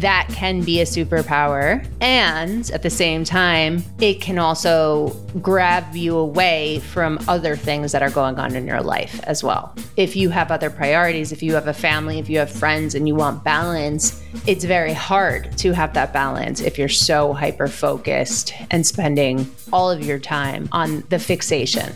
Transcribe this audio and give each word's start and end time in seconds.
that 0.00 0.28
can 0.30 0.62
be 0.62 0.80
a 0.80 0.84
superpower. 0.84 1.86
And 2.00 2.70
at 2.70 2.82
the 2.82 2.90
same 2.90 3.24
time, 3.24 3.82
it 4.00 4.20
can 4.20 4.38
also 4.38 5.10
grab 5.42 5.94
you 5.94 6.16
away 6.16 6.80
from 6.80 7.18
other 7.28 7.56
things 7.56 7.92
that 7.92 8.02
are 8.02 8.10
going 8.10 8.38
on 8.38 8.54
in 8.54 8.66
your 8.66 8.80
life 8.80 9.20
as 9.24 9.42
well. 9.42 9.74
If 9.96 10.14
you 10.14 10.30
have 10.30 10.50
other 10.50 10.70
priorities, 10.70 11.32
if 11.32 11.42
you 11.42 11.54
have 11.54 11.66
a 11.66 11.74
family, 11.74 12.18
if 12.18 12.28
you 12.30 12.38
have 12.38 12.50
friends 12.50 12.94
and 12.94 13.08
you 13.08 13.14
want 13.14 13.42
balance, 13.42 14.22
it's 14.46 14.64
very 14.64 14.92
hard 14.92 15.56
to 15.58 15.72
have 15.72 15.94
that 15.94 16.12
balance 16.12 16.60
if 16.60 16.78
you're 16.78 16.88
so 16.88 17.32
hyper 17.32 17.68
focused 17.68 18.52
and 18.70 18.86
spending 18.86 19.50
all 19.72 19.90
of 19.90 20.04
your 20.04 20.18
time 20.18 20.68
on 20.72 21.02
the 21.08 21.18
fixation. 21.18 21.92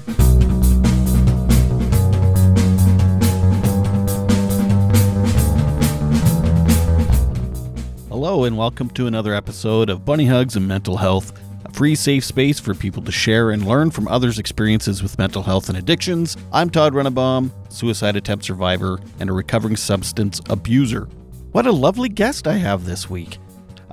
Hello, 8.32 8.44
and 8.44 8.56
welcome 8.56 8.88
to 8.88 9.06
another 9.06 9.34
episode 9.34 9.91
of 9.91 10.06
Bunny 10.06 10.24
Hugs 10.24 10.56
and 10.56 10.66
Mental 10.66 10.96
Health, 10.96 11.38
a 11.66 11.73
free, 11.74 11.95
safe 11.95 12.24
space 12.24 12.59
for 12.59 12.73
people 12.73 13.02
to 13.02 13.12
share 13.12 13.50
and 13.50 13.66
learn 13.66 13.90
from 13.90 14.09
others' 14.09 14.38
experiences 14.38 15.02
with 15.02 15.18
mental 15.18 15.42
health 15.42 15.68
and 15.68 15.77
addictions. 15.77 16.38
I'm 16.50 16.70
Todd 16.70 16.95
Rennebohm, 16.95 17.50
suicide 17.70 18.16
attempt 18.16 18.46
survivor 18.46 19.00
and 19.20 19.28
a 19.28 19.34
recovering 19.34 19.76
substance 19.76 20.40
abuser. 20.48 21.10
What 21.50 21.66
a 21.66 21.73
lovely 21.73 22.09
guest 22.09 22.46
I 22.46 22.54
have 22.54 22.87
this 22.87 23.10
week. 23.10 23.37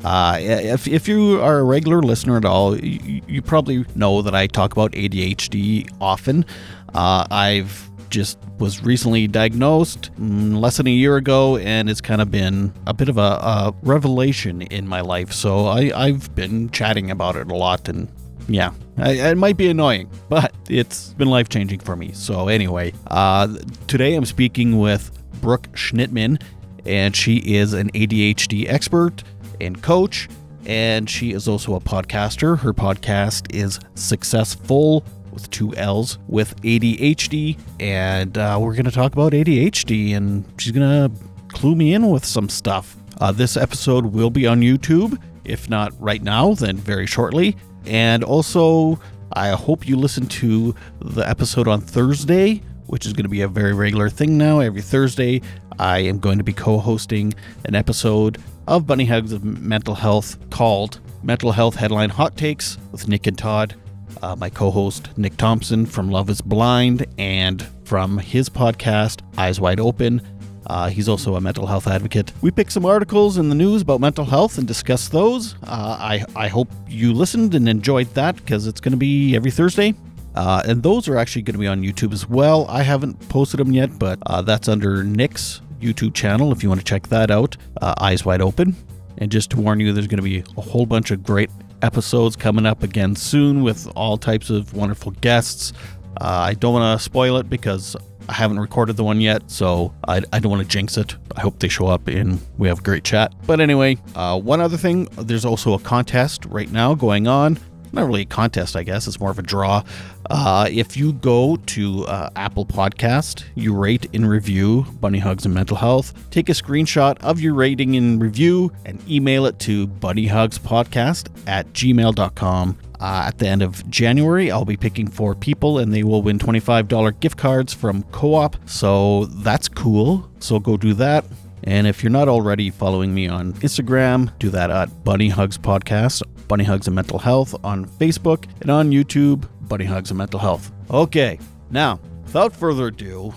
Uh, 0.06 0.38
if, 0.40 0.88
if 0.88 1.10
you 1.10 1.42
are 1.42 1.60
a 1.60 1.64
regular 1.66 2.02
listener 2.02 2.38
at 2.38 2.46
all, 2.46 2.80
you, 2.80 3.22
you 3.28 3.42
probably 3.42 3.86
know 3.94 4.22
that 4.22 4.34
I 4.34 4.48
talk 4.48 4.72
about 4.72 4.94
ADHD 4.94 5.92
often. 6.00 6.46
Uh, 6.94 7.28
I've 7.30 7.89
just 8.10 8.38
was 8.58 8.84
recently 8.84 9.28
diagnosed 9.28 10.12
mm, 10.20 10.60
less 10.60 10.78
than 10.78 10.88
a 10.88 10.92
year 10.92 11.18
ago, 11.18 11.58
and 11.58 11.90
it's 11.90 12.02
kind 12.02 12.22
of 12.22 12.32
been 12.32 12.74
a 12.88 12.94
bit 12.94 13.10
of 13.10 13.18
a, 13.18 13.22
a 13.22 13.76
revelation 13.82 14.62
in 14.64 14.88
my 14.88 15.02
life. 15.02 15.32
So 15.32 15.68
I, 15.68 15.92
I've 15.96 16.34
been 16.36 16.70
chatting 16.70 17.12
about 17.12 17.36
it 17.36 17.52
a 17.52 17.56
lot, 17.56 17.88
and 17.88 18.08
yeah, 18.48 18.74
it 18.98 19.38
might 19.38 19.58
be 19.58 19.70
annoying, 19.70 20.10
but 20.30 20.54
it's 20.70 21.14
been 21.14 21.30
life 21.30 21.50
changing 21.50 21.80
for 21.80 21.96
me. 21.96 22.12
So 22.14 22.48
anyway, 22.48 22.94
uh, 23.08 23.48
today 23.88 24.16
I'm 24.16 24.26
speaking 24.26 24.80
with 24.80 25.12
Brooke 25.42 25.68
Schnittman, 25.74 26.42
and 26.86 27.16
she 27.16 27.38
is 27.38 27.74
an 27.74 27.92
ADHD 27.92 28.68
expert 28.68 29.24
and 29.62 29.82
coach. 29.82 30.28
And 30.66 31.10
she 31.10 31.32
is 31.32 31.48
also 31.48 31.74
a 31.76 31.80
podcaster. 31.80 32.60
Her 32.60 32.74
podcast 32.74 33.56
is 33.56 33.80
Successful 33.96 35.04
with 35.32 35.50
two 35.52 35.76
L's 35.76 36.18
with 36.28 36.60
ADHD. 36.62 37.58
And 37.80 38.38
uh, 38.38 38.58
we're 38.60 38.74
going 38.74 38.86
to 38.86 38.92
talk 38.92 39.14
about 39.14 39.34
ADHD, 39.34 40.16
and 40.16 40.44
she's 40.58 40.72
going 40.72 40.88
to 40.88 41.12
clue 41.50 41.76
me 41.76 41.94
in 41.94 42.10
with 42.10 42.26
some 42.26 42.50
stuff. 42.50 42.96
Uh, 43.20 43.32
this 43.32 43.58
episode 43.58 44.08
will 44.08 44.30
be 44.30 44.48
on 44.48 44.62
YouTube. 44.62 45.20
If 45.44 45.70
not 45.70 45.94
right 46.00 46.22
now, 46.22 46.54
then 46.54 46.78
very 46.78 47.08
shortly. 47.08 47.56
And 47.86 48.24
also, 48.24 49.00
I 49.34 49.50
hope 49.50 49.88
you 49.88 49.96
listen 49.96 50.28
to 50.28 50.76
the 51.00 51.28
episode 51.28 51.68
on 51.68 51.82
Thursday, 51.82 52.62
which 52.88 53.06
is 53.06 53.14
going 53.14 53.24
to 53.24 53.30
be 53.30 53.42
a 53.42 53.48
very 53.48 53.74
regular 53.74 54.10
thing 54.10 54.38
now. 54.38 54.60
Every 54.60 54.82
Thursday, 54.82 55.42
I 55.80 56.00
am 56.00 56.20
going 56.20 56.38
to 56.38 56.44
be 56.44 56.54
co 56.54 56.78
hosting 56.78 57.34
an 57.66 57.76
episode 57.76 58.38
of 58.68 58.86
Bunny 58.86 59.06
Hugs 59.06 59.32
of 59.32 59.44
Mental 59.44 59.96
Health 59.96 60.38
called 60.50 61.00
Mental 61.24 61.52
Health 61.52 61.76
Headline 61.76 62.10
Hot 62.12 62.38
Takes 62.38 62.78
with 62.92 63.08
Nick 63.08 63.28
and 63.28 63.38
Todd 63.38 63.76
uh, 64.22 64.36
my 64.36 64.50
co 64.50 64.72
host 64.72 65.10
Nick 65.18 65.38
Thompson 65.38 65.86
from 65.86 66.10
Love 66.10 66.30
is 66.30 66.42
Blind 66.42 67.06
and 67.18 67.66
from 67.86 68.18
his 68.18 68.50
podcast, 68.50 69.22
Eyes 69.38 69.60
Wide 69.60 69.80
Open. 69.80 70.22
Uh, 70.68 70.90
he's 70.90 71.10
also 71.10 71.36
a 71.36 71.42
mental 71.42 71.66
health 71.66 71.88
advocate. 71.88 72.32
We 72.42 72.52
pick 72.52 72.70
some 72.70 72.86
articles 72.86 73.38
in 73.38 73.50
the 73.50 73.56
news 73.56 73.82
about 73.82 74.00
mental 74.00 74.26
health 74.26 74.58
and 74.58 74.68
discuss 74.68 75.10
those. 75.10 75.56
Uh, 75.64 75.98
I, 76.00 76.26
I 76.36 76.48
hope 76.48 76.70
you 76.88 77.12
listened 77.14 77.56
and 77.56 77.68
enjoyed 77.68 78.14
that 78.14 78.36
because 78.36 78.68
it's 78.68 78.80
going 78.80 78.92
to 78.92 78.98
be 78.98 79.36
every 79.36 79.52
Thursday. 79.52 79.96
Uh, 80.36 80.62
and 80.68 80.84
those 80.84 81.08
are 81.08 81.18
actually 81.18 81.42
going 81.42 81.56
to 81.56 81.60
be 81.60 81.68
on 81.68 81.82
YouTube 81.82 82.14
as 82.14 82.30
well. 82.30 82.68
I 82.70 82.84
haven't 82.84 83.18
posted 83.30 83.60
them 83.60 83.74
yet, 83.74 83.98
but 83.98 84.20
uh, 84.28 84.44
that's 84.44 84.68
under 84.68 85.04
Nick's 85.04 85.62
YouTube 85.82 86.14
channel 86.14 86.52
if 86.52 86.62
you 86.62 86.70
want 86.70 86.80
to 86.80 86.86
check 86.86 87.08
that 87.08 87.32
out. 87.32 87.58
Uh, 87.82 87.96
Eyes 88.00 88.24
Wide 88.24 88.42
Open. 88.42 88.76
And 89.18 89.32
just 89.32 89.50
to 89.52 89.60
warn 89.60 89.80
you, 89.80 89.92
there's 89.92 90.08
going 90.08 90.18
to 90.18 90.24
be 90.24 90.44
a 90.56 90.62
whole 90.62 90.86
bunch 90.86 91.12
of 91.12 91.24
great 91.24 91.50
episodes 91.82 92.36
coming 92.36 92.66
up 92.66 92.84
again 92.84 93.16
soon 93.16 93.64
with 93.64 93.88
all 93.96 94.18
types 94.18 94.50
of 94.50 94.74
wonderful 94.74 95.12
guests. 95.12 95.74
Uh, 96.20 96.26
I 96.26 96.54
don't 96.54 96.74
want 96.74 97.00
to 97.00 97.04
spoil 97.04 97.38
it 97.38 97.50
because 97.50 97.96
I 98.28 98.34
haven't 98.34 98.60
recorded 98.60 98.98
the 98.98 99.04
one 99.04 99.22
yet, 99.22 99.50
so 99.50 99.94
I, 100.08 100.22
I 100.34 100.40
don't 100.40 100.52
want 100.52 100.62
to 100.62 100.68
jinx 100.68 100.98
it. 100.98 101.16
I 101.36 101.42
hope 101.42 101.60
they 101.60 101.68
show 101.68 101.88
up 101.88 102.08
and 102.08 102.40
we 102.58 102.68
have 102.68 102.80
a 102.80 102.84
great 102.84 103.04
chat. 103.04 103.34
But 103.48 103.60
anyway, 103.60 103.98
uh, 104.16 104.40
one 104.40 104.62
other 104.62 104.78
thing 104.78 105.06
there's 105.18 105.46
also 105.46 105.74
a 105.74 105.80
contest 105.80 106.46
right 106.46 106.72
now 106.72 106.94
going 106.94 107.28
on 107.28 107.58
not 107.92 108.06
really 108.06 108.22
a 108.22 108.26
contest, 108.26 108.76
I 108.76 108.84
guess. 108.84 109.08
It's 109.08 109.20
more 109.20 109.32
of 109.32 109.40
a 109.40 109.44
draw. 109.44 109.84
Uh, 110.30 110.68
if 110.70 110.96
you 110.96 111.14
go 111.14 111.58
to 111.66 112.06
uh, 112.06 112.30
Apple 112.36 112.66
Podcast, 112.66 113.44
you 113.56 113.76
rate 113.76 114.08
and 114.14 114.30
review 114.30 114.86
Bunny 115.00 115.20
Hugs 115.20 115.46
and 115.46 115.54
Mental 115.54 115.76
Health, 115.76 116.14
take 116.30 116.50
a 116.50 116.54
screenshot 116.54 117.18
of 117.22 117.40
your 117.40 117.56
rating 117.56 117.96
and 117.96 118.22
review 118.22 118.72
and 118.86 119.02
email 119.10 119.46
it 119.46 119.58
to 119.60 119.88
bunnyhugspodcast 119.88 121.30
at 121.48 121.72
gmail.com. 121.74 122.78
Uh, 123.00 123.24
at 123.28 123.38
the 123.38 123.48
end 123.48 123.62
of 123.62 123.90
January, 123.90 124.52
I'll 124.52 124.66
be 124.66 124.76
picking 124.78 125.08
four 125.08 125.34
people 125.34 125.80
and 125.80 125.94
they 125.94 126.04
will 126.04 126.22
win 126.22 126.38
$25 126.38 127.20
gift 127.22 127.38
cards 127.38 127.74
from 127.74 128.04
Co 128.04 128.36
op. 128.36 128.58
So 128.70 129.26
that's 129.26 129.68
cool. 129.70 130.30
So 130.40 130.60
go 130.60 130.78
do 130.78 130.94
that. 130.96 131.26
And 131.64 131.88
if 131.88 132.04
you're 132.04 132.12
not 132.12 132.28
already 132.28 132.70
following 132.70 133.14
me 133.14 133.28
on 133.28 133.54
Instagram, 133.54 134.32
do 134.40 134.50
that 134.50 134.70
at 134.70 135.04
Bunny 135.04 135.30
Hugs 135.30 135.58
Podcast, 135.58 136.24
Bunny 136.48 136.64
Hugs 136.64 136.88
and 136.88 136.96
Mental 136.96 137.20
Health 137.20 137.56
on 137.64 137.86
Facebook, 137.86 138.46
and 138.62 138.70
on 138.70 138.92
YouTube, 138.92 139.48
Bunny 139.70 139.86
Hugs 139.86 140.12
and 140.12 140.18
Mental 140.18 140.40
Health. 140.40 140.72
Okay, 140.92 141.40
now, 141.70 142.00
without 142.24 142.54
further 142.54 142.88
ado, 142.88 143.34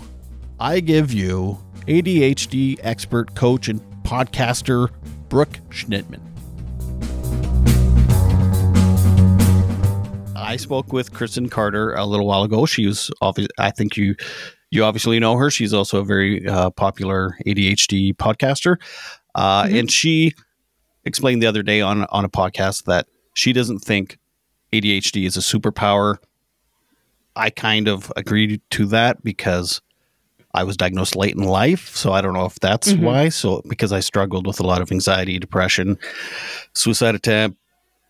I 0.59 0.79
give 0.79 1.13
you 1.13 1.57
ADHD 1.87 2.79
expert, 2.81 3.35
coach, 3.35 3.69
and 3.69 3.79
podcaster 4.03 4.89
Brooke 5.29 5.59
Schnittman. 5.69 6.19
I 10.35 10.57
spoke 10.57 10.91
with 10.91 11.13
Kristen 11.13 11.49
Carder 11.49 11.93
a 11.93 12.05
little 12.05 12.27
while 12.27 12.43
ago. 12.43 12.65
She 12.65 12.85
was 12.85 13.09
obviously, 13.21 13.53
I 13.57 13.71
think 13.71 13.95
you 13.95 14.15
you 14.71 14.83
obviously 14.83 15.19
know 15.19 15.37
her. 15.37 15.51
She's 15.51 15.73
also 15.73 15.99
a 15.99 16.03
very 16.03 16.47
uh, 16.47 16.71
popular 16.71 17.37
ADHD 17.45 18.13
podcaster. 18.15 18.77
Uh, 19.35 19.63
mm-hmm. 19.63 19.75
And 19.75 19.91
she 19.91 20.33
explained 21.05 21.43
the 21.43 21.47
other 21.47 21.63
day 21.63 21.81
on, 21.81 22.05
on 22.05 22.25
a 22.25 22.29
podcast 22.29 22.85
that 22.85 23.07
she 23.35 23.53
doesn't 23.53 23.79
think 23.79 24.17
ADHD 24.73 25.25
is 25.25 25.37
a 25.37 25.41
superpower. 25.41 26.17
I 27.35 27.49
kind 27.49 27.87
of 27.87 28.11
agreed 28.15 28.61
to 28.71 28.85
that 28.87 29.23
because 29.23 29.81
I 30.53 30.63
was 30.63 30.77
diagnosed 30.77 31.15
late 31.15 31.35
in 31.35 31.43
life. 31.43 31.95
So 31.95 32.11
I 32.11 32.21
don't 32.21 32.33
know 32.33 32.45
if 32.45 32.59
that's 32.59 32.93
mm-hmm. 32.93 33.03
why. 33.03 33.29
So 33.29 33.61
because 33.67 33.91
I 33.91 34.01
struggled 34.01 34.45
with 34.45 34.59
a 34.59 34.63
lot 34.63 34.81
of 34.81 34.91
anxiety, 34.91 35.39
depression, 35.39 35.97
suicide 36.73 37.15
attempt, 37.15 37.57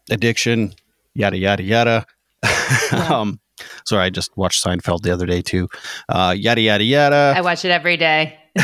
addiction, 0.09 0.73
yada, 1.13 1.37
yada, 1.37 1.63
yada. 1.63 2.05
Yeah. 2.91 3.19
um, 3.19 3.39
Sorry, 3.85 4.05
I 4.05 4.09
just 4.09 4.35
watched 4.37 4.63
Seinfeld 4.63 5.01
the 5.01 5.11
other 5.11 5.25
day 5.25 5.41
too. 5.41 5.69
Uh, 6.09 6.33
yada 6.37 6.61
yada 6.61 6.83
yada. 6.83 7.33
I 7.35 7.41
watch 7.41 7.65
it 7.65 7.71
every 7.71 7.97
day. 7.97 8.37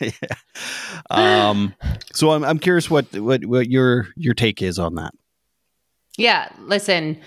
yeah. 0.00 0.10
um, 1.10 1.74
so 2.12 2.30
I'm 2.32 2.44
I'm 2.44 2.58
curious 2.58 2.90
what 2.90 3.06
what 3.16 3.44
what 3.44 3.68
your 3.68 4.08
your 4.16 4.34
take 4.34 4.62
is 4.62 4.78
on 4.78 4.94
that. 4.96 5.12
Yeah, 6.16 6.48
listen. 6.60 7.18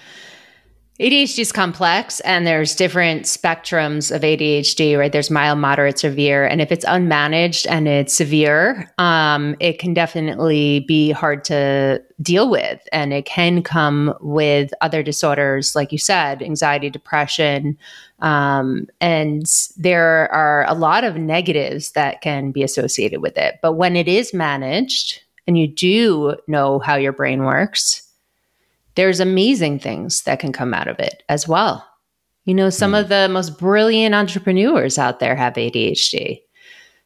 ADHD 1.00 1.40
is 1.40 1.54
complex 1.54 2.20
and 2.22 2.46
there's 2.46 2.76
different 2.76 3.24
spectrums 3.24 4.14
of 4.14 4.22
ADHD, 4.22 5.00
right? 5.00 5.14
There's 5.14 5.32
mild, 5.32 5.58
moderate, 5.58 5.98
severe. 5.98 6.46
And 6.46 6.60
if 6.60 6.74
it's 6.74 6.84
unmanaged 6.84 7.68
and 7.70 7.88
it's 7.88 8.14
severe, 8.14 8.92
um, 8.98 9.56
it 9.62 9.80
can 9.80 9.94
definitely 9.94 10.82
be 10.82 11.12
hard 11.12 11.46
to 11.46 12.04
deal 12.22 12.50
with. 12.50 12.86
And 12.92 13.14
it 13.14 13.24
can 13.24 13.64
come 13.64 14.14
with 14.20 14.74
other 14.82 15.02
disorders, 15.02 15.74
like 15.74 15.94
you 15.94 15.98
said, 15.98 16.42
anxiety, 16.42 16.90
depression. 16.90 17.78
Um, 18.20 18.88
and 19.00 19.46
there 19.78 20.30
are 20.34 20.66
a 20.68 20.74
lot 20.74 21.06
of 21.06 21.16
negatives 21.16 21.94
that 21.94 22.20
can 22.20 22.52
be 22.52 22.62
associated 22.62 23.22
with 23.22 23.38
it. 23.38 23.60
But 23.62 23.74
when 23.74 23.96
it 23.96 24.10
is 24.10 24.34
managed 24.34 25.22
and 25.48 25.58
you 25.58 25.66
do 25.66 26.36
know 26.48 26.80
how 26.80 26.98
your 26.98 27.14
brain 27.14 27.46
works, 27.46 28.09
there's 29.00 29.22
amazing 29.22 29.80
things 29.80 30.24
that 30.24 30.42
can 30.42 30.52
come 30.52 30.74
out 30.74 30.90
of 30.90 31.00
it 31.00 31.24
as 31.30 31.48
well. 31.48 31.88
You 32.44 32.54
know, 32.54 32.70
some 32.70 32.92
mm. 32.92 33.00
of 33.00 33.08
the 33.08 33.30
most 33.30 33.58
brilliant 33.58 34.14
entrepreneurs 34.14 34.98
out 34.98 35.22
there 35.22 35.38
have 35.38 35.54
ADHD. 35.54 36.42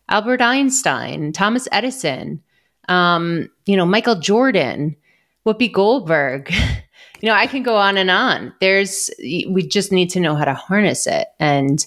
Albert 0.10 0.42
Einstein, 0.42 1.31
Thomas 1.31 1.68
Edison, 1.72 2.42
um, 2.90 3.48
you 3.68 3.78
know, 3.78 3.86
Michael 3.86 4.16
Jordan, 4.16 4.95
Whoopi 5.45 5.72
Goldberg. 5.72 6.51
you 7.22 7.30
know, 7.30 7.36
I 7.36 7.45
can 7.45 7.62
go 7.62 7.75
on 7.75 7.95
and 7.98 8.10
on. 8.10 8.56
There's, 8.60 9.12
we 9.19 9.62
just 9.62 9.92
need 9.92 10.10
to 10.10 10.19
know 10.19 10.34
how 10.36 10.45
to 10.45 10.56
harness 10.56 11.06
it. 11.06 11.28
And 11.40 11.86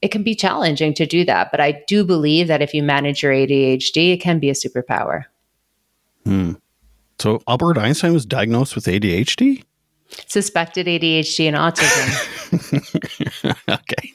it 0.00 0.12
can 0.12 0.22
be 0.22 0.34
challenging 0.34 0.94
to 0.94 1.04
do 1.04 1.26
that. 1.26 1.50
But 1.50 1.60
I 1.60 1.84
do 1.86 2.04
believe 2.04 2.48
that 2.48 2.62
if 2.62 2.72
you 2.72 2.82
manage 2.82 3.22
your 3.22 3.34
ADHD, 3.34 4.14
it 4.14 4.22
can 4.22 4.38
be 4.38 4.48
a 4.48 4.54
superpower. 4.54 5.24
Hmm. 6.24 6.52
So 7.18 7.42
Albert 7.48 7.78
Einstein 7.78 8.12
was 8.12 8.26
diagnosed 8.26 8.74
with 8.74 8.84
ADHD? 8.84 9.64
Suspected 10.26 10.86
ADHD 10.86 11.48
and 11.48 11.56
autism. 11.56 12.12
okay. 13.68 14.12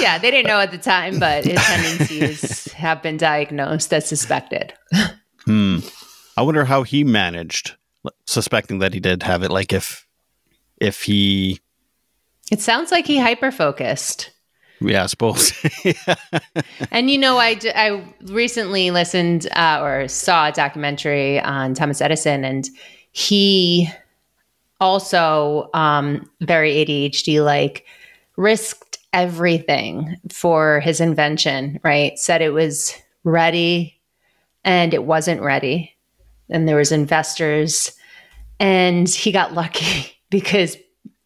yeah, 0.00 0.18
they 0.18 0.30
didn't 0.30 0.46
know 0.46 0.60
at 0.60 0.70
the 0.70 0.78
time, 0.78 1.18
but 1.18 1.44
his 1.44 1.60
tendencies 1.60 2.72
have 2.72 3.02
been 3.02 3.16
diagnosed 3.16 3.92
as 3.92 4.06
suspected. 4.06 4.74
Hmm. 5.44 5.78
I 6.36 6.42
wonder 6.42 6.64
how 6.64 6.82
he 6.82 7.04
managed 7.04 7.76
suspecting 8.26 8.80
that 8.80 8.92
he 8.92 9.00
did 9.00 9.22
have 9.22 9.42
it. 9.42 9.50
Like 9.50 9.72
if 9.72 10.06
if 10.80 11.02
he 11.02 11.60
It 12.50 12.60
sounds 12.60 12.90
like 12.90 13.06
he 13.06 13.18
hyper 13.18 13.50
focused. 13.50 14.30
Yeah, 14.80 15.04
I 15.04 15.06
suppose. 15.06 15.52
and 16.90 17.10
you 17.10 17.18
know, 17.18 17.38
I, 17.38 17.58
I 17.74 18.04
recently 18.24 18.90
listened 18.90 19.46
uh, 19.54 19.80
or 19.82 20.08
saw 20.08 20.48
a 20.48 20.52
documentary 20.52 21.40
on 21.40 21.74
Thomas 21.74 22.00
Edison, 22.00 22.44
and 22.44 22.68
he 23.12 23.90
also 24.80 25.70
um, 25.74 26.28
very 26.40 26.72
ADHD 26.72 27.44
like 27.44 27.86
risked 28.36 28.98
everything 29.12 30.16
for 30.30 30.80
his 30.80 31.00
invention. 31.00 31.80
Right, 31.82 32.18
said 32.18 32.42
it 32.42 32.50
was 32.50 32.94
ready, 33.22 34.00
and 34.64 34.92
it 34.92 35.04
wasn't 35.04 35.40
ready, 35.40 35.94
and 36.50 36.68
there 36.68 36.76
was 36.76 36.92
investors, 36.92 37.92
and 38.58 39.08
he 39.08 39.30
got 39.30 39.54
lucky 39.54 40.18
because 40.30 40.76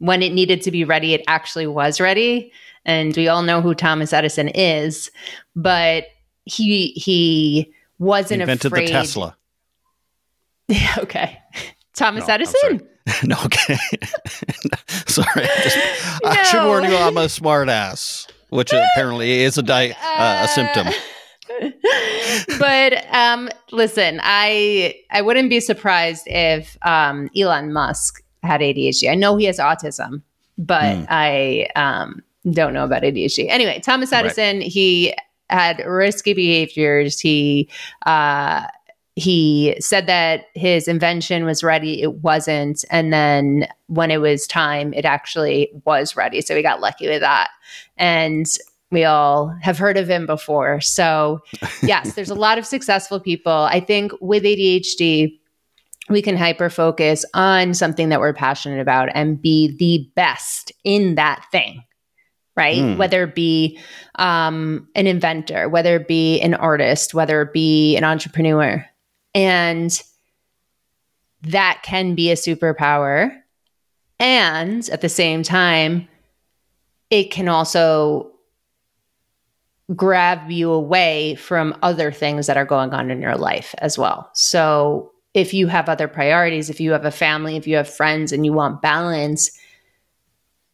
when 0.00 0.22
it 0.22 0.32
needed 0.32 0.62
to 0.62 0.70
be 0.70 0.84
ready, 0.84 1.14
it 1.14 1.24
actually 1.26 1.66
was 1.66 2.00
ready 2.00 2.52
and 2.88 3.14
we 3.17 3.29
all 3.29 3.43
know 3.43 3.61
who 3.61 3.75
Thomas 3.75 4.14
Edison 4.14 4.49
is, 4.49 5.11
but 5.55 6.06
he 6.46 6.88
he 6.96 7.73
wasn't 7.99 8.40
invented 8.40 8.73
afraid. 8.73 8.88
the 8.88 8.93
Tesla. 8.93 9.37
Okay. 10.99 11.38
Thomas 11.94 12.29
no, 12.29 12.35
Edison. 12.35 12.87
no, 13.25 13.37
okay. 13.46 13.79
sorry. 15.06 15.46
Just, 15.62 15.76
no. 16.23 16.29
I 16.29 16.43
should 16.43 16.67
warn 16.67 16.85
you, 16.85 16.94
I'm 16.94 17.17
a 17.17 17.29
smart 17.29 17.70
ass, 17.70 18.26
which 18.50 18.70
apparently 18.73 19.40
is 19.40 19.56
a 19.56 19.62
di- 19.62 19.93
uh, 19.93 20.44
a 20.44 20.49
symptom. 20.49 20.88
but 22.58 23.14
um, 23.14 23.49
listen, 23.73 24.20
I 24.23 24.94
I 25.11 25.23
wouldn't 25.23 25.49
be 25.49 25.61
surprised 25.61 26.25
if 26.26 26.76
um, 26.82 27.31
Elon 27.35 27.73
Musk 27.73 28.23
had 28.43 28.61
ADHD. 28.61 29.11
I 29.11 29.14
know 29.14 29.37
he 29.37 29.46
has 29.46 29.58
autism, 29.58 30.20
but 30.58 30.82
mm. 30.82 31.06
I 31.08 31.69
um, 31.76 32.23
don't 32.52 32.72
know 32.72 32.84
about 32.84 33.02
ADHD. 33.02 33.46
Anyway, 33.48 33.80
Thomas 33.80 34.12
Edison, 34.12 34.58
right. 34.58 34.66
he 34.66 35.14
had 35.50 35.84
risky 35.86 36.34
behaviors. 36.34 37.18
He 37.18 37.68
uh, 38.06 38.66
he 39.14 39.76
said 39.80 40.06
that 40.06 40.44
his 40.54 40.86
invention 40.86 41.44
was 41.44 41.64
ready. 41.64 42.02
It 42.02 42.22
wasn't, 42.22 42.84
and 42.90 43.12
then 43.12 43.66
when 43.86 44.10
it 44.10 44.20
was 44.20 44.46
time, 44.46 44.92
it 44.94 45.04
actually 45.04 45.70
was 45.84 46.16
ready. 46.16 46.40
So 46.40 46.54
we 46.54 46.62
got 46.62 46.80
lucky 46.80 47.08
with 47.08 47.20
that, 47.20 47.50
and 47.96 48.46
we 48.90 49.04
all 49.04 49.54
have 49.60 49.78
heard 49.78 49.96
of 49.96 50.08
him 50.08 50.26
before. 50.26 50.80
So 50.80 51.40
yes, 51.82 52.14
there's 52.14 52.30
a 52.30 52.34
lot 52.34 52.58
of 52.58 52.66
successful 52.66 53.20
people. 53.20 53.52
I 53.52 53.80
think 53.80 54.12
with 54.20 54.44
ADHD. 54.44 55.38
We 56.10 56.22
can 56.22 56.38
hyper 56.38 56.70
focus 56.70 57.26
on 57.34 57.74
something 57.74 58.08
that 58.08 58.18
we're 58.18 58.32
passionate 58.32 58.80
about 58.80 59.10
and 59.12 59.42
be 59.42 59.76
the 59.76 60.10
best 60.14 60.72
in 60.82 61.16
that 61.16 61.44
thing 61.52 61.84
right? 62.58 62.82
Mm. 62.82 62.96
Whether 62.96 63.22
it 63.22 63.37
be 63.37 63.78
um, 64.16 64.88
an 64.96 65.06
inventor, 65.06 65.69
whether 65.69 65.94
it 65.94 66.08
be 66.08 66.40
an 66.40 66.55
artist, 66.55 67.14
whether 67.14 67.40
it 67.43 67.52
be 67.52 67.96
an 67.96 68.02
entrepreneur. 68.02 68.84
And 69.32 70.02
that 71.43 71.82
can 71.84 72.16
be 72.16 72.32
a 72.32 72.34
superpower. 72.34 73.31
And 74.19 74.87
at 74.88 75.02
the 75.02 75.08
same 75.08 75.44
time, 75.44 76.08
it 77.10 77.31
can 77.31 77.49
also 77.49 78.32
grab 79.94 80.50
you 80.50 80.72
away 80.72 81.37
from 81.37 81.78
other 81.81 82.11
things 82.11 82.49
that 82.49 82.56
are 82.56 82.64
going 82.64 82.93
on 82.93 83.08
in 83.12 83.22
your 83.22 83.37
life 83.37 83.72
as 83.78 83.96
well. 83.96 84.31
So 84.34 85.12
if 85.32 85.54
you 85.54 85.69
have 85.69 85.88
other 85.88 86.08
priorities, 86.08 86.69
if 86.69 86.81
you 86.81 86.90
have 86.90 87.04
a 87.04 87.12
family, 87.12 87.56
if 87.56 87.69
you 87.69 87.76
have 87.76 87.88
friends 87.88 88.32
and 88.32 88.44
you 88.44 88.52
want 88.52 88.82
balance, 88.82 89.49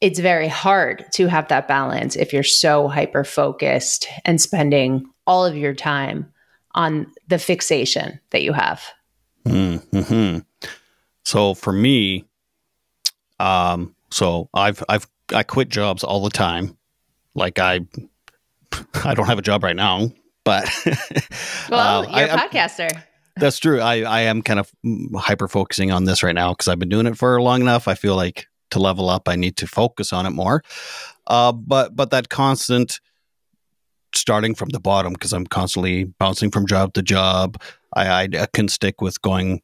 it's 0.04 0.18
very 0.18 0.48
hard 0.48 1.06
to 1.12 1.28
have 1.28 1.48
that 1.48 1.66
balance 1.66 2.14
if 2.14 2.30
you're 2.30 2.42
so 2.42 2.88
hyper 2.88 3.24
focused 3.24 4.06
and 4.26 4.38
spending 4.38 5.06
all 5.26 5.46
of 5.46 5.56
your 5.56 5.72
time 5.72 6.30
on 6.74 7.10
the 7.28 7.38
fixation 7.38 8.20
that 8.28 8.42
you 8.42 8.52
have. 8.52 8.84
Hmm. 9.46 10.38
So 11.24 11.54
for 11.54 11.72
me, 11.72 12.26
um, 13.40 13.96
so 14.10 14.50
I've 14.52 14.84
I've 14.90 15.08
I 15.34 15.42
quit 15.42 15.70
jobs 15.70 16.04
all 16.04 16.22
the 16.22 16.28
time. 16.28 16.76
Like 17.34 17.58
I, 17.58 17.80
I 19.04 19.14
don't 19.14 19.26
have 19.26 19.38
a 19.38 19.42
job 19.42 19.64
right 19.64 19.74
now, 19.74 20.12
but 20.44 20.70
well, 21.70 22.06
uh, 22.06 22.18
you're 22.20 22.28
a 22.28 22.34
I, 22.34 22.46
podcaster. 22.46 22.90
That's 23.36 23.58
true. 23.58 23.80
I 23.80 24.02
I 24.02 24.20
am 24.22 24.42
kind 24.42 24.60
of 24.60 24.70
hyper 25.14 25.48
focusing 25.48 25.92
on 25.92 26.04
this 26.04 26.22
right 26.22 26.34
now 26.34 26.52
because 26.52 26.68
I've 26.68 26.78
been 26.78 26.90
doing 26.90 27.06
it 27.06 27.16
for 27.16 27.40
long 27.40 27.62
enough. 27.62 27.88
I 27.88 27.94
feel 27.94 28.16
like 28.16 28.48
to 28.74 28.78
level 28.78 29.08
up, 29.08 29.28
I 29.28 29.36
need 29.36 29.56
to 29.56 29.66
focus 29.66 30.12
on 30.12 30.26
it 30.26 30.30
more. 30.30 30.62
Uh, 31.26 31.52
but 31.52 31.96
but 31.96 32.10
that 32.10 32.28
constant 32.28 33.00
starting 34.14 34.54
from 34.54 34.68
the 34.70 34.80
bottom 34.80 35.12
because 35.12 35.32
I'm 35.32 35.46
constantly 35.46 36.04
bouncing 36.04 36.50
from 36.50 36.66
job 36.66 36.94
to 36.94 37.02
job. 37.02 37.60
I, 37.96 38.22
I, 38.24 38.46
can 38.52 38.68
stick 38.68 39.00
with 39.00 39.20
going 39.22 39.62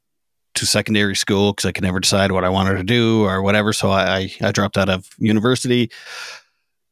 to 0.55 0.67
secondary 0.67 1.17
school 1.17 1.53
because 1.53 1.67
I 1.67 1.73
could 1.73 1.85
never 1.85 2.01
decide 2.01 2.33
what 2.33 2.45
I 2.45 2.49
wanted 2.49 2.77
to 2.77 2.85
do 2.85 3.25
or 3.25 3.43
whatever. 3.43 3.73
So 3.73 3.91
I, 3.91 4.31
I 4.41 4.53
dropped 4.53 4.79
out 4.79 4.89
of 4.89 5.09
university. 5.19 5.91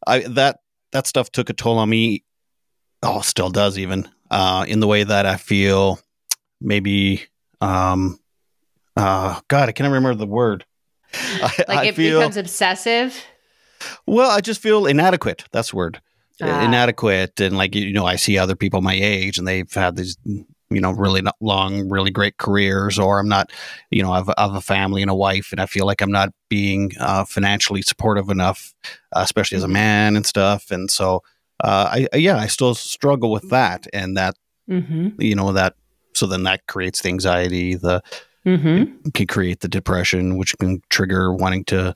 I 0.07 0.21
that 0.21 0.61
that 0.93 1.07
stuff 1.07 1.31
took 1.31 1.51
a 1.51 1.53
toll 1.53 1.79
on 1.79 1.89
me. 1.89 2.25
Oh, 3.03 3.21
still 3.21 3.51
does 3.51 3.79
even 3.79 4.09
uh, 4.31 4.65
in 4.69 4.81
the 4.81 4.87
way 4.87 5.05
that 5.05 5.27
I 5.27 5.37
feel 5.37 6.01
maybe. 6.61 7.25
Um, 7.61 8.19
uh, 8.97 9.41
God, 9.49 9.69
I 9.69 9.73
can't 9.73 9.93
remember 9.93 10.15
the 10.15 10.27
word. 10.27 10.65
I, 11.15 11.65
like 11.69 11.79
I 11.79 11.85
it 11.87 11.95
feel, 11.95 12.21
becomes 12.21 12.37
obsessive. 12.37 13.25
Well, 14.07 14.31
I 14.31 14.41
just 14.41 14.61
feel 14.61 14.87
inadequate. 14.87 15.45
That's 15.53 15.71
the 15.71 15.77
word. 15.77 16.01
Ah. 16.41 16.65
Inadequate, 16.65 17.41
and 17.41 17.57
like 17.57 17.75
you 17.75 17.93
know, 17.93 18.07
I 18.07 18.17
see 18.17 18.39
other 18.39 18.55
people 18.55 18.81
my 18.81 18.95
age, 18.95 19.39
and 19.39 19.49
they've 19.49 19.73
had 19.73 19.97
these 19.97 20.17
you 20.71 20.81
know 20.81 20.93
really 20.93 21.23
long 21.41 21.89
really 21.89 22.11
great 22.11 22.37
careers 22.37 22.99
or 22.99 23.19
i'm 23.19 23.29
not 23.29 23.51
you 23.91 24.03
know 24.03 24.13
i've, 24.13 24.29
I've 24.37 24.55
a 24.55 24.61
family 24.61 25.03
and 25.03 25.11
a 25.11 25.15
wife 25.15 25.51
and 25.51 25.61
i 25.61 25.67
feel 25.67 25.87
like 25.87 26.01
i'm 26.01 26.11
not 26.11 26.31
being 26.49 26.93
uh, 27.01 27.25
financially 27.25 27.83
supportive 27.83 28.29
enough 28.29 28.75
uh, 29.15 29.21
especially 29.25 29.57
as 29.57 29.65
a 29.65 29.67
mm-hmm. 29.67 29.75
man 29.75 30.17
and 30.17 30.27
stuff 30.27 30.71
and 30.71 30.91
so 30.91 31.23
uh, 31.65 32.07
I, 32.13 32.17
yeah 32.17 32.37
i 32.37 32.47
still 32.47 32.75
struggle 32.75 33.31
with 33.31 33.49
that 33.51 33.87
and 33.93 34.17
that 34.17 34.35
mm-hmm. 34.69 35.21
you 35.21 35.35
know 35.35 35.53
that 35.53 35.75
so 36.15 36.27
then 36.27 36.43
that 36.45 36.67
creates 36.67 37.03
the 37.03 37.09
anxiety 37.09 37.75
the 37.75 38.03
mm-hmm. 38.57 39.11
can 39.11 39.27
create 39.27 39.61
the 39.61 39.69
depression, 39.69 40.37
which 40.37 40.57
can 40.59 40.83
trigger 40.89 41.33
wanting 41.33 41.65
to 41.67 41.95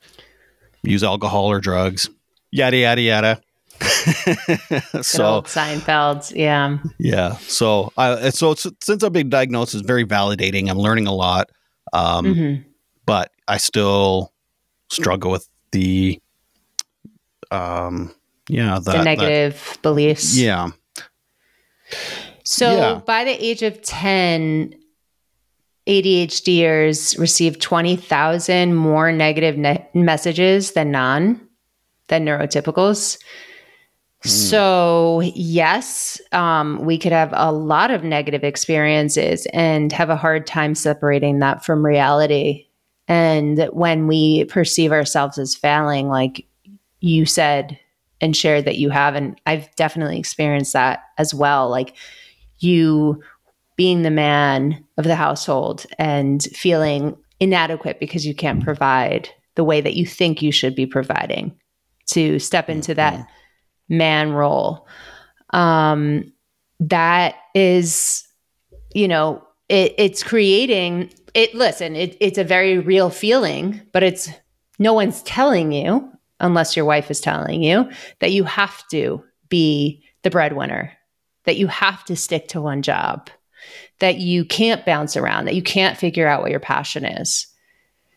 use 0.83 1.03
alcohol 1.03 1.45
or 1.45 1.59
drugs, 1.59 2.09
yada, 2.51 2.77
yada, 2.77 3.01
yada. 3.01 3.41
so 5.01 5.41
Seinfeld, 5.41 6.33
yeah, 6.35 6.77
yeah. 6.99 7.35
So, 7.37 7.91
uh, 7.97 8.29
so 8.31 8.53
since 8.55 9.03
I've 9.03 9.13
been 9.13 9.29
diagnosed, 9.29 9.73
it's 9.73 9.85
very 9.85 10.05
validating. 10.05 10.69
I'm 10.69 10.77
learning 10.77 11.07
a 11.07 11.13
lot, 11.13 11.49
um, 11.91 12.25
mm-hmm. 12.25 12.69
but 13.05 13.31
I 13.47 13.57
still 13.57 14.31
struggle 14.89 15.31
with 15.31 15.49
the, 15.71 16.21
um, 17.51 18.13
yeah, 18.47 18.79
that, 18.79 18.97
the 18.97 19.03
negative 19.03 19.69
that, 19.73 19.81
beliefs. 19.81 20.37
Yeah. 20.37 20.69
So 22.45 22.75
yeah. 22.75 23.01
by 23.05 23.23
the 23.23 23.31
age 23.31 23.63
of 23.63 23.81
ten, 23.81 24.75
ADHDers 25.87 27.19
receive 27.19 27.59
20,000 27.59 28.73
more 28.75 29.11
negative 29.11 29.57
ne- 29.57 29.87
messages 29.93 30.73
than 30.73 30.91
non, 30.91 31.41
than 32.07 32.25
neurotypicals. 32.25 33.17
Mm. 34.23 34.29
So, 34.29 35.21
yes, 35.35 36.21
um, 36.31 36.79
we 36.85 36.97
could 36.97 37.11
have 37.11 37.31
a 37.33 37.51
lot 37.51 37.91
of 37.91 38.03
negative 38.03 38.43
experiences 38.43 39.45
and 39.47 39.91
have 39.91 40.09
a 40.09 40.15
hard 40.15 40.47
time 40.47 40.75
separating 40.75 41.39
that 41.39 41.65
from 41.65 41.85
reality. 41.85 42.67
And 43.09 43.69
when 43.73 44.07
we 44.07 44.45
perceive 44.45 44.93
ourselves 44.93 45.37
as 45.37 45.55
failing, 45.55 46.07
like 46.07 46.45
you 47.01 47.25
said 47.25 47.77
and 48.21 48.37
shared 48.37 48.63
that 48.63 48.77
you 48.77 48.89
have, 48.89 49.15
and 49.15 49.39
I've 49.45 49.73
definitely 49.75 50.17
experienced 50.17 50.71
that 50.71 51.03
as 51.17 51.33
well. 51.33 51.69
Like 51.69 51.97
you 52.59 53.21
being 53.75 54.01
the 54.01 54.11
man 54.11 54.83
of 54.97 55.03
the 55.03 55.15
household 55.15 55.85
and 55.97 56.43
feeling 56.53 57.17
inadequate 57.39 57.99
because 57.99 58.25
you 58.25 58.35
can't 58.35 58.63
provide 58.63 59.29
the 59.55 59.63
way 59.63 59.81
that 59.81 59.95
you 59.95 60.05
think 60.05 60.41
you 60.41 60.51
should 60.51 60.75
be 60.75 60.85
providing 60.85 61.55
to 62.07 62.39
step 62.39 62.69
into 62.69 62.93
that 62.93 63.13
mm-hmm. 63.13 63.97
man 63.97 64.31
role 64.31 64.87
um, 65.51 66.31
that 66.79 67.35
is 67.53 68.27
you 68.93 69.07
know 69.07 69.45
it, 69.69 69.95
it's 69.97 70.23
creating 70.23 71.11
it. 71.33 71.55
Listen, 71.55 71.95
it, 71.95 72.17
it's 72.19 72.37
a 72.37 72.43
very 72.43 72.79
real 72.79 73.09
feeling, 73.09 73.81
but 73.91 74.03
it's 74.03 74.29
no 74.79 74.93
one's 74.93 75.23
telling 75.23 75.71
you 75.71 76.09
unless 76.39 76.75
your 76.75 76.85
wife 76.85 77.09
is 77.09 77.21
telling 77.21 77.63
you 77.63 77.89
that 78.19 78.31
you 78.31 78.43
have 78.43 78.85
to 78.89 79.23
be 79.49 80.03
the 80.23 80.29
breadwinner, 80.29 80.91
that 81.45 81.57
you 81.57 81.67
have 81.67 82.03
to 82.05 82.15
stick 82.15 82.47
to 82.49 82.61
one 82.61 82.81
job, 82.81 83.29
that 83.99 84.17
you 84.17 84.43
can't 84.45 84.85
bounce 84.85 85.15
around, 85.15 85.45
that 85.45 85.55
you 85.55 85.63
can't 85.63 85.97
figure 85.97 86.27
out 86.27 86.41
what 86.41 86.51
your 86.51 86.59
passion 86.59 87.05
is. 87.05 87.47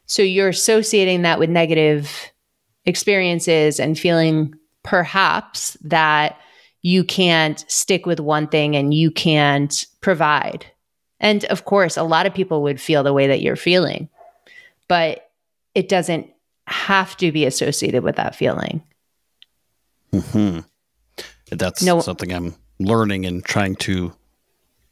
So 0.06 0.22
you're 0.22 0.48
associating 0.48 1.22
that 1.22 1.38
with 1.38 1.50
negative 1.50 2.32
experiences 2.84 3.80
and 3.80 3.98
feeling 3.98 4.54
perhaps 4.82 5.76
that 5.82 6.38
you 6.82 7.02
can't 7.02 7.64
stick 7.68 8.06
with 8.06 8.20
one 8.20 8.46
thing 8.46 8.76
and 8.76 8.94
you 8.94 9.10
can't 9.10 9.86
provide. 10.00 10.64
And 11.18 11.44
of 11.46 11.64
course, 11.64 11.96
a 11.96 12.04
lot 12.04 12.26
of 12.26 12.34
people 12.34 12.62
would 12.62 12.80
feel 12.80 13.02
the 13.02 13.12
way 13.12 13.26
that 13.26 13.40
you're 13.40 13.56
feeling, 13.56 14.08
but 14.86 15.30
it 15.74 15.88
doesn't 15.88 16.30
have 16.66 17.16
to 17.18 17.32
be 17.32 17.44
associated 17.44 18.02
with 18.02 18.16
that 18.16 18.34
feeling. 18.34 18.82
hmm 20.12 20.60
That's 21.50 21.82
no, 21.82 22.00
something 22.00 22.32
I'm 22.32 22.54
learning 22.78 23.26
and 23.26 23.44
trying 23.44 23.76
to 23.76 24.12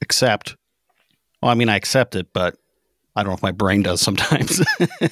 accept. 0.03 0.57
Well, 1.45 1.51
I 1.51 1.57
mean, 1.57 1.69
I 1.69 1.77
accept 1.77 2.17
it, 2.17 2.33
but 2.33 2.57
I 3.15 3.23
don't 3.23 3.29
know 3.29 3.37
if 3.37 3.43
my 3.43 3.53
brain 3.53 3.83
does 3.83 4.01
sometimes. 4.01 4.63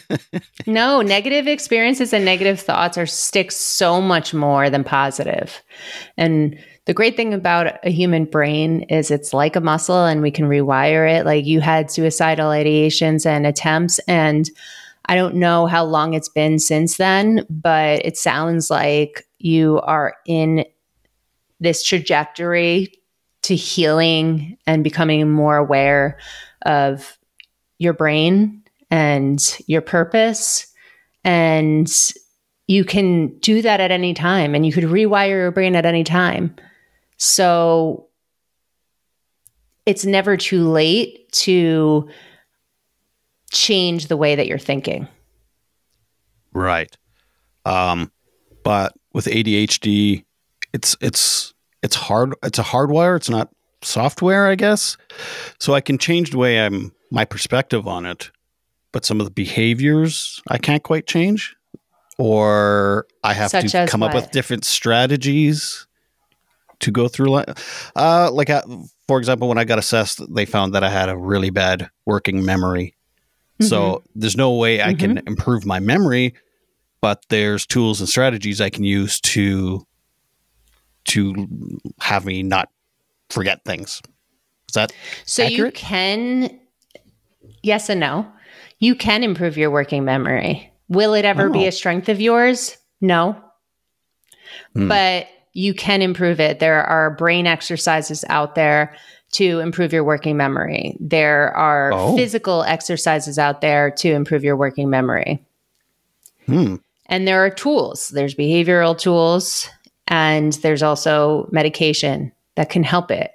no, 0.66 1.02
negative 1.02 1.46
experiences 1.46 2.14
and 2.14 2.24
negative 2.24 2.58
thoughts 2.58 2.96
are 2.96 3.04
stick 3.04 3.52
so 3.52 4.00
much 4.00 4.32
more 4.32 4.70
than 4.70 4.82
positive. 4.82 5.62
And 6.16 6.58
the 6.86 6.94
great 6.94 7.16
thing 7.16 7.34
about 7.34 7.78
a 7.84 7.90
human 7.90 8.24
brain 8.24 8.84
is 8.84 9.10
it's 9.10 9.34
like 9.34 9.56
a 9.56 9.60
muscle 9.60 10.06
and 10.06 10.22
we 10.22 10.30
can 10.30 10.46
rewire 10.46 11.06
it. 11.06 11.26
Like 11.26 11.44
you 11.44 11.60
had 11.60 11.90
suicidal 11.90 12.48
ideations 12.48 13.26
and 13.26 13.46
attempts 13.46 13.98
and 14.08 14.48
I 15.04 15.16
don't 15.16 15.34
know 15.34 15.66
how 15.66 15.84
long 15.84 16.14
it's 16.14 16.30
been 16.30 16.58
since 16.58 16.96
then, 16.96 17.44
but 17.50 18.02
it 18.06 18.16
sounds 18.16 18.70
like 18.70 19.28
you 19.38 19.80
are 19.80 20.14
in 20.24 20.64
this 21.60 21.84
trajectory 21.84 23.01
to 23.42 23.56
healing 23.56 24.56
and 24.66 24.84
becoming 24.84 25.30
more 25.30 25.56
aware 25.56 26.18
of 26.64 27.18
your 27.78 27.92
brain 27.92 28.62
and 28.90 29.58
your 29.66 29.80
purpose. 29.80 30.66
And 31.24 31.90
you 32.68 32.84
can 32.84 33.38
do 33.38 33.62
that 33.62 33.80
at 33.80 33.90
any 33.90 34.14
time 34.14 34.54
and 34.54 34.64
you 34.64 34.72
could 34.72 34.84
rewire 34.84 35.28
your 35.28 35.50
brain 35.50 35.74
at 35.74 35.86
any 35.86 36.04
time. 36.04 36.54
So 37.16 38.08
it's 39.86 40.04
never 40.04 40.36
too 40.36 40.68
late 40.68 41.30
to 41.32 42.08
change 43.52 44.06
the 44.06 44.16
way 44.16 44.34
that 44.34 44.46
you're 44.46 44.58
thinking. 44.58 45.08
Right. 46.52 46.94
Um, 47.64 48.10
but 48.64 48.94
with 49.12 49.26
ADHD, 49.26 50.24
it's 50.72 50.96
it's 51.00 51.52
it's 51.82 51.96
hard. 51.96 52.34
It's 52.42 52.58
a 52.58 52.62
hardwire. 52.62 53.16
It's 53.16 53.30
not 53.30 53.50
software, 53.82 54.46
I 54.46 54.54
guess. 54.54 54.96
So 55.58 55.74
I 55.74 55.80
can 55.80 55.98
change 55.98 56.30
the 56.30 56.38
way 56.38 56.60
I'm 56.60 56.92
my 57.10 57.24
perspective 57.24 57.86
on 57.86 58.06
it, 58.06 58.30
but 58.92 59.04
some 59.04 59.20
of 59.20 59.26
the 59.26 59.32
behaviors 59.32 60.40
I 60.48 60.58
can't 60.58 60.82
quite 60.82 61.06
change, 61.06 61.54
or 62.18 63.06
I 63.22 63.34
have 63.34 63.50
Such 63.50 63.72
to 63.72 63.86
come 63.86 64.00
what? 64.00 64.10
up 64.10 64.14
with 64.14 64.30
different 64.30 64.64
strategies 64.64 65.86
to 66.80 66.90
go 66.90 67.08
through. 67.08 67.30
Life. 67.30 67.92
Uh, 67.94 68.30
like, 68.32 68.50
uh, 68.50 68.62
for 69.06 69.18
example, 69.18 69.48
when 69.48 69.58
I 69.58 69.64
got 69.64 69.78
assessed, 69.78 70.22
they 70.34 70.46
found 70.46 70.74
that 70.74 70.84
I 70.84 70.90
had 70.90 71.08
a 71.08 71.16
really 71.16 71.50
bad 71.50 71.90
working 72.06 72.44
memory. 72.44 72.94
Mm-hmm. 73.60 73.68
So 73.68 74.02
there's 74.14 74.36
no 74.36 74.52
way 74.52 74.82
I 74.82 74.88
mm-hmm. 74.88 74.98
can 74.98 75.18
improve 75.26 75.66
my 75.66 75.80
memory, 75.80 76.34
but 77.00 77.24
there's 77.28 77.66
tools 77.66 78.00
and 78.00 78.08
strategies 78.08 78.60
I 78.60 78.70
can 78.70 78.84
use 78.84 79.20
to 79.20 79.86
to 81.04 81.48
have 82.00 82.24
me 82.24 82.42
not 82.42 82.70
forget 83.30 83.64
things. 83.64 84.00
Is 84.68 84.74
that 84.74 84.92
so? 85.24 85.44
Accurate? 85.44 85.74
You 85.74 85.86
can 85.86 86.60
yes 87.62 87.88
and 87.88 88.00
no. 88.00 88.26
You 88.78 88.94
can 88.94 89.22
improve 89.22 89.56
your 89.56 89.70
working 89.70 90.04
memory. 90.04 90.72
Will 90.88 91.14
it 91.14 91.24
ever 91.24 91.48
oh. 91.48 91.52
be 91.52 91.66
a 91.66 91.72
strength 91.72 92.08
of 92.08 92.20
yours? 92.20 92.76
No. 93.00 93.36
Hmm. 94.74 94.88
But 94.88 95.28
you 95.52 95.74
can 95.74 96.02
improve 96.02 96.40
it. 96.40 96.58
There 96.58 96.82
are 96.82 97.10
brain 97.10 97.46
exercises 97.46 98.24
out 98.28 98.54
there 98.54 98.96
to 99.32 99.60
improve 99.60 99.92
your 99.92 100.04
working 100.04 100.36
memory. 100.36 100.96
There 101.00 101.54
are 101.56 101.92
oh. 101.92 102.16
physical 102.16 102.62
exercises 102.64 103.38
out 103.38 103.60
there 103.60 103.90
to 103.92 104.12
improve 104.12 104.44
your 104.44 104.56
working 104.56 104.90
memory. 104.90 105.42
Hmm. 106.46 106.76
And 107.06 107.26
there 107.26 107.44
are 107.44 107.50
tools. 107.50 108.08
There's 108.08 108.34
behavioral 108.34 108.96
tools, 108.98 109.68
and 110.12 110.52
there's 110.54 110.82
also 110.82 111.48
medication 111.52 112.30
that 112.56 112.68
can 112.68 112.84
help 112.84 113.10
it 113.10 113.32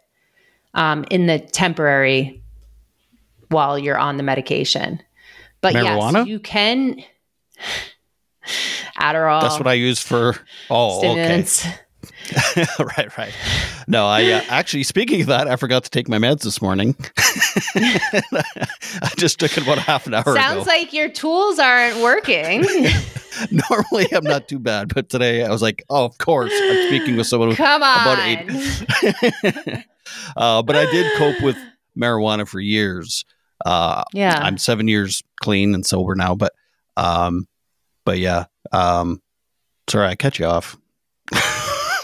um, 0.76 1.06
in 1.10 1.26
the 1.26 1.40
temporary 1.40 2.44
while 3.50 3.80
you're 3.80 3.98
on 3.98 4.18
the 4.18 4.24
medication. 4.24 5.02
But 5.60 5.74
Marijuana? 5.74 6.14
yes, 6.20 6.28
you 6.28 6.40
can. 6.40 7.04
Adderall. 9.00 9.42
That's 9.42 9.58
what 9.58 9.68
I 9.68 9.74
use 9.74 10.02
for. 10.04 10.36
Oh, 10.70 11.00
stimulants. 11.00 11.66
okay. 11.66 11.76
right, 12.80 13.18
right. 13.18 13.34
No, 13.88 14.06
I 14.08 14.32
uh, 14.32 14.42
actually, 14.50 14.84
speaking 14.84 15.22
of 15.22 15.28
that, 15.28 15.48
I 15.48 15.56
forgot 15.56 15.84
to 15.86 15.90
take 15.90 16.08
my 16.10 16.18
meds 16.18 16.42
this 16.42 16.62
morning. 16.62 16.96
I 17.18 19.12
just 19.18 19.40
took 19.40 19.58
it 19.58 19.64
about 19.64 19.78
half 19.80 20.08
an 20.08 20.14
hour 20.14 20.24
Sounds 20.36 20.64
ago. 20.64 20.72
like 20.72 20.94
your 20.94 21.10
tools 21.10 21.60
aren't 21.60 21.98
working. 22.02 22.62
Normally, 23.70 24.08
I'm 24.14 24.24
not 24.24 24.48
too 24.48 24.60
bad, 24.60 24.94
but 24.94 25.10
today 25.10 25.44
I 25.46 25.50
was 25.50 25.62
like, 25.62 25.84
oh, 25.90 26.06
of 26.06 26.18
course, 26.18 26.52
I'm 26.54 26.88
speaking 26.88 27.18
with 27.18 27.28
someone 27.28 27.56
Come 27.56 27.84
on. 27.84 28.02
about 28.02 28.20
eight. 28.20 29.86
uh, 30.36 30.62
but 30.64 30.76
I 30.76 30.86
did 30.92 31.12
cope 31.18 31.42
with 31.42 31.58
marijuana 31.98 32.48
for 32.48 32.60
years. 32.60 33.26
Uh, 33.66 34.04
yeah, 34.14 34.40
I'm 34.42 34.58
seven 34.58 34.88
years 34.88 35.24
clean 35.42 35.74
and 35.74 35.86
sober 35.86 36.16
now, 36.16 36.36
but 36.36 36.54
um, 36.96 37.48
but 38.06 38.20
yeah, 38.20 38.46
um, 38.72 39.22
sorry, 39.90 40.08
I 40.08 40.16
cut 40.16 40.40
you 40.40 40.46
off. 40.46 40.78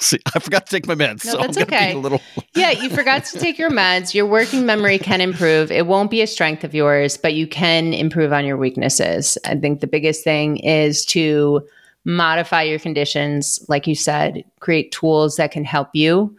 See, 0.08 0.20
I 0.36 0.40
forgot 0.40 0.66
to 0.66 0.72
take 0.72 0.86
my 0.86 0.96
meds. 0.96 1.26
No, 1.26 1.32
so 1.32 1.38
that's 1.38 1.58
okay. 1.58 1.94
Little... 1.94 2.22
yeah, 2.56 2.72
you 2.72 2.90
forgot 2.90 3.24
to 3.26 3.40
take 3.40 3.58
your 3.58 3.70
meds. 3.70 4.14
Your 4.14 4.26
working 4.26 4.66
memory 4.66 4.98
can 5.00 5.22
improve. 5.22 5.72
It 5.72 5.88
won't 5.88 6.12
be 6.12 6.22
a 6.22 6.28
strength 6.28 6.66
of 6.66 6.76
yours, 6.76 7.16
but 7.16 7.36
you 7.36 7.48
can 7.48 7.94
improve 7.94 8.34
on 8.34 8.44
your 8.44 8.58
weaknesses. 8.58 9.38
I 9.46 9.56
think 9.56 9.80
the 9.80 9.88
biggest 9.88 10.26
thing 10.26 10.58
is 10.58 11.06
to 11.06 11.66
modify 12.04 12.64
your 12.64 12.80
conditions. 12.80 13.66
Like 13.70 13.88
you 13.88 13.96
said, 13.96 14.44
create 14.60 14.92
tools 14.92 15.38
that 15.38 15.52
can 15.52 15.64
help 15.64 15.88
you 15.94 16.36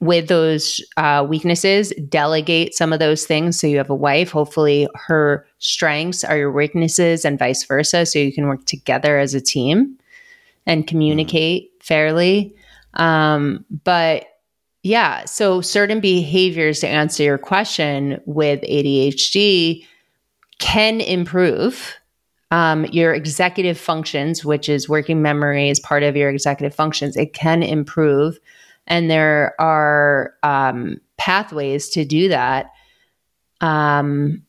with 0.00 0.28
those 0.28 0.82
uh, 0.96 1.26
weaknesses, 1.28 1.92
delegate 2.08 2.74
some 2.74 2.90
of 2.90 3.00
those 3.00 3.26
things. 3.26 3.60
So 3.60 3.66
you 3.66 3.76
have 3.76 3.90
a 3.90 3.94
wife, 3.94 4.30
hopefully 4.30 4.88
her 4.94 5.46
strengths 5.58 6.24
are 6.24 6.38
your 6.38 6.52
weaknesses 6.52 7.26
and 7.26 7.38
vice 7.38 7.64
versa. 7.64 8.06
So 8.06 8.18
you 8.18 8.32
can 8.32 8.46
work 8.46 8.64
together 8.64 9.18
as 9.18 9.34
a 9.34 9.42
team 9.42 9.98
and 10.64 10.86
communicate 10.86 11.70
mm. 11.78 11.82
fairly. 11.84 12.54
Um, 12.94 13.64
but 13.84 14.26
yeah, 14.82 15.24
so 15.24 15.60
certain 15.60 16.00
behaviors 16.00 16.80
to 16.80 16.88
answer 16.88 17.22
your 17.22 17.38
question 17.38 18.20
with 18.26 18.60
ADHD 18.62 19.86
can 20.58 21.00
improve 21.00 21.94
um, 22.50 22.84
your 22.86 23.14
executive 23.14 23.78
functions, 23.78 24.44
which 24.44 24.68
is 24.68 24.88
working 24.88 25.22
memory 25.22 25.70
is 25.70 25.80
part 25.80 26.02
of 26.02 26.16
your 26.16 26.28
executive 26.28 26.74
functions. 26.74 27.16
It 27.16 27.32
can 27.32 27.62
improve 27.62 28.38
and 28.86 29.10
there 29.10 29.54
are 29.58 30.34
um, 30.42 31.00
pathways 31.16 31.88
to 31.90 32.04
do 32.04 32.28
that. 32.28 32.70
Um, 33.60 34.42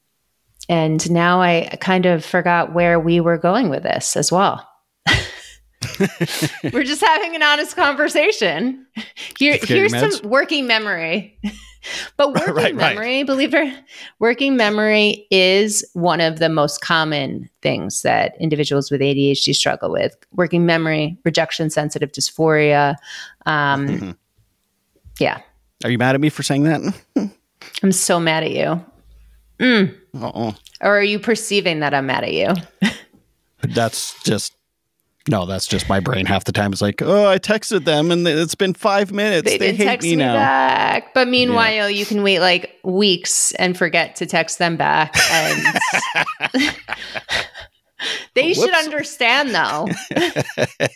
and 0.67 1.09
now 1.11 1.41
I 1.41 1.77
kind 1.79 2.05
of 2.05 2.25
forgot 2.25 2.73
where 2.73 2.99
we 2.99 3.19
were 3.19 3.37
going 3.37 3.69
with 3.69 3.83
this 3.83 4.17
as 4.17 4.31
well. 4.31 4.67
we're 6.73 6.83
just 6.83 7.03
having 7.03 7.35
an 7.35 7.43
honest 7.43 7.75
conversation. 7.75 8.85
Here, 9.37 9.57
here's 9.61 9.93
meds. 9.93 10.21
some 10.21 10.29
working 10.29 10.67
memory. 10.67 11.37
but 12.17 12.33
working 12.33 12.53
right, 12.53 12.75
memory, 12.75 13.17
right. 13.17 13.25
believe 13.25 13.53
it, 13.53 13.73
working 14.19 14.57
memory 14.57 15.27
is 15.31 15.85
one 15.93 16.21
of 16.21 16.39
the 16.39 16.49
most 16.49 16.81
common 16.81 17.49
things 17.61 18.01
that 18.01 18.35
individuals 18.39 18.89
with 18.91 19.01
ADHD 19.01 19.53
struggle 19.55 19.91
with. 19.91 20.15
Working 20.33 20.65
memory, 20.65 21.17
rejection 21.23 21.69
sensitive 21.69 22.11
dysphoria, 22.11 22.95
um, 23.45 23.87
mm-hmm. 23.87 24.11
Yeah. 25.19 25.41
Are 25.83 25.89
you 25.89 25.97
mad 25.97 26.15
at 26.15 26.21
me 26.21 26.29
for 26.29 26.43
saying 26.43 26.63
that? 26.63 27.31
I'm 27.83 27.91
so 27.91 28.19
mad 28.19 28.43
at 28.43 28.51
you. 28.51 28.83
Mm. 29.59 29.95
Or 30.21 30.55
are 30.81 31.03
you 31.03 31.19
perceiving 31.19 31.79
that 31.79 31.93
I'm 31.93 32.05
mad 32.07 32.23
at 32.23 32.33
you? 32.33 32.53
That's 33.61 34.21
just 34.23 34.53
No, 35.27 35.45
that's 35.45 35.65
just 35.65 35.89
my 35.89 35.99
brain. 35.99 36.25
Half 36.25 36.43
the 36.43 36.51
time 36.51 36.71
it's 36.71 36.81
like, 36.81 37.01
oh, 37.01 37.27
I 37.27 37.39
texted 37.39 37.85
them 37.85 38.11
and 38.11 38.27
it's 38.27 38.53
been 38.53 38.73
five 38.75 39.11
minutes. 39.11 39.49
They, 39.49 39.57
They, 39.57 39.71
didn't 39.71 39.77
hate 39.77 39.85
text 39.85 40.03
me, 40.05 40.11
me, 40.11 40.23
now. 40.23 40.35
back. 40.35 41.13
But 41.15 41.27
meanwhile, 41.27 41.89
you 41.89 42.05
can 42.05 42.21
wait 42.21 42.39
like 42.39 42.79
weeks 42.83 43.51
and 43.53 43.75
forget 43.75 44.15
to 44.17 44.27
text 44.27 44.59
them 44.59 44.77
back. 44.77 45.15
And 45.31 45.77
they 48.35 48.53
should 48.53 48.75
understand, 48.75 49.49
though. 49.49 49.87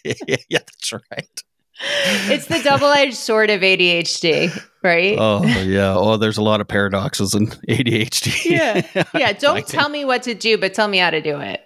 yeah, 0.03 0.59
that's 0.59 0.93
right. 0.93 1.43
It's 1.81 2.47
the 2.47 2.59
double 2.63 2.87
edged 2.87 3.15
sword 3.15 3.49
of 3.49 3.61
ADHD, 3.61 4.51
right? 4.83 5.17
Oh 5.17 5.45
yeah. 5.45 5.95
Oh, 5.95 6.17
there's 6.17 6.37
a 6.37 6.43
lot 6.43 6.59
of 6.61 6.67
paradoxes 6.67 7.33
in 7.33 7.47
ADHD. 7.47 8.51
Yeah. 8.51 9.05
yeah. 9.13 9.33
Don't 9.33 9.65
tell 9.65 9.89
me 9.89 10.03
what 10.03 10.23
to 10.23 10.33
do, 10.33 10.57
but 10.57 10.73
tell 10.73 10.87
me 10.89 10.97
how 10.97 11.09
to 11.09 11.21
do 11.21 11.39
it. 11.39 11.61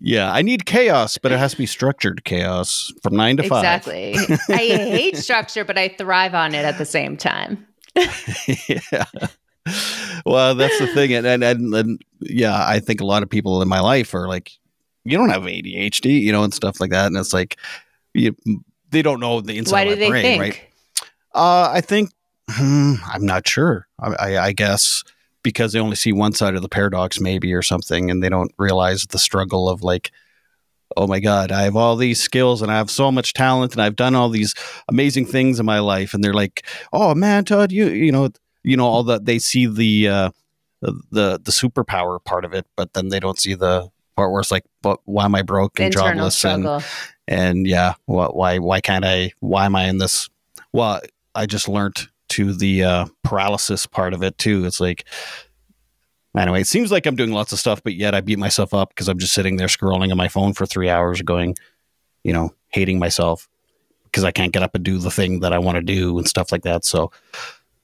Yeah, 0.00 0.32
I 0.32 0.42
need 0.42 0.66
chaos, 0.66 1.18
but 1.18 1.32
it 1.32 1.38
has 1.38 1.52
to 1.52 1.56
be 1.58 1.66
structured 1.66 2.24
chaos 2.24 2.92
from 3.02 3.16
nine 3.16 3.36
to 3.38 3.42
five. 3.42 3.64
Exactly. 3.64 4.14
I 4.48 4.58
hate 4.76 5.16
structure, 5.16 5.64
but 5.64 5.76
I 5.76 5.88
thrive 5.88 6.34
on 6.34 6.54
it 6.54 6.64
at 6.64 6.78
the 6.78 6.84
same 6.84 7.16
time. 7.16 7.66
yeah. 7.96 9.04
Well, 10.24 10.54
that's 10.54 10.78
the 10.78 10.86
thing, 10.86 11.12
and, 11.12 11.26
and 11.26 11.42
and 11.42 11.74
and 11.74 12.02
yeah, 12.20 12.64
I 12.66 12.80
think 12.80 13.00
a 13.00 13.04
lot 13.04 13.22
of 13.22 13.30
people 13.30 13.62
in 13.62 13.68
my 13.68 13.80
life 13.80 14.14
are 14.14 14.26
like, 14.28 14.52
you 15.04 15.16
don't 15.18 15.28
have 15.30 15.42
ADHD, 15.42 16.20
you 16.20 16.32
know, 16.32 16.44
and 16.44 16.54
stuff 16.54 16.80
like 16.80 16.90
that, 16.90 17.06
and 17.06 17.16
it's 17.16 17.32
like, 17.32 17.56
you, 18.14 18.34
they 18.90 19.02
don't 19.02 19.20
know 19.20 19.40
the 19.40 19.58
inside 19.58 19.72
Why 19.72 19.82
of 19.82 19.88
do 19.88 19.94
my 19.96 20.00
they 20.00 20.08
brain, 20.08 20.22
think? 20.22 20.40
right? 20.40 20.60
Uh, 21.34 21.70
I 21.72 21.80
think 21.80 22.10
hmm, 22.48 22.94
I'm 23.06 23.24
not 23.24 23.46
sure. 23.46 23.86
I, 23.98 24.12
I, 24.18 24.38
I 24.46 24.52
guess 24.52 25.04
because 25.42 25.72
they 25.72 25.80
only 25.80 25.96
see 25.96 26.12
one 26.12 26.32
side 26.32 26.54
of 26.54 26.62
the 26.62 26.68
paradox, 26.68 27.20
maybe 27.20 27.52
or 27.52 27.62
something, 27.62 28.10
and 28.10 28.22
they 28.22 28.28
don't 28.28 28.52
realize 28.58 29.04
the 29.06 29.18
struggle 29.18 29.68
of 29.68 29.82
like, 29.82 30.10
oh 30.96 31.06
my 31.06 31.20
god, 31.20 31.52
I 31.52 31.62
have 31.62 31.76
all 31.76 31.96
these 31.96 32.20
skills 32.20 32.62
and 32.62 32.70
I 32.70 32.76
have 32.76 32.90
so 32.90 33.12
much 33.12 33.32
talent 33.32 33.72
and 33.72 33.82
I've 33.82 33.96
done 33.96 34.14
all 34.14 34.28
these 34.28 34.54
amazing 34.88 35.26
things 35.26 35.60
in 35.60 35.66
my 35.66 35.78
life, 35.78 36.14
and 36.14 36.22
they're 36.22 36.34
like, 36.34 36.64
oh 36.92 37.14
man, 37.14 37.44
Todd, 37.44 37.72
you 37.72 37.88
you 37.88 38.12
know 38.12 38.30
you 38.62 38.76
know 38.76 38.86
all 38.86 39.04
that 39.04 39.24
they 39.24 39.38
see 39.38 39.66
the 39.66 40.08
uh, 40.08 40.30
the 40.82 41.40
the 41.42 41.52
superpower 41.52 42.22
part 42.22 42.44
of 42.44 42.52
it, 42.52 42.66
but 42.76 42.92
then 42.92 43.08
they 43.08 43.20
don't 43.20 43.38
see 43.38 43.54
the 43.54 43.88
part 44.16 44.32
where 44.32 44.40
it's 44.40 44.50
like, 44.50 44.64
but 44.82 45.00
why 45.04 45.24
am 45.24 45.34
I 45.34 45.42
broke 45.42 45.78
and 45.78 45.86
internal 45.86 46.14
jobless 46.14 46.44
and 46.44 46.62
struggle. 46.64 46.82
and 47.28 47.66
yeah, 47.66 47.94
wh- 48.06 48.34
why 48.34 48.58
why 48.58 48.80
can't 48.80 49.04
I? 49.04 49.32
Why 49.40 49.66
am 49.66 49.76
I 49.76 49.84
in 49.84 49.98
this? 49.98 50.28
Well, 50.72 51.00
I 51.34 51.46
just 51.46 51.68
learned 51.68 52.08
to 52.30 52.52
the 52.52 52.84
uh, 52.84 53.06
paralysis 53.22 53.86
part 53.86 54.14
of 54.14 54.22
it 54.22 54.38
too. 54.38 54.64
It's 54.64 54.80
like 54.80 55.04
anyway, 56.36 56.60
it 56.60 56.66
seems 56.66 56.92
like 56.92 57.06
I'm 57.06 57.16
doing 57.16 57.32
lots 57.32 57.52
of 57.52 57.58
stuff, 57.58 57.82
but 57.82 57.94
yet 57.94 58.14
I 58.14 58.20
beat 58.20 58.38
myself 58.38 58.74
up 58.74 58.90
because 58.90 59.08
I'm 59.08 59.18
just 59.18 59.34
sitting 59.34 59.56
there 59.56 59.66
scrolling 59.66 60.10
on 60.10 60.16
my 60.16 60.28
phone 60.28 60.52
for 60.52 60.66
three 60.66 60.88
hours, 60.88 61.22
going, 61.22 61.56
you 62.24 62.32
know, 62.32 62.54
hating 62.68 62.98
myself 62.98 63.48
because 64.04 64.24
I 64.24 64.32
can't 64.32 64.52
get 64.52 64.62
up 64.62 64.74
and 64.74 64.84
do 64.84 64.98
the 64.98 65.10
thing 65.10 65.40
that 65.40 65.52
I 65.52 65.58
want 65.58 65.76
to 65.76 65.82
do 65.82 66.18
and 66.18 66.28
stuff 66.28 66.52
like 66.52 66.62
that. 66.62 66.84
So, 66.84 67.12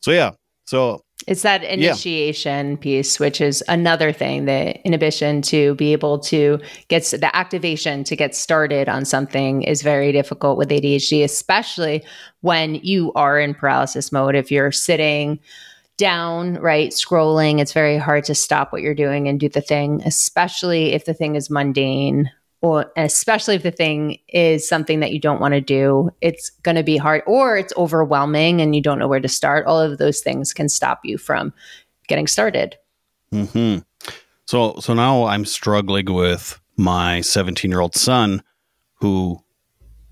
so 0.01 0.11
yeah, 0.11 0.33
so 0.65 1.05
It's 1.27 1.43
that 1.43 1.65
initiation 1.65 2.77
piece, 2.77 3.19
which 3.19 3.41
is 3.41 3.65
another 3.69 4.13
thing, 4.13 4.45
the 4.45 4.81
inhibition 4.87 5.43
to 5.43 5.75
be 5.75 5.93
able 5.93 6.19
to 6.21 6.61
get 6.89 7.05
the 7.05 7.35
activation 7.35 8.05
to 8.05 8.15
get 8.15 8.35
started 8.35 8.89
on 8.89 9.05
something 9.05 9.63
is 9.63 9.83
very 9.83 10.13
difficult 10.13 10.59
with 10.59 10.69
ADHD, 10.69 11.25
especially 11.25 12.05
when 12.43 12.77
you 12.77 13.13
are 13.15 13.41
in 13.41 13.55
paralysis 13.55 14.13
mode. 14.13 14.35
If 14.37 14.53
you're 14.53 14.71
sitting 14.71 15.41
down, 15.97 16.57
right, 16.57 16.91
scrolling, 16.91 17.61
it's 17.61 17.73
very 17.73 17.97
hard 17.97 18.25
to 18.25 18.35
stop 18.35 18.71
what 18.71 18.83
you're 18.83 18.95
doing 18.95 19.27
and 19.27 19.41
do 19.41 19.49
the 19.49 19.63
thing, 19.63 20.03
especially 20.05 20.93
if 20.93 21.07
the 21.07 21.15
thing 21.15 21.35
is 21.35 21.51
mundane 21.51 22.31
or 22.67 22.91
especially 22.97 23.55
if 23.55 23.63
the 23.63 23.71
thing 23.71 24.19
is 24.27 24.69
something 24.69 24.99
that 24.99 25.13
you 25.13 25.21
don't 25.21 25.41
want 25.41 25.55
to 25.55 25.61
do, 25.61 26.11
it's 26.21 26.51
going 26.65 26.75
to 26.75 26.83
be 26.83 26.97
hard 26.97 27.23
or 27.25 27.57
it's 27.57 27.73
overwhelming 27.77 28.61
and 28.61 28.75
you 28.75 28.83
don't 28.83 28.99
know 28.99 29.07
where 29.07 29.21
to 29.21 29.29
start. 29.29 29.67
All 29.67 29.81
of 29.81 29.99
those 29.99 30.21
things 30.21 30.53
can 30.53 30.69
stop 30.69 30.99
you 31.05 31.17
from 31.17 31.53
getting 32.09 32.27
started. 32.27 32.77
hmm 33.31 33.79
So 34.47 34.75
so 34.81 34.95
now 34.95 35.27
I'm 35.27 35.45
struggling 35.45 36.13
with 36.13 36.61
my 36.77 37.21
17 37.21 37.71
year 37.71 37.79
old 37.81 37.95
son, 37.95 38.43
who 38.95 39.39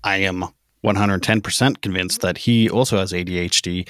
I 0.05 0.17
am 0.19 0.45
110 0.79 1.41
percent 1.41 1.81
convinced 1.81 2.21
that 2.21 2.37
he 2.37 2.69
also 2.69 2.97
has 2.97 3.11
ADHD. 3.11 3.89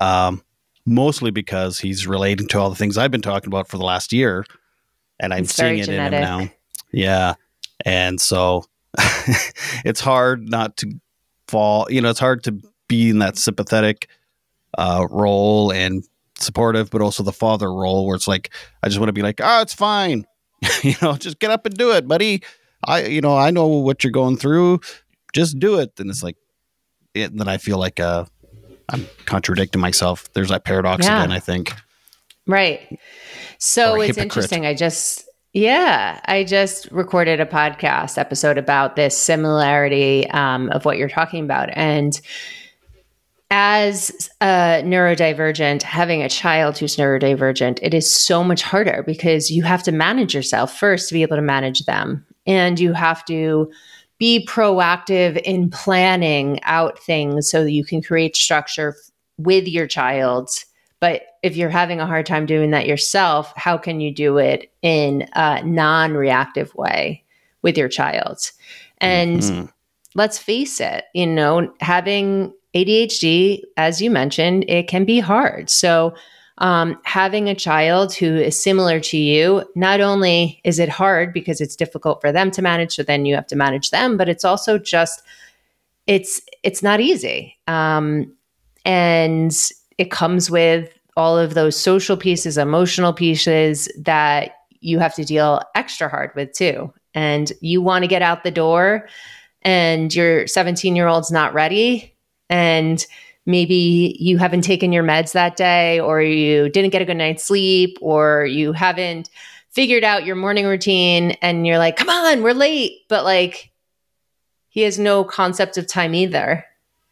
Um, 0.00 0.42
mostly 0.84 1.30
because 1.30 1.78
he's 1.78 2.08
relating 2.08 2.48
to 2.48 2.58
all 2.58 2.68
the 2.68 2.74
things 2.74 2.98
I've 2.98 3.12
been 3.12 3.22
talking 3.22 3.46
about 3.46 3.68
for 3.68 3.78
the 3.78 3.84
last 3.84 4.12
year, 4.12 4.44
and 5.20 5.32
I'm 5.32 5.44
It's 5.44 5.54
seeing 5.54 5.78
it 5.78 5.88
in 5.88 6.00
him 6.00 6.10
now. 6.10 6.48
Yeah, 6.90 7.34
and 7.84 8.20
so 8.20 8.64
it's 9.84 10.00
hard 10.00 10.48
not 10.48 10.76
to 10.78 10.92
fall. 11.48 11.86
You 11.90 12.00
know, 12.00 12.10
it's 12.10 12.20
hard 12.20 12.44
to 12.44 12.60
be 12.88 13.10
in 13.10 13.18
that 13.20 13.36
sympathetic 13.38 14.08
uh, 14.78 15.06
role 15.10 15.72
and 15.72 16.04
supportive, 16.38 16.90
but 16.90 17.00
also 17.02 17.22
the 17.22 17.32
father 17.32 17.72
role 17.72 18.06
where 18.06 18.16
it's 18.16 18.28
like 18.28 18.50
I 18.82 18.88
just 18.88 18.98
want 18.98 19.08
to 19.08 19.12
be 19.14 19.22
like, 19.22 19.40
oh, 19.42 19.60
it's 19.62 19.74
fine. 19.74 20.26
you 20.82 20.94
know, 21.02 21.14
just 21.16 21.38
get 21.38 21.50
up 21.50 21.66
and 21.66 21.76
do 21.76 21.92
it, 21.92 22.06
buddy. 22.06 22.42
I, 22.84 23.04
you 23.06 23.20
know, 23.20 23.36
I 23.36 23.50
know 23.50 23.66
what 23.66 24.02
you're 24.02 24.10
going 24.10 24.36
through. 24.36 24.80
Just 25.32 25.58
do 25.58 25.78
it. 25.78 25.92
And 25.98 26.10
it's 26.10 26.22
like, 26.22 26.36
it, 27.14 27.30
and 27.30 27.38
then 27.40 27.48
I 27.48 27.58
feel 27.58 27.78
like 27.78 28.00
uh, 28.00 28.24
I'm 28.88 29.06
contradicting 29.24 29.80
myself. 29.80 30.32
There's 30.32 30.48
that 30.48 30.64
paradox 30.64 31.06
Yeah. 31.06 31.20
again. 31.22 31.32
I 31.32 31.38
think. 31.38 31.72
Right. 32.46 32.98
So 33.58 34.00
it's 34.00 34.18
interesting. 34.18 34.66
I 34.66 34.74
just, 34.74 35.24
yeah, 35.52 36.20
I 36.24 36.44
just 36.44 36.90
recorded 36.90 37.40
a 37.40 37.46
podcast 37.46 38.16
episode 38.16 38.56
about 38.56 38.96
this 38.96 39.16
similarity 39.16 40.28
um, 40.30 40.70
of 40.70 40.84
what 40.84 40.96
you're 40.96 41.08
talking 41.08 41.44
about. 41.44 41.68
And 41.72 42.18
as 43.50 44.30
a 44.40 44.82
neurodivergent, 44.82 45.82
having 45.82 46.22
a 46.22 46.28
child 46.30 46.78
who's 46.78 46.96
neurodivergent, 46.96 47.80
it 47.82 47.92
is 47.92 48.12
so 48.12 48.42
much 48.42 48.62
harder 48.62 49.02
because 49.06 49.50
you 49.50 49.62
have 49.62 49.82
to 49.82 49.92
manage 49.92 50.34
yourself 50.34 50.74
first 50.78 51.08
to 51.08 51.14
be 51.14 51.20
able 51.20 51.36
to 51.36 51.42
manage 51.42 51.84
them. 51.84 52.24
And 52.46 52.80
you 52.80 52.94
have 52.94 53.22
to 53.26 53.70
be 54.18 54.46
proactive 54.48 55.36
in 55.42 55.68
planning 55.68 56.60
out 56.62 56.98
things 57.00 57.50
so 57.50 57.62
that 57.62 57.72
you 57.72 57.84
can 57.84 58.00
create 58.00 58.36
structure 58.36 58.96
with 59.36 59.68
your 59.68 59.86
child. 59.86 60.48
But 61.02 61.22
if 61.42 61.56
you're 61.56 61.68
having 61.68 61.98
a 61.98 62.06
hard 62.06 62.26
time 62.26 62.46
doing 62.46 62.70
that 62.70 62.86
yourself, 62.86 63.52
how 63.56 63.76
can 63.76 64.00
you 64.00 64.14
do 64.14 64.38
it 64.38 64.70
in 64.82 65.28
a 65.34 65.60
non 65.64 66.14
reactive 66.14 66.72
way 66.76 67.24
with 67.60 67.76
your 67.76 67.88
child? 67.88 68.52
And 68.98 69.40
Mhm. 69.42 69.68
let's 70.14 70.38
face 70.38 70.80
it, 70.80 71.06
you 71.12 71.26
know, 71.26 71.74
having 71.80 72.52
ADHD, 72.72 73.64
as 73.76 74.00
you 74.00 74.12
mentioned, 74.12 74.64
it 74.68 74.86
can 74.86 75.04
be 75.04 75.18
hard. 75.18 75.70
So, 75.70 76.14
um, 76.58 76.96
having 77.02 77.48
a 77.48 77.54
child 77.56 78.14
who 78.14 78.36
is 78.36 78.62
similar 78.62 79.00
to 79.00 79.16
you, 79.16 79.64
not 79.74 80.00
only 80.00 80.60
is 80.62 80.78
it 80.78 80.88
hard 80.88 81.32
because 81.32 81.60
it's 81.60 81.74
difficult 81.74 82.20
for 82.20 82.30
them 82.30 82.52
to 82.52 82.62
manage, 82.62 82.94
so 82.94 83.02
then 83.02 83.26
you 83.26 83.34
have 83.34 83.48
to 83.48 83.56
manage 83.56 83.90
them, 83.90 84.16
but 84.16 84.28
it's 84.28 84.44
also 84.44 84.78
just 84.78 85.20
it's 86.06 86.40
it's 86.62 86.80
not 86.80 87.00
easy, 87.00 87.58
um, 87.66 88.32
and 88.84 89.52
it 90.02 90.10
comes 90.10 90.50
with 90.50 90.92
all 91.16 91.38
of 91.38 91.54
those 91.54 91.76
social 91.76 92.16
pieces, 92.16 92.58
emotional 92.58 93.12
pieces 93.12 93.88
that 93.98 94.56
you 94.80 94.98
have 94.98 95.14
to 95.14 95.24
deal 95.24 95.60
extra 95.76 96.08
hard 96.08 96.32
with 96.34 96.52
too. 96.52 96.92
And 97.14 97.52
you 97.60 97.80
want 97.80 98.02
to 98.02 98.08
get 98.08 98.22
out 98.22 98.42
the 98.42 98.50
door 98.50 99.08
and 99.62 100.12
your 100.14 100.46
17 100.46 100.96
year 100.96 101.06
old's 101.06 101.30
not 101.30 101.54
ready 101.54 102.14
and 102.50 103.06
maybe 103.46 104.16
you 104.18 104.38
haven't 104.38 104.62
taken 104.62 104.92
your 104.92 105.04
meds 105.04 105.32
that 105.32 105.56
day 105.56 106.00
or 106.00 106.20
you 106.20 106.68
didn't 106.68 106.90
get 106.90 107.02
a 107.02 107.04
good 107.04 107.16
night's 107.16 107.44
sleep 107.44 107.96
or 108.00 108.44
you 108.44 108.72
haven't 108.72 109.30
figured 109.70 110.02
out 110.04 110.24
your 110.26 110.36
morning 110.36 110.66
routine 110.66 111.32
and 111.42 111.64
you're 111.66 111.78
like 111.78 111.96
come 111.96 112.08
on 112.10 112.42
we're 112.42 112.54
late 112.54 113.02
but 113.08 113.24
like 113.24 113.70
he 114.68 114.80
has 114.82 114.98
no 114.98 115.22
concept 115.24 115.76
of 115.78 115.86
time 115.86 116.14
either 116.14 116.64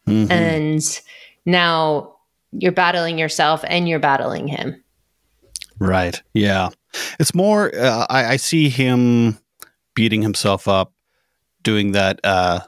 Mhm. 0.08 0.30
and 0.30 1.00
now 1.46 2.16
you're 2.52 2.72
battling 2.72 3.18
yourself 3.18 3.64
and 3.68 3.88
you're 3.88 3.98
battling 4.00 4.48
him 4.48 4.82
Right. 5.82 6.20
Yeah. 6.34 6.68
It's 7.18 7.34
more, 7.34 7.74
uh, 7.74 8.04
I, 8.10 8.32
I 8.32 8.36
see 8.36 8.68
him 8.68 9.38
beating 9.94 10.20
himself 10.20 10.68
up, 10.68 10.92
doing 11.62 11.92
that, 11.92 12.20
uh, 12.22 12.60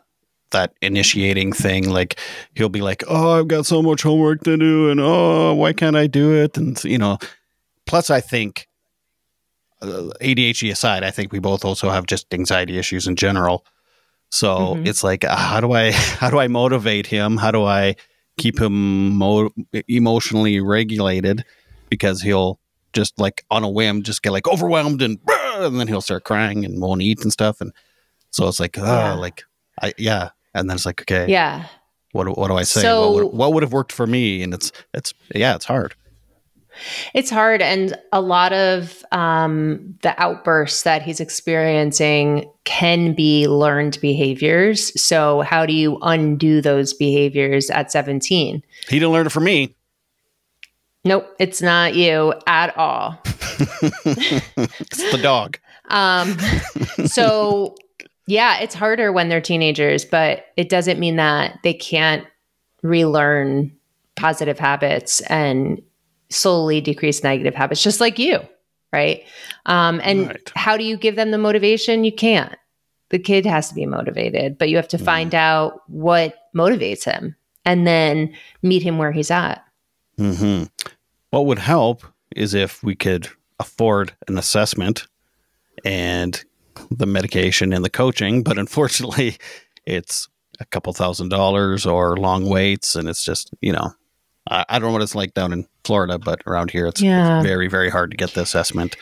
that 0.53 0.73
initiating 0.81 1.53
thing. 1.53 1.91
Like 1.91 2.19
he'll 2.55 2.71
be 2.71 2.81
like, 2.81 3.05
"Oh, 3.07 3.39
I've 3.39 3.49
got 3.49 3.67
so 3.67 3.83
much 3.83 4.03
homework 4.03 4.43
to 4.45 4.57
do, 4.57 4.89
and 4.91 4.99
oh, 4.99 5.53
why 5.53 5.75
can't 5.75 5.95
I 5.97 6.07
do 6.07 6.33
it?" 6.33 6.57
And 6.57 6.83
you 6.85 6.97
know, 6.97 7.19
plus 7.87 8.09
I 8.09 8.21
think 8.23 8.67
uh, 9.83 10.11
ADHD 10.23 10.71
aside, 10.71 11.03
I 11.05 11.11
think 11.11 11.33
we 11.33 11.39
both 11.39 11.65
also 11.67 11.91
have 11.91 12.07
just 12.07 12.33
anxiety 12.33 12.79
issues 12.79 13.07
in 13.07 13.17
general. 13.17 13.67
So 14.31 14.77
Mhm. 14.77 14.87
it's 14.87 15.05
like, 15.05 15.25
uh, 15.25 15.37
how 15.37 15.61
do 15.61 15.73
I, 15.73 15.91
how 16.21 16.31
do 16.31 16.39
I 16.39 16.49
motivate 16.49 17.07
him? 17.07 17.37
How 17.37 17.51
do 17.51 17.65
I 17.65 17.97
keep 18.39 18.61
him 18.61 19.15
mo- 19.17 19.51
emotionally 19.89 20.61
regulated? 20.61 21.45
Because 21.91 22.23
he'll 22.23 22.59
just 22.93 23.19
like 23.19 23.45
on 23.51 23.65
a 23.65 23.69
whim, 23.69 24.03
just 24.03 24.23
get 24.23 24.31
like 24.33 24.47
overwhelmed 24.49 25.03
and, 25.03 25.19
and 25.57 25.79
then 25.79 25.89
he'll 25.89 26.01
start 26.01 26.25
crying 26.25 26.65
and 26.65 26.81
won't 26.81 27.03
eat 27.03 27.23
and 27.23 27.33
stuff. 27.33 27.61
And 27.61 27.73
So 28.31 28.49
it's 28.49 28.61
like, 28.61 28.79
oh, 28.79 28.85
Yeah. 28.85 29.15
like 29.15 29.43
I 29.81 29.93
yeah, 29.99 30.31
and 30.55 30.69
then 30.69 30.75
it's 30.77 30.87
like, 30.87 31.01
okay, 31.03 31.27
Yeah. 31.31 31.67
what 32.13 32.25
do- 32.25 32.33
what 32.33 32.49
do 32.49 32.55
I 32.57 32.63
say? 32.65 32.83
So- 32.83 33.11
what, 33.13 33.25
would, 33.25 33.33
what 33.35 33.53
would 33.55 33.63
have 33.63 33.73
worked 33.73 33.93
for 33.93 34.07
me? 34.07 34.43
And 34.43 34.53
it's 34.55 34.73
it's 34.95 35.13
yeah, 35.35 35.55
it's 35.55 35.65
hard. 35.67 35.95
It's 37.15 37.31
hard. 37.31 37.63
And 37.63 37.97
a 38.13 38.21
lot 38.21 38.53
of 38.53 39.05
um, 39.13 39.95
the 40.03 40.21
outbursts 40.21 40.83
that 40.83 41.03
he's 41.03 41.21
experiencing 41.21 42.51
can 42.65 43.15
be 43.15 43.47
learned 43.49 43.99
behaviors. 44.01 45.01
So, 45.01 45.41
how 45.43 45.67
do 45.67 45.73
you 45.73 45.99
undo 46.03 46.61
those 46.61 46.95
behaviors 46.95 47.71
at 47.71 47.93
17? 47.93 48.63
He 48.89 48.99
didn't 48.99 49.13
learn 49.13 49.27
it 49.27 49.33
from 49.33 49.45
me. 49.45 49.75
Nope, 51.05 51.35
it's 51.39 51.61
not 51.61 51.95
you 51.95 52.35
at 52.47 52.77
all. 52.77 53.21
It's 54.57 55.11
the 55.11 55.21
dog. 55.21 55.59
Um, 55.89 56.39
so, 57.07 57.75
yeah, 58.27 58.59
it's 58.61 58.75
harder 58.75 59.13
when 59.13 59.29
they're 59.29 59.41
teenagers, 59.41 60.05
but 60.05 60.47
it 60.57 60.69
doesn't 60.69 60.99
mean 60.99 61.17
that 61.17 61.59
they 61.63 61.75
can't 61.75 62.27
relearn 62.83 63.73
positive 64.17 64.59
habits 64.59 65.21
and 65.23 65.83
slowly 66.33 66.81
decrease 66.81 67.23
negative 67.23 67.55
habits, 67.55 67.83
just 67.83 68.01
like 68.01 68.19
you, 68.19 68.41
right? 68.93 69.25
Um, 69.67 70.01
and 70.03 70.29
Right. 70.29 70.53
how 70.55 70.77
do 70.77 70.85
you 70.85 70.97
give 70.97 71.17
them 71.17 71.31
the 71.31 71.39
motivation? 71.39 72.05
You 72.05 72.13
can't. 72.13 72.55
The 73.11 73.19
kid 73.19 73.45
has 73.47 73.69
to 73.69 73.75
be 73.75 73.85
motivated, 73.87 74.57
but 74.59 74.69
you 74.71 74.77
have 74.77 74.89
to 74.89 74.99
find 74.99 75.35
out 75.35 75.83
what 75.87 76.35
motivates 76.57 77.05
him 77.05 77.37
and 77.65 77.87
then 77.87 78.35
meet 78.63 78.83
him 78.83 78.97
where 78.99 79.13
he's 79.13 79.31
at. 79.31 79.63
Mm-hmm. 80.19 80.65
What 81.31 81.47
would 81.47 81.59
help 81.59 82.05
is 82.35 82.55
if 82.55 82.83
we 82.83 82.95
could 82.95 83.29
afford 83.61 84.15
an 84.29 84.39
assessment 84.39 85.07
and 85.85 86.43
the 86.91 87.07
medication 87.07 87.73
and 87.73 87.85
the 87.85 87.91
coaching, 87.91 88.43
but 88.43 88.59
unfortunately, 88.59 89.37
it's 89.87 90.29
a 90.61 90.65
couple 90.67 90.93
thousand 90.93 91.29
dollars 91.29 91.85
or 91.87 92.17
long 92.17 92.49
waits, 92.49 92.95
and 92.97 93.09
it's 93.09 93.25
just 93.25 93.53
you 93.61 93.73
know, 93.73 93.93
I, 94.51 94.65
I 94.69 94.79
don't 94.79 94.89
know 94.89 94.93
what 94.93 95.03
it's 95.03 95.15
like 95.15 95.35
down 95.35 95.53
in 95.53 95.67
Florida, 95.85 96.19
but 96.19 96.43
around 96.47 96.71
here, 96.71 96.87
it's, 96.87 97.01
Yeah. 97.01 97.39
it's 97.39 97.47
very 97.47 97.69
very 97.69 97.91
hard 97.91 98.11
to 98.11 98.17
get 98.17 98.31
the 98.35 98.43
assessment. 98.43 98.97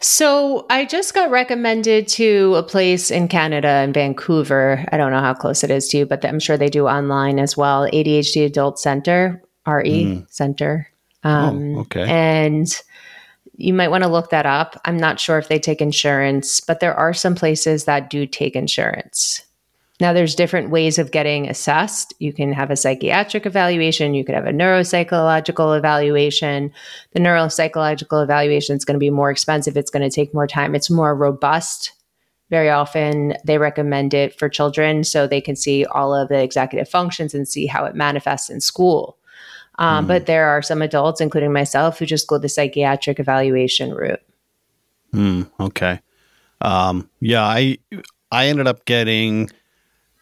So 0.00 0.66
I 0.68 0.84
just 0.84 1.14
got 1.14 1.30
recommended 1.30 2.08
to 2.08 2.56
a 2.56 2.62
place 2.64 3.08
in 3.12 3.28
Canada 3.28 3.82
in 3.82 3.92
Vancouver. 3.92 4.84
I 4.90 4.96
don't 4.96 5.12
know 5.12 5.20
how 5.20 5.32
close 5.32 5.62
it 5.62 5.70
is 5.70 5.86
to 5.90 5.98
you, 5.98 6.06
but 6.06 6.24
I'm 6.24 6.40
sure 6.40 6.56
they 6.56 6.68
do 6.68 6.88
online 6.88 7.38
as 7.38 7.56
well. 7.56 7.88
ADHD 7.92 8.44
Adult 8.44 8.80
Center, 8.80 9.40
RE 9.64 10.26
Center. 10.28 10.88
Um, 11.22 11.76
oh, 11.76 11.80
okay. 11.82 12.04
And 12.08 12.66
you 13.56 13.72
might 13.72 13.92
want 13.92 14.02
to 14.02 14.10
look 14.10 14.30
that 14.30 14.44
up. 14.44 14.80
I'm 14.84 14.96
not 14.96 15.20
sure 15.20 15.38
if 15.38 15.46
they 15.46 15.60
take 15.60 15.80
insurance, 15.80 16.58
but 16.58 16.80
there 16.80 16.94
are 16.94 17.14
some 17.14 17.36
places 17.36 17.84
that 17.84 18.10
do 18.10 18.26
take 18.26 18.56
insurance. 18.56 19.42
Now, 20.02 20.12
there's 20.12 20.34
different 20.34 20.70
ways 20.70 20.98
of 20.98 21.12
getting 21.12 21.48
assessed. 21.48 22.12
You 22.18 22.32
can 22.32 22.52
have 22.52 22.72
a 22.72 22.76
psychiatric 22.76 23.46
evaluation, 23.46 24.14
you 24.14 24.24
could 24.24 24.34
have 24.34 24.48
a 24.48 24.50
neuropsychological 24.50 25.78
evaluation. 25.78 26.72
The 27.12 27.20
neuropsychological 27.20 28.20
evaluation 28.20 28.76
is 28.76 28.84
going 28.84 28.96
to 28.96 28.98
be 28.98 29.10
more 29.10 29.30
expensive, 29.30 29.76
it's 29.76 29.92
going 29.92 30.02
to 30.02 30.12
take 30.12 30.34
more 30.34 30.48
time, 30.48 30.74
it's 30.74 30.90
more 30.90 31.14
robust. 31.14 31.92
Very 32.50 32.68
often, 32.68 33.34
they 33.44 33.58
recommend 33.58 34.12
it 34.12 34.36
for 34.36 34.48
children 34.48 35.04
so 35.04 35.28
they 35.28 35.40
can 35.40 35.54
see 35.54 35.84
all 35.84 36.12
of 36.12 36.28
the 36.28 36.42
executive 36.42 36.88
functions 36.88 37.32
and 37.32 37.46
see 37.46 37.66
how 37.66 37.84
it 37.84 37.94
manifests 37.94 38.50
in 38.50 38.60
school. 38.60 39.18
Um, 39.78 40.08
But 40.08 40.26
there 40.26 40.48
are 40.48 40.62
some 40.62 40.82
adults, 40.82 41.20
including 41.20 41.52
myself, 41.52 42.00
who 42.00 42.06
just 42.06 42.26
go 42.26 42.38
the 42.38 42.48
psychiatric 42.48 43.20
evaluation 43.20 43.94
route. 43.94 44.22
Hmm, 45.12 45.42
okay. 45.60 46.00
Um, 46.60 47.08
yeah, 47.20 47.44
I 47.44 47.78
I 48.32 48.46
ended 48.48 48.66
up 48.66 48.84
getting 48.84 49.48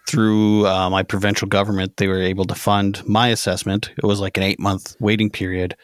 through 0.08 0.66
uh, 0.66 0.90
my 0.90 1.02
provincial 1.02 1.46
government. 1.48 1.96
They 1.96 2.08
were 2.08 2.20
able 2.20 2.44
to 2.46 2.54
fund 2.54 3.02
my 3.06 3.28
assessment. 3.28 3.90
It 3.96 4.04
was 4.04 4.20
like 4.20 4.36
an 4.36 4.42
eight 4.42 4.58
month 4.60 4.96
waiting 5.00 5.30
period, 5.30 5.76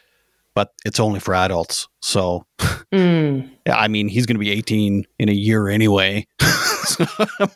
but 0.55 0.73
it's 0.85 0.99
only 1.01 1.21
for 1.21 1.35
adults. 1.35 1.89
So 2.01 2.47
Mm. 2.93 3.51
I 3.71 3.89
mean, 3.89 4.09
he's 4.09 4.27
going 4.27 4.37
to 4.37 4.41
be 4.41 4.51
eighteen 4.53 5.05
in 5.19 5.29
a 5.29 5.33
year 5.33 5.69
anyway. 5.69 6.27
so 6.41 7.05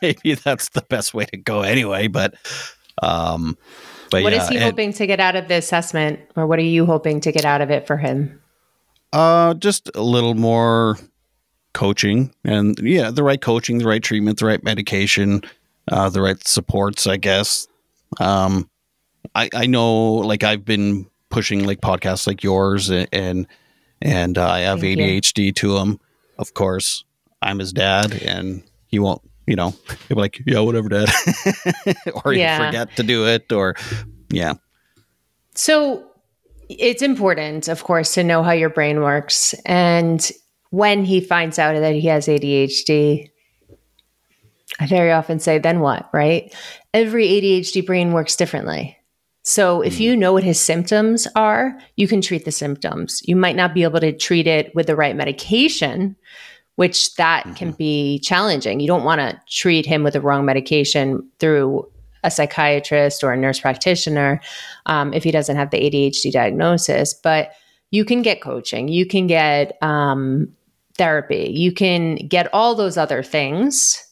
maybe 0.01 0.33
that's 0.35 0.69
the 0.69 0.81
best 0.89 1.13
way 1.13 1.25
to 1.25 1.37
go 1.37 1.61
anyway. 1.61 2.07
But 2.07 2.35
um, 3.01 3.57
but 4.11 4.23
What 4.23 4.33
is 4.33 4.39
yeah, 4.43 4.49
he 4.49 4.55
and- 4.57 4.65
hoping 4.65 4.93
to 4.93 5.07
get 5.07 5.19
out 5.21 5.35
of 5.37 5.47
the 5.47 5.55
assessment, 5.55 6.19
or 6.35 6.45
what 6.47 6.59
are 6.59 6.63
you 6.63 6.85
hoping 6.85 7.21
to 7.21 7.31
get 7.31 7.45
out 7.45 7.61
of 7.61 7.71
it 7.71 7.87
for 7.87 7.95
him? 7.97 8.41
Uh, 9.13 9.53
just 9.55 9.89
a 9.95 10.01
little 10.01 10.35
more 10.35 10.97
coaching 11.73 12.33
and 12.43 12.77
yeah, 12.79 13.09
the 13.11 13.23
right 13.23 13.41
coaching, 13.41 13.77
the 13.77 13.85
right 13.87 14.03
treatment, 14.03 14.39
the 14.39 14.45
right 14.45 14.63
medication, 14.63 15.41
uh, 15.91 16.09
the 16.09 16.21
right 16.21 16.47
supports, 16.47 17.05
I 17.05 17.17
guess. 17.17 17.67
Um, 18.19 18.69
I, 19.35 19.49
I 19.53 19.67
know 19.67 20.15
like 20.15 20.43
I've 20.43 20.65
been 20.65 21.07
pushing 21.29 21.65
like 21.65 21.81
podcasts 21.81 22.25
like 22.25 22.43
yours 22.43 22.89
and, 22.89 23.07
and, 23.11 23.47
and 24.01 24.37
uh, 24.37 24.49
I 24.49 24.59
have 24.61 24.79
Thank 24.79 24.97
you. 24.97 25.05
ADHD 25.05 25.55
to 25.55 25.77
him. 25.77 25.99
Of 26.37 26.53
course, 26.53 27.03
I'm 27.41 27.59
his 27.59 27.71
dad 27.71 28.13
and 28.23 28.63
he 28.87 28.99
won't, 28.99 29.21
you 29.45 29.55
know, 29.55 29.75
he'll 30.07 30.15
be 30.15 30.21
like, 30.21 30.41
yeah, 30.45 30.59
whatever, 30.59 30.89
dad. 30.89 31.09
or 32.25 32.33
he'll 32.33 32.65
forget 32.65 32.95
to 32.95 33.03
do 33.03 33.27
it 33.27 33.51
or 33.51 33.75
yeah. 34.29 34.53
So 35.55 36.07
it's 36.69 37.01
important, 37.01 37.67
of 37.67 37.83
course, 37.83 38.13
to 38.15 38.23
know 38.23 38.43
how 38.43 38.51
your 38.51 38.69
brain 38.69 39.01
works. 39.01 39.53
And 39.65 40.31
when 40.69 41.03
he 41.03 41.19
finds 41.21 41.59
out 41.59 41.73
that 41.73 41.93
he 41.93 42.07
has 42.07 42.27
ADHD, 42.27 43.30
I 44.81 44.87
very 44.87 45.11
often 45.11 45.39
say, 45.39 45.59
then 45.59 45.79
what, 45.79 46.09
right? 46.11 46.53
Every 46.91 47.27
ADHD 47.27 47.85
brain 47.85 48.13
works 48.13 48.35
differently. 48.35 48.97
So 49.43 49.81
if 49.81 49.99
you 49.99 50.17
know 50.17 50.33
what 50.33 50.43
his 50.43 50.59
symptoms 50.59 51.27
are, 51.35 51.77
you 51.97 52.07
can 52.07 52.19
treat 52.19 52.45
the 52.45 52.51
symptoms. 52.51 53.21
You 53.25 53.35
might 53.35 53.55
not 53.55 53.75
be 53.75 53.83
able 53.83 53.99
to 53.99 54.11
treat 54.11 54.47
it 54.47 54.73
with 54.73 54.87
the 54.87 54.95
right 54.95 55.15
medication, 55.15 56.15
which 56.77 57.13
that 57.15 57.55
can 57.55 57.73
be 57.73 58.17
challenging. 58.19 58.79
You 58.79 58.87
don't 58.87 59.03
want 59.03 59.21
to 59.21 59.39
treat 59.47 59.85
him 59.85 60.03
with 60.03 60.13
the 60.13 60.21
wrong 60.21 60.45
medication 60.45 61.29
through 61.39 61.87
a 62.23 62.31
psychiatrist 62.31 63.23
or 63.23 63.31
a 63.31 63.37
nurse 63.37 63.59
practitioner 63.59 64.41
um, 64.87 65.13
if 65.13 65.23
he 65.23 65.29
doesn't 65.29 65.57
have 65.57 65.69
the 65.69 65.77
ADHD 65.77 66.31
diagnosis. 66.31 67.13
But 67.13 67.51
you 67.91 68.03
can 68.03 68.23
get 68.23 68.41
coaching, 68.41 68.87
you 68.87 69.05
can 69.05 69.27
get 69.27 69.77
um, 69.83 70.51
therapy, 70.97 71.51
you 71.53 71.71
can 71.71 72.15
get 72.15 72.51
all 72.51 72.73
those 72.73 72.97
other 72.97 73.21
things. 73.21 74.07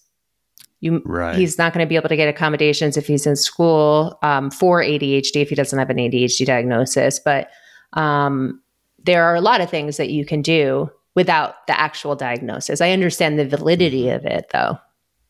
You, 0.81 1.01
Right. 1.05 1.35
He's 1.35 1.57
not 1.57 1.73
going 1.73 1.85
to 1.85 1.89
be 1.89 1.95
able 1.95 2.09
to 2.09 2.15
get 2.15 2.29
accommodations 2.29 2.95
if 2.95 3.05
he's 3.07 3.27
in 3.27 3.35
school 3.35 4.17
um, 4.21 4.49
for 4.49 4.81
ADHD 4.81 5.41
if 5.41 5.49
he 5.49 5.55
doesn't 5.55 5.77
have 5.77 5.89
an 5.89 5.97
ADHD 5.97 6.45
diagnosis. 6.45 7.19
But 7.19 7.49
um, 7.93 8.61
there 9.03 9.23
are 9.25 9.35
a 9.35 9.41
lot 9.41 9.61
of 9.61 9.69
things 9.69 9.97
that 9.97 10.09
you 10.09 10.25
can 10.25 10.41
do 10.41 10.89
without 11.15 11.67
the 11.67 11.77
actual 11.79 12.15
diagnosis. 12.15 12.79
I 12.81 12.91
understand 12.91 13.37
the 13.37 13.45
validity 13.45 14.09
of 14.09 14.25
it, 14.25 14.45
though. 14.53 14.79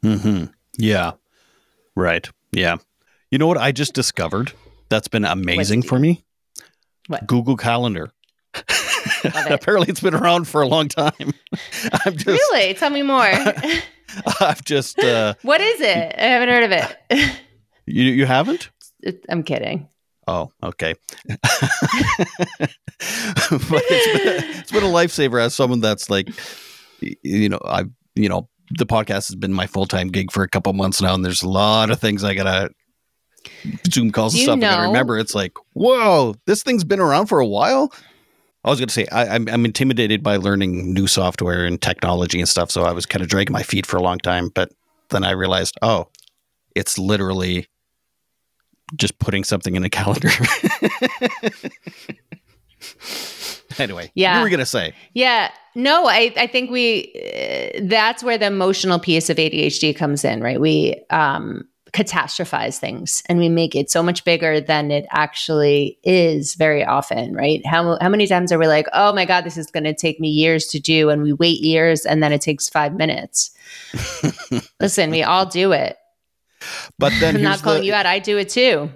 hmm 0.04 0.46
Yeah. 0.78 1.14
Right. 1.96 2.30
Yeah. 2.52 2.78
You 3.32 3.38
know 3.38 3.48
what 3.48 3.58
I 3.58 3.72
just 3.72 3.94
discovered 3.94 4.54
that's 4.90 5.08
been 5.08 5.26
amazing 5.26 5.84
for 5.84 6.00
me? 6.00 6.24
What? 7.08 7.26
Google 7.28 7.58
Calendar. 7.58 8.12
Apparently 9.50 9.90
it's 9.90 10.00
been 10.02 10.14
around 10.16 10.48
for 10.48 10.62
a 10.62 10.68
long 10.68 10.88
time. 10.88 11.12
I'm 12.06 12.16
just 12.16 12.28
Really? 12.28 12.74
Tell 12.76 12.90
me 12.90 13.02
more. 13.02 13.30
I've 14.42 14.64
just 14.66 15.00
uh 15.00 15.36
what 15.44 15.62
is 15.62 15.82
it? 15.82 16.16
I 16.18 16.22
haven't 16.24 16.50
heard 16.50 16.64
of 16.64 16.72
it. 16.72 17.32
you 17.86 18.04
you 18.06 18.26
haven't? 18.26 18.70
I'm 19.30 19.44
kidding. 19.44 19.88
Oh, 20.28 20.52
okay. 20.64 20.94
but 21.28 21.40
it's 23.00 24.24
been, 24.24 24.60
it's 24.60 24.72
been 24.72 24.84
a 24.84 24.88
lifesaver 24.88 25.42
as 25.42 25.54
someone 25.56 25.80
that's 25.80 26.10
like 26.10 26.30
you 27.02 27.50
know, 27.50 27.60
I've 27.66 27.90
you 28.16 28.30
know, 28.30 28.50
the 28.78 28.86
podcast 28.86 29.28
has 29.30 29.36
been 29.36 29.54
my 29.54 29.68
full-time 29.68 30.10
gig 30.10 30.32
for 30.32 30.44
a 30.44 30.50
couple 30.50 30.72
months 30.74 31.02
now 31.02 31.14
and 31.14 31.24
there's 31.24 31.42
a 31.44 31.50
lot 31.50 31.90
of 31.90 32.00
things 32.00 32.24
I 32.24 32.34
got 32.36 32.44
to 32.44 32.70
Zoom 33.90 34.12
calls 34.12 34.34
and 34.34 34.40
You 34.40 34.46
stuff. 34.46 34.58
I 34.58 34.62
gotta 34.62 34.82
know- 34.84 34.88
remember, 34.90 35.18
it's 35.18 35.34
like, 35.34 35.54
whoa, 35.74 36.36
this 36.46 36.62
thing's 36.64 36.84
been 36.84 37.00
around 37.00 37.28
for 37.28 37.40
a 37.40 37.48
while. 37.48 37.92
I 38.64 38.70
was 38.70 38.80
going 38.80 38.88
to 38.90 38.94
say 38.94 39.08
I, 39.12 39.28
I'm, 39.36 39.48
I'm 39.48 39.64
intimidated 39.66 40.22
by 40.22 40.36
learning 40.38 40.94
new 40.94 41.08
software 41.08 41.66
and 41.66 41.82
technology 41.82 42.40
and 42.40 42.48
stuff, 42.50 42.72
so 42.72 42.84
I 42.84 42.92
was 42.92 43.06
kind 43.06 43.22
of 43.24 43.30
dragging 43.30 43.54
my 43.54 43.64
feet 43.64 43.86
for 43.86 43.98
a 43.98 44.02
long 44.02 44.18
time. 44.18 44.50
But 44.50 44.72
then 45.10 45.24
I 45.24 45.32
realized, 45.32 45.78
oh, 45.82 46.10
it's 46.76 46.98
literally 47.00 47.68
just 48.96 49.18
putting 49.20 49.44
something 49.44 49.76
in 49.76 49.84
a 49.86 49.90
calendar. 50.00 50.30
anyway, 53.78 54.12
Yeah. 54.16 54.38
you 54.38 54.44
were 54.44 54.50
going 54.50 54.60
to 54.60 54.66
say, 54.66 54.94
Yeah. 55.14 55.52
No, 55.76 56.08
I, 56.08 56.34
I 56.36 56.48
think 56.48 56.72
we, 56.72 57.14
uh, 57.16 57.80
that's 57.84 58.24
where 58.24 58.38
the 58.38 58.48
emotional 58.48 59.00
piece 59.00 59.30
of 59.30 59.38
ADHD 59.38 59.96
comes 59.96 60.26
in, 60.26 60.42
right? 60.42 60.60
We, 60.60 61.02
um, 61.12 61.69
catastrophize 61.94 62.78
things 62.78 63.24
and 63.28 63.40
we 63.40 63.50
make 63.50 63.76
it 63.76 63.90
so 63.90 64.04
much 64.04 64.24
bigger 64.24 64.62
than 64.62 64.92
it 64.92 65.06
actually 65.12 65.98
is 66.04 66.56
very 66.56 66.84
often, 66.86 67.34
right? 67.34 67.66
How, 67.66 67.98
how 68.02 68.10
many 68.10 68.28
times 68.28 68.52
are 68.52 68.60
we 68.60 68.68
like, 68.68 68.88
oh 68.94 69.14
my 69.14 69.26
God, 69.26 69.44
this 69.44 69.58
is 69.58 69.68
going 69.72 69.84
to 69.86 69.94
take 69.94 70.20
me 70.20 70.30
years 70.30 70.68
to 70.68 70.80
do, 70.80 71.10
and 71.10 71.22
we 71.22 71.34
wait 71.34 71.62
years 71.62 72.06
and 72.06 72.22
then 72.22 72.32
it 72.32 72.42
takes 72.42 72.70
five 72.70 72.94
minutes? 72.96 73.52
Listen, 74.80 75.12
we 75.12 75.24
all 75.24 75.46
do 75.46 75.72
it. 75.72 75.98
But 76.98 77.14
then 77.20 77.36
I'm 77.38 77.42
not 77.42 77.62
calling 77.62 77.82
the, 77.82 77.88
you 77.88 77.94
out. 77.94 78.06
I 78.06 78.20
do 78.20 78.38
it 78.38 78.50
too. 78.50 78.90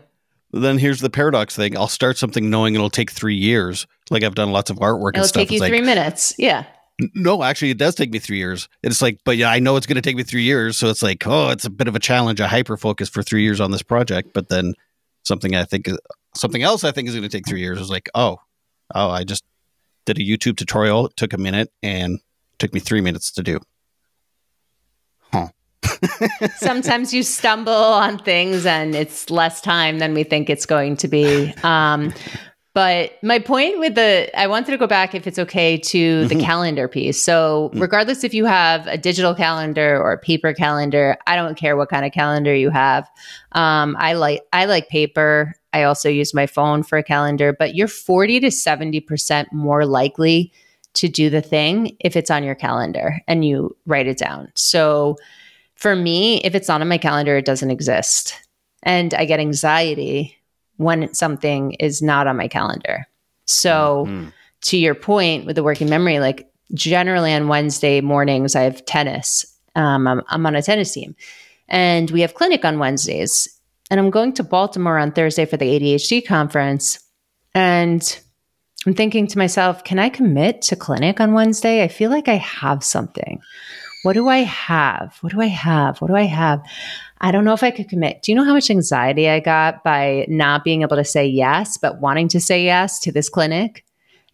Then 0.51 0.77
here's 0.77 0.99
the 0.99 1.09
paradox 1.09 1.55
thing. 1.55 1.75
I'll 1.75 1.87
start 1.87 2.17
something 2.17 2.49
knowing 2.49 2.75
it'll 2.75 2.89
take 2.89 3.09
three 3.11 3.35
years. 3.35 3.87
Like 4.11 4.23
I've 4.23 4.35
done 4.35 4.51
lots 4.51 4.69
of 4.69 4.77
artwork 4.77 5.11
It'll 5.13 5.21
and 5.21 5.25
stuff. 5.25 5.41
take 5.41 5.51
you 5.51 5.57
It's 5.57 5.67
three 5.67 5.79
like, 5.79 5.85
minutes. 5.85 6.35
Yeah. 6.37 6.65
No, 6.99 7.43
actually, 7.43 7.71
it 7.71 7.77
does 7.77 7.95
take 7.95 8.11
me 8.11 8.19
three 8.19 8.37
years. 8.37 8.69
It's 8.83 9.01
like, 9.01 9.19
but 9.25 9.37
yeah, 9.37 9.49
I 9.49 9.59
know 9.59 9.75
it's 9.75 9.87
going 9.87 9.95
to 9.95 10.01
take 10.01 10.15
me 10.15 10.23
three 10.23 10.43
years. 10.43 10.77
So 10.77 10.89
it's 10.89 11.01
like, 11.01 11.25
oh, 11.25 11.49
it's 11.49 11.65
a 11.65 11.69
bit 11.69 11.87
of 11.87 11.95
a 11.95 11.99
challenge, 11.99 12.39
a 12.39 12.47
hyper 12.47 12.77
focus 12.77 13.09
for 13.09 13.23
three 13.23 13.43
years 13.43 13.59
on 13.59 13.71
this 13.71 13.81
project. 13.81 14.29
But 14.33 14.49
then 14.49 14.75
something 15.23 15.55
I 15.55 15.65
think, 15.65 15.87
something 16.35 16.61
else 16.61 16.83
I 16.83 16.91
think 16.91 17.07
is 17.07 17.15
going 17.15 17.23
to 17.23 17.29
take 17.29 17.47
three 17.47 17.61
years 17.61 17.79
is 17.79 17.89
like, 17.89 18.09
oh, 18.13 18.37
oh, 18.93 19.09
I 19.09 19.23
just 19.23 19.43
did 20.05 20.17
a 20.17 20.21
YouTube 20.21 20.57
tutorial. 20.57 21.07
It 21.07 21.17
took 21.17 21.33
a 21.33 21.37
minute 21.37 21.71
and 21.81 22.19
took 22.59 22.73
me 22.73 22.79
three 22.79 23.01
minutes 23.01 23.31
to 23.31 23.43
do. 23.43 23.59
Huh. 25.31 25.47
Sometimes 26.57 27.13
you 27.13 27.23
stumble 27.23 27.73
on 27.73 28.19
things 28.19 28.65
and 28.65 28.93
it's 28.93 29.29
less 29.29 29.61
time 29.61 29.99
than 29.99 30.13
we 30.13 30.23
think 30.23 30.49
it's 30.49 30.65
going 30.65 30.97
to 30.97 31.07
be. 31.07 31.53
Um, 31.63 32.13
but 32.73 33.11
my 33.21 33.37
point 33.37 33.77
with 33.79 33.95
the, 33.95 34.31
I 34.39 34.47
wanted 34.47 34.71
to 34.71 34.77
go 34.77 34.87
back, 34.87 35.13
if 35.13 35.27
it's 35.27 35.37
okay, 35.37 35.77
to 35.77 36.25
the 36.25 36.35
Mhm. 36.35 36.41
calendar 36.41 36.87
piece. 36.87 37.23
So, 37.23 37.69
Mm. 37.73 37.81
regardless 37.81 38.23
if 38.23 38.33
you 38.33 38.45
have 38.45 38.87
a 38.87 38.97
digital 38.97 39.35
calendar 39.35 40.01
or 40.01 40.13
a 40.13 40.17
paper 40.17 40.53
calendar, 40.53 41.15
I 41.27 41.35
don't 41.35 41.55
care 41.55 41.77
what 41.77 41.89
kind 41.89 42.05
of 42.05 42.11
calendar 42.11 42.55
you 42.55 42.71
have. 42.71 43.07
Um, 43.51 43.95
I 43.99 44.13
like 44.13 44.41
I 44.53 44.65
like 44.65 44.89
paper. 44.89 45.53
I 45.71 45.83
also 45.83 46.09
use 46.09 46.33
my 46.33 46.47
phone 46.47 46.83
for 46.83 46.97
a 46.97 47.03
calendar, 47.03 47.53
but 47.57 47.75
you're 47.75 47.87
40 47.87 48.39
to 48.39 48.49
70% 48.51 49.51
more 49.53 49.85
likely 49.85 50.51
to 50.93 51.07
do 51.07 51.29
the 51.29 51.41
thing 51.41 51.95
if 51.99 52.15
it's 52.15 52.29
on 52.29 52.43
your 52.43 52.53
calendar 52.55 53.19
and 53.27 53.43
you 53.45 53.75
write 53.85 54.07
it 54.07 54.17
down. 54.17 54.49
So, 54.55 55.17
for 55.75 55.95
me, 55.95 56.39
if 56.41 56.55
it's 56.55 56.67
not 56.67 56.81
on 56.81 56.87
my 56.87 56.97
calendar, 56.99 57.35
it 57.37 57.45
doesn't 57.45 57.71
exist. 57.71 58.35
And 58.83 59.13
I 59.13 59.25
get 59.25 59.39
anxiety 59.39 60.37
when 60.77 61.13
something 61.13 61.73
is 61.73 62.01
not 62.01 62.27
on 62.27 62.37
my 62.37 62.47
calendar. 62.47 63.07
So, 63.45 64.05
Mhm. 64.07 64.33
to 64.61 64.77
your 64.77 64.95
point 64.95 65.45
with 65.45 65.55
the 65.55 65.63
working 65.63 65.89
memory, 65.89 66.19
like 66.19 66.47
generally 66.73 67.33
on 67.33 67.47
Wednesday 67.47 68.01
mornings, 68.01 68.55
I 68.55 68.61
have 68.63 68.85
tennis. 68.85 69.45
Um, 69.75 70.07
I'm, 70.07 70.21
I'm 70.29 70.45
on 70.45 70.55
a 70.55 70.61
tennis 70.61 70.93
team 70.93 71.15
and 71.67 72.09
we 72.11 72.21
have 72.21 72.33
clinic 72.35 72.63
on 72.65 72.79
Wednesdays. 72.79 73.47
And 73.91 73.99
I'm 73.99 74.09
going 74.09 74.33
to 74.33 74.43
Baltimore 74.43 74.97
on 74.97 75.11
Thursday 75.11 75.45
for 75.45 75.57
the 75.57 75.65
ADHD 75.65 76.25
conference. 76.25 76.99
And 77.53 78.19
I'm 78.87 78.93
thinking 78.93 79.27
to 79.27 79.37
myself, 79.37 79.83
can 79.83 79.99
I 79.99 80.09
commit 80.09 80.61
to 80.63 80.75
clinic 80.75 81.19
on 81.19 81.33
Wednesday? 81.33 81.83
I 81.83 81.87
feel 81.89 82.09
like 82.09 82.27
I 82.27 82.35
have 82.37 82.83
something. 82.83 83.39
What 84.03 84.13
do 84.13 84.27
I 84.29 84.39
have? 84.39 85.17
What 85.21 85.31
do 85.33 85.41
I 85.41 85.47
have? 85.47 85.99
What 86.01 86.07
do 86.07 86.15
I 86.15 86.23
have? 86.23 86.61
I 87.23 87.31
don't 87.31 87.45
know 87.45 87.53
if 87.53 87.63
I 87.63 87.71
could 87.71 87.87
commit. 87.87 88.21
Do 88.21 88.31
you 88.31 88.35
know 88.35 88.43
how 88.43 88.53
much 88.53 88.69
anxiety 88.69 89.29
I 89.29 89.39
got 89.39 89.83
by 89.83 90.25
not 90.27 90.65
being 90.65 90.81
able 90.81 90.97
to 90.97 91.05
say 91.05 91.25
yes, 91.25 91.77
but 91.77 92.01
wanting 92.01 92.27
to 92.27 92.39
say 92.41 92.63
yes 92.63 92.99
to 92.99 93.13
this 93.13 93.29
clinic? 93.29 93.85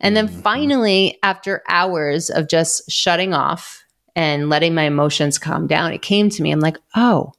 And 0.02 0.17
then 0.17 0.28
Mhm. 0.28 0.41
finally, 0.41 1.17
after 1.21 1.62
hours 1.69 2.32
of 2.32 2.47
just 2.47 2.89
shutting 2.89 3.34
off 3.34 3.84
and 4.15 4.49
letting 4.49 4.73
my 4.73 4.84
emotions 4.84 5.38
calm 5.38 5.67
down, 5.67 5.93
it 5.93 6.02
came 6.02 6.30
to 6.32 6.41
me. 6.41 6.52
I'm 6.52 6.62
like, 6.62 6.78
oh, 6.95 7.32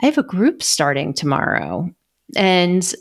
I 0.00 0.06
have 0.06 0.16
a 0.16 0.22
group 0.22 0.62
starting 0.62 1.12
tomorrow. 1.12 1.90
And 2.34 2.94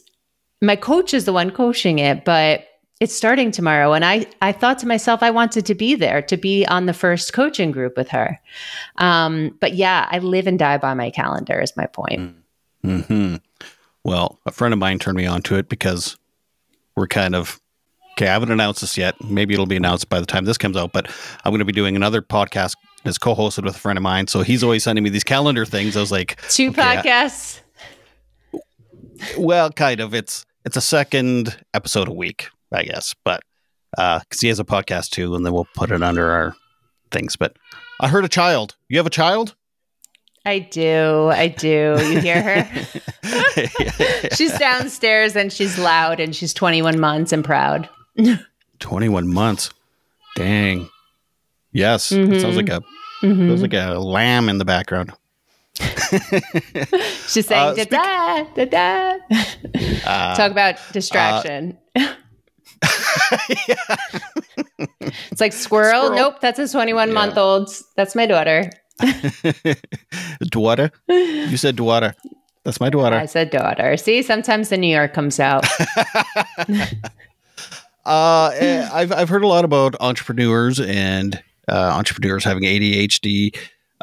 my 0.61 0.75
coach 0.75 1.13
is 1.13 1.23
the 1.23 1.33
one 1.33 1.51
coaching 1.51 1.99
it, 1.99 2.25
but 2.25 2.65
it's 2.99 3.13
starting 3.15 3.51
tomorrow. 3.51 3.93
And 3.93 4.03
I, 4.03 4.25
I 4.41 4.51
thought 4.51 4.79
to 4.79 4.87
myself, 4.87 5.21
I 5.21 5.29
wanted 5.29 5.65
to 5.67 5.75
be 5.75 5.93
there, 5.95 6.21
to 6.23 6.37
be 6.37 6.65
on 6.65 6.85
the 6.87 6.93
first 6.93 7.31
coaching 7.33 7.71
group 7.71 7.95
with 7.95 8.09
her. 8.09 8.39
Um, 8.97 9.55
but 9.59 9.73
yeah, 9.75 10.07
I 10.11 10.17
live 10.19 10.47
and 10.47 10.57
die 10.57 10.77
by 10.77 10.93
my 10.95 11.11
calendar, 11.11 11.59
is 11.59 11.75
my 11.77 11.85
point. 11.85 12.35
hmm 12.83 13.35
Well, 14.03 14.39
a 14.45 14.51
friend 14.51 14.73
of 14.73 14.79
mine 14.79 14.99
turned 14.99 15.17
me 15.17 15.25
on 15.25 15.41
to 15.43 15.55
it 15.57 15.69
because 15.69 16.17
we're 16.95 17.07
kind 17.07 17.35
of 17.35 17.59
okay. 18.13 18.27
I 18.27 18.33
haven't 18.33 18.51
announced 18.51 18.81
this 18.81 18.97
yet. 18.97 19.13
Maybe 19.23 19.53
it'll 19.53 19.67
be 19.67 19.75
announced 19.75 20.09
by 20.09 20.19
the 20.19 20.25
time 20.25 20.45
this 20.45 20.57
comes 20.57 20.75
out. 20.75 20.91
But 20.91 21.07
I'm 21.45 21.51
going 21.51 21.59
to 21.59 21.65
be 21.65 21.71
doing 21.73 21.95
another 21.95 22.23
podcast 22.23 22.73
that's 23.03 23.19
co-hosted 23.19 23.63
with 23.63 23.75
a 23.75 23.79
friend 23.79 23.97
of 23.99 24.01
mine. 24.03 24.25
So 24.27 24.41
he's 24.41 24.63
always 24.63 24.83
sending 24.83 25.03
me 25.03 25.11
these 25.11 25.23
calendar 25.23 25.65
things. 25.65 25.95
I 25.95 25.99
was 25.99 26.11
like, 26.11 26.41
Two 26.49 26.69
Okay, 26.69 26.81
I- 26.81 26.97
podcasts. 26.97 27.59
well, 29.37 29.69
kind 29.71 29.99
of. 29.99 30.13
It's 30.15 30.45
it's 30.65 30.77
a 30.77 30.81
second 30.81 31.57
episode 31.73 32.07
a 32.07 32.13
week, 32.13 32.49
I 32.71 32.83
guess. 32.83 33.15
But 33.23 33.41
because 33.95 34.39
he 34.41 34.47
has 34.49 34.59
a 34.59 34.65
podcast 34.65 35.09
too, 35.11 35.35
and 35.35 35.45
then 35.45 35.53
we'll 35.53 35.67
put 35.75 35.91
it 35.91 36.03
under 36.03 36.29
our 36.31 36.55
things. 37.11 37.35
But 37.35 37.55
I 37.99 38.07
heard 38.07 38.25
a 38.25 38.29
child. 38.29 38.75
You 38.89 38.97
have 38.97 39.07
a 39.07 39.11
child? 39.11 39.55
I 40.45 40.59
do. 40.59 41.29
I 41.33 41.47
do. 41.49 41.97
You 41.99 42.19
hear 42.21 42.41
her? 42.41 42.69
she's 44.35 44.57
downstairs 44.57 45.35
and 45.35 45.51
she's 45.51 45.77
loud 45.77 46.19
and 46.21 46.33
she's 46.35 46.53
21 46.53 46.99
months 47.01 47.33
and 47.33 47.43
proud. 47.43 47.89
21 48.79 49.27
months. 49.27 49.71
Dang. 50.37 50.89
Yes. 51.73 52.11
It 52.13 52.29
Mhm. 52.29 52.39
sounds 52.41 52.55
like 52.55 52.69
a 52.69 52.81
Mhm. 53.23 53.49
sounds 53.49 53.61
like 53.61 53.73
a 53.73 53.99
lamb 53.99 54.47
in 54.47 54.57
the 54.57 54.63
background. 54.65 55.11
She's 57.27 57.45
saying, 57.47 57.71
Uh, 57.71 57.73
da 57.73 57.83
da, 57.85 58.43
da 58.55 58.65
da. 58.65 59.17
Uh, 60.05 60.35
Talk 60.35 60.51
about 60.51 60.75
distraction. 60.93 61.77
it's 65.31 65.41
like 65.41 65.53
squirrel. 65.53 66.05
Squirrel. 66.05 66.15
Nope, 66.15 66.41
that's 66.41 66.59
a 66.59 66.67
21 66.67 67.13
month 67.13 67.37
old. 67.37 67.69
That's 67.95 68.15
my 68.15 68.25
daughter. 68.25 68.71
daughter. 70.49 70.91
You 71.07 71.57
said 71.57 71.75
daughter. 71.75 72.15
That's 72.63 72.79
my 72.79 72.89
daughter. 72.89 73.15
I 73.15 73.25
said 73.25 73.49
daughter. 73.49 73.95
See, 73.97 74.21
sometimes 74.21 74.69
the 74.69 74.77
New 74.77 74.93
York 74.93 75.13
comes 75.13 75.39
out. 75.39 75.65
Uh, 78.07 78.51
eh, 78.55 78.89
I've 78.93 79.11
I've 79.11 79.27
heard 79.27 79.43
a 79.43 79.47
lot 79.47 79.65
about 79.65 79.93
entrepreneurs 79.99 80.79
and 80.79 81.43
uh, 81.67 81.91
entrepreneurs 81.93 82.45
having 82.45 82.63
ADHD. 82.63 83.53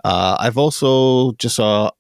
Uh, 0.04 0.36
I've 0.38 0.58
also 0.58 1.32
just 1.32 1.56
saw 1.56 1.90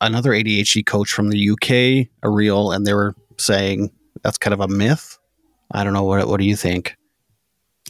another 0.00 0.30
ADHD 0.30 0.84
coach 0.86 1.12
from 1.12 1.28
the 1.28 1.50
UK, 1.50 2.08
a 2.22 2.30
reel, 2.30 2.72
and 2.72 2.86
they 2.86 2.94
were 2.94 3.14
saying 3.36 3.90
that's 4.22 4.38
kind 4.38 4.54
of 4.54 4.60
a 4.60 4.68
myth. 4.68 5.18
I 5.70 5.84
don't 5.84 5.92
know 5.92 6.04
what 6.04 6.26
what 6.28 6.40
do 6.40 6.46
you 6.46 6.56
think? 6.56 6.96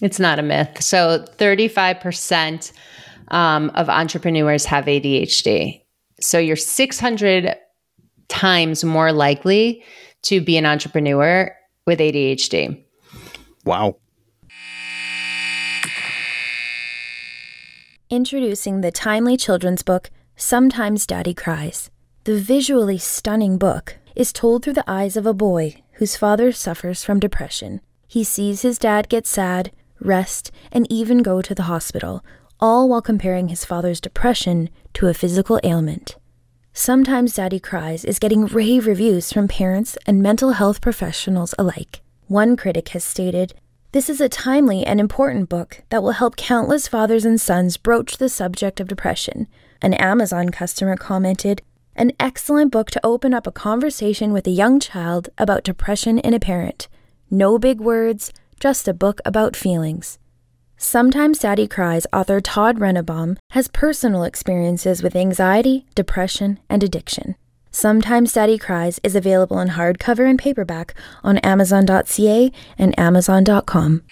It's 0.03 0.21
not 0.21 0.39
a 0.39 0.43
myth. 0.43 0.83
So 0.83 1.25
35% 1.39 2.73
um, 3.29 3.71
of 3.75 3.89
entrepreneurs 3.89 4.65
have 4.67 4.85
ADHD. 4.85 5.83
So 6.21 6.39
you're 6.39 6.57
600 6.57 7.57
times 8.29 8.85
more 8.85 9.13
likely 9.13 9.83
to 10.23 10.41
be 10.41 10.57
an 10.57 10.67
entrepreneur 10.67 11.55
with 11.87 11.99
ADHD. 11.99 12.83
Wow. 13.65 13.97
Introducing 18.11 18.83
the 18.83 18.93
timely 18.93 19.37
children's 19.37 19.83
book, 19.83 20.11
Sometimes 20.37 21.07
Daddy 21.07 21.35
Cries. 21.35 21.91
The 22.25 22.39
visually 22.39 22.99
stunning 22.99 23.57
book 23.57 23.97
is 24.15 24.33
told 24.33 24.63
through 24.63 24.75
the 24.75 24.91
eyes 24.91 25.17
of 25.17 25.27
a 25.27 25.35
boy 25.35 25.83
whose 25.97 26.17
father 26.17 26.53
suffers 26.53 27.05
from 27.05 27.21
depression. 27.21 27.81
He 28.07 28.25
sees 28.25 28.63
his 28.63 28.79
dad 28.79 29.09
get 29.09 29.27
sad, 29.27 29.73
rest, 30.01 30.51
and 30.71 30.91
even 30.91 31.23
go 31.23 31.43
to 31.43 31.55
the 31.55 31.65
hospital, 31.65 32.25
all 32.61 32.89
while 32.89 33.03
comparing 33.03 33.49
his 33.49 33.65
father's 33.65 34.01
depression 34.01 34.71
to 34.95 35.09
a 35.09 35.15
physical 35.15 35.61
ailment. 35.65 36.17
Sometimes 36.73 37.35
Daddy 37.35 37.59
Cries 37.59 38.05
is 38.05 38.19
getting 38.19 38.47
rave 38.47 38.87
reviews 38.87 39.33
from 39.33 39.49
parents 39.49 39.97
and 40.07 40.23
mental 40.23 40.53
health 40.53 40.81
professionals 40.81 41.55
alike. 41.59 42.03
One 42.29 42.57
critic 42.57 42.91
has 42.91 43.03
stated, 43.03 43.55
This 43.93 44.11
is 44.11 44.21
a 44.21 44.29
timely 44.29 44.85
and 44.85 45.01
important 45.01 45.49
book 45.49 45.83
that 45.89 46.03
will 46.03 46.13
help 46.13 46.37
countless 46.37 46.87
fathers 46.87 47.25
and 47.25 47.41
sons 47.41 47.79
broach 47.79 48.19
the 48.19 48.29
subject 48.29 48.81
of 48.81 48.89
depression. 48.89 49.49
An 49.81 49.95
Amazon 49.95 50.51
customer 50.51 50.97
commented, 50.97 51.63
An 51.99 52.13
excellent 52.21 52.73
book 52.73 52.91
to 52.91 53.01
open 53.03 53.33
up 53.33 53.47
a 53.47 53.51
conversation 53.53 54.35
with 54.35 54.47
a 54.47 54.51
young 54.51 54.79
child 54.79 55.31
about 55.39 55.65
depression 55.65 56.19
in 56.19 56.35
a 56.35 56.39
parent. 56.39 56.89
No 57.31 57.59
big 57.59 57.81
words, 57.81 58.35
just 58.61 58.87
a 58.87 58.93
book 58.93 59.23
about 59.25 59.57
feelings. 59.57 60.19
Sometimes 60.77 61.39
Daddy 61.39 61.67
Cries 61.67 62.07
author 62.13 62.43
Todd 62.43 62.77
Rennebohm 62.81 63.39
has 63.53 63.69
personal 63.69 64.25
experiences 64.25 65.03
with 65.03 65.17
anxiety, 65.17 65.87
depression, 65.95 66.61
and 66.69 66.83
addiction. 66.83 67.35
Sometimes 67.71 68.35
Daddy 68.35 68.59
Cries 68.59 69.01
is 69.03 69.17
available 69.17 69.59
in 69.59 69.69
hardcover 69.69 70.29
and 70.29 70.39
paperback 70.39 70.93
on 71.25 71.39
Amazon.ca 71.39 72.53
and 72.77 72.99
Amazon.com. 72.99 74.03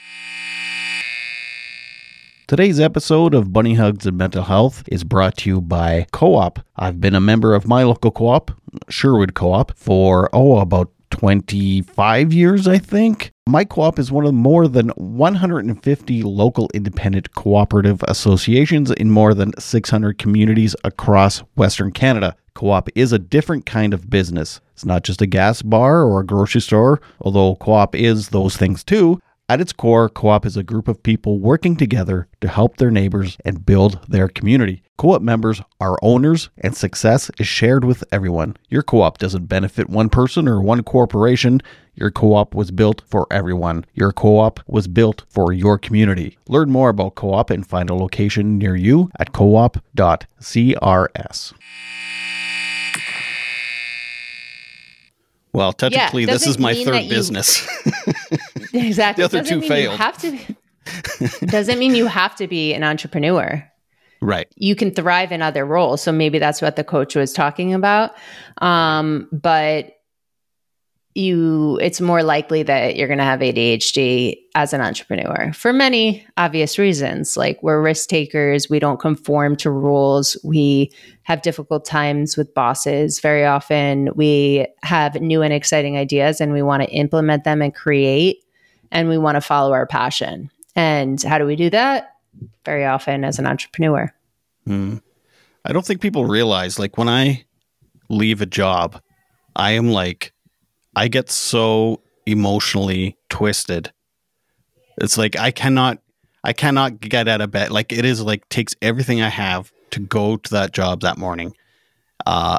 Today's 2.46 2.78
episode 2.78 3.33
of 3.33 3.54
Bunny 3.54 3.72
Hugs 3.72 4.04
and 4.04 4.18
Mental 4.18 4.42
Health 4.42 4.85
is 4.88 5.02
brought 5.02 5.38
to 5.38 5.48
you 5.48 5.61
by 5.62 6.07
Co 6.12 6.35
op. 6.35 6.59
I've 6.76 7.00
been 7.00 7.14
a 7.14 7.20
member 7.20 7.54
of 7.54 7.66
my 7.66 7.85
local 7.85 8.11
co 8.11 8.26
op, 8.26 8.50
Sherwood 8.90 9.33
Co 9.33 9.50
op, 9.50 9.74
for, 9.78 10.28
oh, 10.35 10.59
about 10.59 10.90
25 11.18 12.35
years, 12.35 12.68
I 12.68 12.76
think. 12.76 13.33
My 13.48 13.64
co 13.64 13.80
op 13.80 13.98
is 13.98 14.12
one 14.12 14.26
of 14.26 14.35
more 14.35 14.68
than 14.68 14.90
150 14.90 16.22
local 16.22 16.68
independent 16.74 17.35
cooperative 17.35 18.02
associations 18.09 18.90
in 18.90 19.11
more 19.11 19.33
than 19.33 19.59
600 19.59 20.18
communities 20.18 20.76
across 20.85 21.38
Western 21.57 21.92
Canada. 21.92 22.37
Co 22.52 22.68
op 22.72 22.90
is 22.94 23.12
a 23.12 23.18
different 23.18 23.64
kind 23.64 23.94
of 23.94 24.11
business. 24.11 24.61
It's 24.74 24.85
not 24.85 25.02
just 25.02 25.22
a 25.22 25.26
gas 25.26 25.62
bar 25.62 26.02
or 26.02 26.20
a 26.20 26.26
grocery 26.26 26.61
store, 26.61 27.00
although 27.22 27.54
co 27.54 27.72
op 27.72 27.94
is 27.94 28.28
those 28.28 28.59
things 28.59 28.85
too. 28.85 29.18
At 29.46 29.61
its 29.61 29.74
core, 29.74 30.09
co 30.09 30.28
op 30.28 30.46
is 30.46 30.57
a 30.57 30.62
group 30.62 30.88
of 30.88 31.02
people 31.02 31.38
working 31.38 31.76
together 31.76 32.28
to 32.40 32.48
help 32.48 32.78
their 32.78 32.90
neighbors 32.90 33.37
and 33.44 33.66
build 33.66 34.00
their 34.09 34.26
community. 34.26 34.83
Co 34.96 35.12
op 35.12 35.20
members 35.20 35.61
are 35.78 35.98
owners, 36.00 36.48
and 36.57 36.74
success 36.74 37.30
is 37.38 37.46
shared 37.46 37.85
with 37.85 38.04
everyone. 38.11 38.57
Your 38.70 38.83
co 38.83 39.02
op 39.02 39.18
doesn't 39.18 39.44
benefit 39.44 39.90
one 39.90 40.09
person 40.09 40.48
or 40.48 40.62
one 40.62 40.83
corporation. 40.83 41.61
Your 41.94 42.11
co 42.11 42.33
op 42.33 42.54
was 42.54 42.70
built 42.70 43.02
for 43.04 43.26
everyone. 43.30 43.85
Your 43.92 44.12
co 44.12 44.38
op 44.38 44.61
was 44.66 44.88
built 44.88 45.24
for 45.28 45.52
your 45.52 45.76
community. 45.76 46.38
Learn 46.48 46.70
more 46.70 46.88
about 46.88 47.14
co 47.14 47.35
op 47.35 47.50
and 47.50 47.66
find 47.66 47.90
a 47.90 47.94
location 47.94 48.57
near 48.57 48.74
you 48.74 49.11
at 49.18 49.35
coop.crs. 49.35 49.85
Well, 55.55 55.73
technically, 55.73 56.27
this 56.27 56.47
is 56.47 56.59
my 56.59 56.75
third 56.75 57.05
you- 57.05 57.09
business. 57.11 57.67
Exactly. 58.77 59.23
The 59.23 59.27
other 59.27 59.38
Doesn't 59.38 59.55
two 59.55 59.61
mean 59.61 59.69
failed. 59.69 59.93
You 59.93 59.99
have 59.99 60.19
to. 60.19 61.47
doesn't 61.47 61.79
mean 61.79 61.95
you 61.95 62.07
have 62.09 62.35
to 62.37 62.49
be 62.49 62.75
an 62.75 62.83
entrepreneur. 62.83 63.64
right. 64.21 64.49
You 64.57 64.75
can 64.75 64.90
thrive 64.90 65.31
in 65.31 65.43
other 65.43 65.64
roles. 65.64 66.03
So 66.03 66.11
maybe 66.11 66.40
that's 66.40 66.61
what 66.61 66.75
the 66.75 66.83
coach 66.83 67.14
was 67.14 67.33
talking 67.33 67.73
about. 67.73 68.17
Um, 68.59 69.29
but 69.31 69.93
you, 71.14 71.79
it's 71.81 72.00
more 72.00 72.24
likely 72.24 72.64
that 72.64 72.96
you're 72.96 73.07
going 73.07 73.18
to 73.18 73.24
have 73.24 73.38
ADHD 73.38 74.37
as 74.57 74.72
an 74.72 74.81
entrepreneur 74.81 75.53
for 75.53 75.72
many 75.72 76.27
obvious 76.37 76.77
reasons. 76.77 77.37
Like 77.37 77.62
we're 77.62 77.81
risk 77.81 78.09
takers, 78.09 78.68
we 78.68 78.81
don't 78.81 78.98
conform 78.98 79.55
to 79.57 79.70
rules, 79.70 80.37
we 80.42 80.90
have 81.22 81.42
difficult 81.42 81.85
times 81.85 82.37
with 82.37 82.53
bosses. 82.53 83.20
Very 83.20 83.44
often, 83.44 84.11
we 84.14 84.66
have 84.83 85.20
new 85.20 85.40
and 85.42 85.53
exciting 85.53 85.96
ideas 85.96 86.40
and 86.40 86.53
we 86.53 86.62
want 86.62 86.83
to 86.83 86.90
implement 86.90 87.44
them 87.44 87.62
and 87.62 87.74
create 87.74 88.44
and 88.90 89.09
we 89.09 89.16
want 89.16 89.37
to 89.37 89.40
follow 89.40 89.72
our 89.72 89.87
passion. 89.87 90.50
And 90.74 91.22
how 91.22 91.38
do 91.38 91.46
we 91.46 91.55
do 91.55 91.70
that? 91.70 92.16
Very 92.64 92.85
often 92.85 93.24
as 93.24 93.38
an 93.38 93.46
entrepreneur. 93.46 94.12
Hmm. 94.66 94.96
I 95.64 95.72
don't 95.72 95.87
think 95.87 96.00
people 96.00 96.27
realize, 96.27 96.79
like, 96.79 96.98
when 96.98 97.09
I 97.09 97.44
leave 98.11 98.42
a 98.42 98.46
job, 98.46 99.00
I 99.57 99.72
am 99.72 99.90
like, 99.90 100.34
I 100.96 101.09
get 101.09 101.30
so 101.30 102.00
emotionally 102.26 103.16
twisted. 103.28 103.92
It's 104.98 105.18
like 105.18 105.37
I 105.37 105.50
cannot, 105.50 105.98
I 106.44 106.52
cannot 106.52 107.00
get 107.00 107.28
out 107.28 107.40
of 107.40 107.50
bed. 107.50 107.70
Like 107.70 107.92
it 107.92 108.04
is 108.04 108.20
like 108.22 108.48
takes 108.48 108.74
everything 108.80 109.20
I 109.22 109.28
have 109.28 109.72
to 109.90 110.00
go 110.00 110.37
to 110.37 110.50
that 110.52 110.72
job 110.72 111.00
that 111.02 111.18
morning. 111.18 111.54
Uh, 112.26 112.59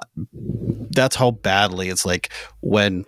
that's 0.91 1.15
how 1.15 1.31
badly 1.31 1.89
it's 1.89 2.05
like 2.05 2.29
when, 2.61 3.05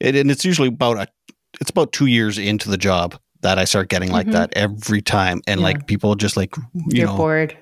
it, 0.00 0.16
and 0.16 0.30
it's 0.30 0.44
usually 0.44 0.68
about 0.68 0.96
a, 0.96 1.06
it's 1.60 1.70
about 1.70 1.92
two 1.92 2.06
years 2.06 2.38
into 2.38 2.70
the 2.70 2.78
job 2.78 3.18
that 3.42 3.58
I 3.58 3.64
start 3.64 3.88
getting 3.88 4.10
like 4.10 4.26
Mhm. 4.28 4.32
that 4.32 4.52
every 4.56 5.00
time, 5.02 5.40
and 5.46 5.60
Yeah. 5.60 5.64
like 5.66 5.86
people 5.86 6.14
just 6.16 6.36
like 6.36 6.56
you 6.56 6.64
You're 6.88 7.06
know 7.06 7.16
bored. 7.16 7.56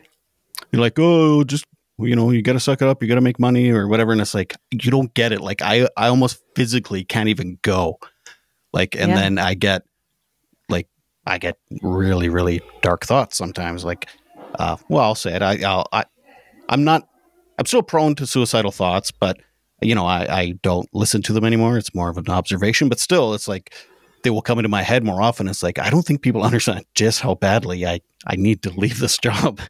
you're 0.73 0.81
like, 0.81 0.99
oh, 0.99 1.45
just 1.45 1.67
you 1.99 2.15
know, 2.15 2.31
you 2.31 2.43
got 2.43 2.53
to 2.55 2.61
suck 2.61 2.83
it 2.83 2.89
up, 2.89 3.03
you 3.03 3.09
got 3.09 3.15
to 3.15 3.21
make 3.21 3.39
money 3.41 3.71
or 3.71 3.89
whatever, 3.89 4.13
and 4.13 4.21
it's 4.21 4.35
like 4.35 4.55
you 4.71 4.91
don't 4.91 5.13
get 5.15 5.33
it. 5.33 5.41
Like 5.41 5.63
I, 5.63 5.89
I 5.97 6.09
almost 6.09 6.43
physically 6.55 7.05
can't 7.05 7.29
even 7.29 7.59
go. 7.63 7.99
Like, 8.73 8.95
and 8.95 9.11
Yeah. 9.11 9.17
then 9.17 9.39
I 9.39 9.55
get, 9.55 9.83
like, 10.69 10.89
I 11.27 11.39
get 11.39 11.57
really, 11.83 12.29
really 12.29 12.61
dark 12.83 13.07
thoughts 13.07 13.37
sometimes. 13.37 13.85
Like, 13.85 14.07
uh, 14.59 14.77
well, 14.89 15.03
I'll 15.05 15.15
say 15.15 15.35
it. 15.35 15.43
I, 15.43 15.63
I'll, 15.65 15.87
I, 15.93 16.05
I'm 16.69 16.85
not. 16.85 17.09
I'm 17.59 17.65
still 17.65 17.83
prone 17.83 18.15
to 18.17 18.27
suicidal 18.27 18.71
thoughts, 18.73 19.11
but 19.11 19.39
you 19.81 19.95
know, 19.95 20.05
I, 20.07 20.27
I 20.41 20.51
don't 20.63 20.89
listen 20.93 21.23
to 21.23 21.33
them 21.33 21.45
anymore. 21.45 21.79
It's 21.79 21.95
more 21.95 22.11
of 22.11 22.19
an 22.19 22.29
observation, 22.29 22.89
but 22.91 22.99
still, 23.01 23.33
it's 23.33 23.49
like 23.49 23.73
they 24.23 24.31
will 24.31 24.43
come 24.43 24.59
into 24.59 24.69
my 24.69 24.83
head 24.83 25.05
more 25.05 25.23
often. 25.23 25.49
It's 25.49 25.63
like 25.63 25.79
I 25.79 25.89
don't 25.89 26.05
think 26.05 26.21
people 26.21 26.43
understand 26.51 26.85
just 26.95 27.21
how 27.21 27.35
badly 27.35 27.87
I, 27.87 28.01
I 28.27 28.37
need 28.37 28.63
to 28.65 28.71
leave 28.71 28.99
this 28.99 29.17
job. 29.17 29.61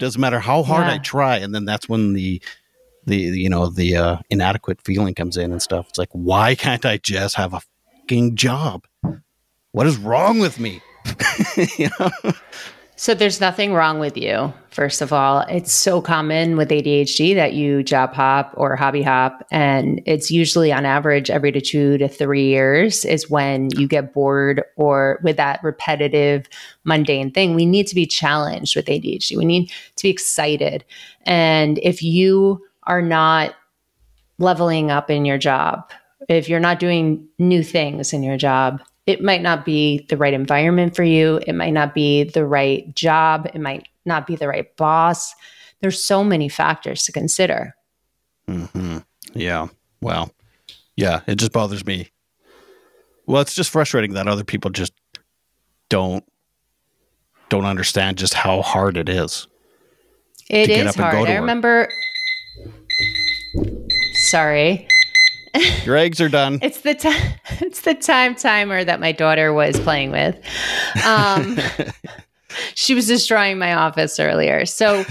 Doesn't 0.00 0.20
matter 0.20 0.40
how 0.40 0.62
hard 0.62 0.86
I 0.86 0.98
try, 0.98 1.36
and 1.36 1.54
then 1.54 1.66
that's 1.66 1.88
when 1.88 2.14
the 2.14 2.42
the 3.04 3.16
you 3.16 3.48
know 3.50 3.66
the 3.66 3.96
uh, 3.96 4.16
inadequate 4.30 4.80
feeling 4.82 5.14
comes 5.14 5.36
in 5.36 5.52
and 5.52 5.60
stuff. 5.62 5.88
It's 5.90 5.98
like 5.98 6.08
why 6.12 6.54
can't 6.54 6.84
I 6.86 6.96
just 6.96 7.36
have 7.36 7.52
a 7.54 7.60
fucking 8.00 8.36
job? 8.36 8.86
What 9.72 9.86
is 9.86 9.98
wrong 9.98 10.38
with 10.38 10.58
me? 10.58 10.80
you 11.78 11.90
know? 12.00 12.10
So 13.00 13.14
there's 13.14 13.40
nothing 13.40 13.72
wrong 13.72 13.98
with 13.98 14.18
you. 14.18 14.52
First 14.68 15.00
of 15.00 15.10
all, 15.10 15.40
it's 15.48 15.72
so 15.72 16.02
common 16.02 16.58
with 16.58 16.68
ADHD 16.68 17.34
that 17.34 17.54
you 17.54 17.82
job 17.82 18.12
hop 18.12 18.52
or 18.58 18.76
hobby 18.76 19.00
hop, 19.00 19.42
and 19.50 20.02
it's 20.04 20.30
usually 20.30 20.70
on 20.70 20.84
average 20.84 21.30
every 21.30 21.50
to 21.50 21.62
two 21.62 21.96
to 21.96 22.08
three 22.08 22.48
years 22.48 23.06
is 23.06 23.30
when 23.30 23.70
you 23.78 23.88
get 23.88 24.12
bored 24.12 24.62
or 24.76 25.18
with 25.22 25.38
that 25.38 25.60
repetitive, 25.62 26.46
mundane 26.84 27.30
thing. 27.30 27.54
We 27.54 27.64
need 27.64 27.86
to 27.86 27.94
be 27.94 28.04
challenged 28.04 28.76
with 28.76 28.84
ADHD. 28.84 29.34
We 29.34 29.46
need 29.46 29.70
to 29.96 30.02
be 30.02 30.10
excited, 30.10 30.84
and 31.24 31.78
if 31.78 32.02
you 32.02 32.62
are 32.82 33.00
not 33.00 33.54
leveling 34.36 34.90
up 34.90 35.08
in 35.08 35.24
your 35.24 35.38
job, 35.38 35.90
if 36.28 36.50
you're 36.50 36.60
not 36.60 36.78
doing 36.78 37.26
new 37.38 37.62
things 37.62 38.12
in 38.12 38.22
your 38.22 38.36
job, 38.36 38.82
it 39.06 39.22
might 39.22 39.42
not 39.42 39.64
be 39.64 40.06
the 40.08 40.16
right 40.16 40.34
environment 40.34 40.94
for 40.94 41.02
you. 41.02 41.40
It 41.46 41.54
might 41.54 41.72
not 41.72 41.94
be 41.94 42.24
the 42.24 42.44
right 42.46 42.94
job. 42.94 43.48
It 43.54 43.60
might 43.60 43.88
not 44.04 44.26
be 44.26 44.36
the 44.36 44.48
right 44.48 44.74
boss. 44.76 45.34
There's 45.80 46.02
so 46.04 46.22
many 46.22 46.48
factors 46.48 47.04
to 47.04 47.12
consider. 47.12 47.74
hmm 48.46 48.98
Yeah. 49.32 49.68
Well, 50.00 50.30
yeah, 50.96 51.20
it 51.26 51.36
just 51.36 51.52
bothers 51.52 51.84
me. 51.86 52.10
Well, 53.26 53.42
it's 53.42 53.54
just 53.54 53.70
frustrating 53.70 54.14
that 54.14 54.28
other 54.28 54.44
people 54.44 54.70
just 54.70 54.92
don't 55.88 56.24
don't 57.48 57.64
understand 57.64 58.16
just 58.16 58.34
how 58.34 58.62
hard 58.62 58.96
it 58.96 59.08
is. 59.08 59.48
It 60.48 60.70
is 60.70 60.86
up 60.86 60.96
and 60.96 61.10
go 61.12 61.18
hard. 61.18 61.28
I 61.28 61.34
remember. 61.36 61.88
Sorry. 64.14 64.86
Your 65.84 65.96
eggs 65.96 66.20
are 66.20 66.28
done. 66.28 66.58
It's 66.62 66.80
the 66.80 66.94
time. 66.94 67.34
It's 67.62 67.82
the 67.82 67.94
time 67.94 68.34
timer 68.34 68.82
that 68.82 69.00
my 69.00 69.12
daughter 69.12 69.52
was 69.52 69.78
playing 69.80 70.10
with. 70.12 70.36
Um, 71.06 71.58
she 72.74 72.94
was 72.94 73.06
destroying 73.06 73.58
my 73.58 73.74
office 73.74 74.18
earlier. 74.18 74.66
So, 74.66 75.04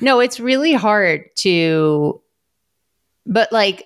no, 0.00 0.20
it's 0.20 0.38
really 0.38 0.74
hard 0.74 1.24
to. 1.38 2.22
But 3.26 3.52
like, 3.52 3.84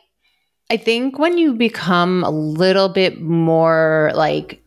I 0.70 0.76
think 0.76 1.18
when 1.18 1.38
you 1.38 1.54
become 1.54 2.22
a 2.22 2.30
little 2.30 2.88
bit 2.88 3.20
more 3.20 4.12
like 4.14 4.62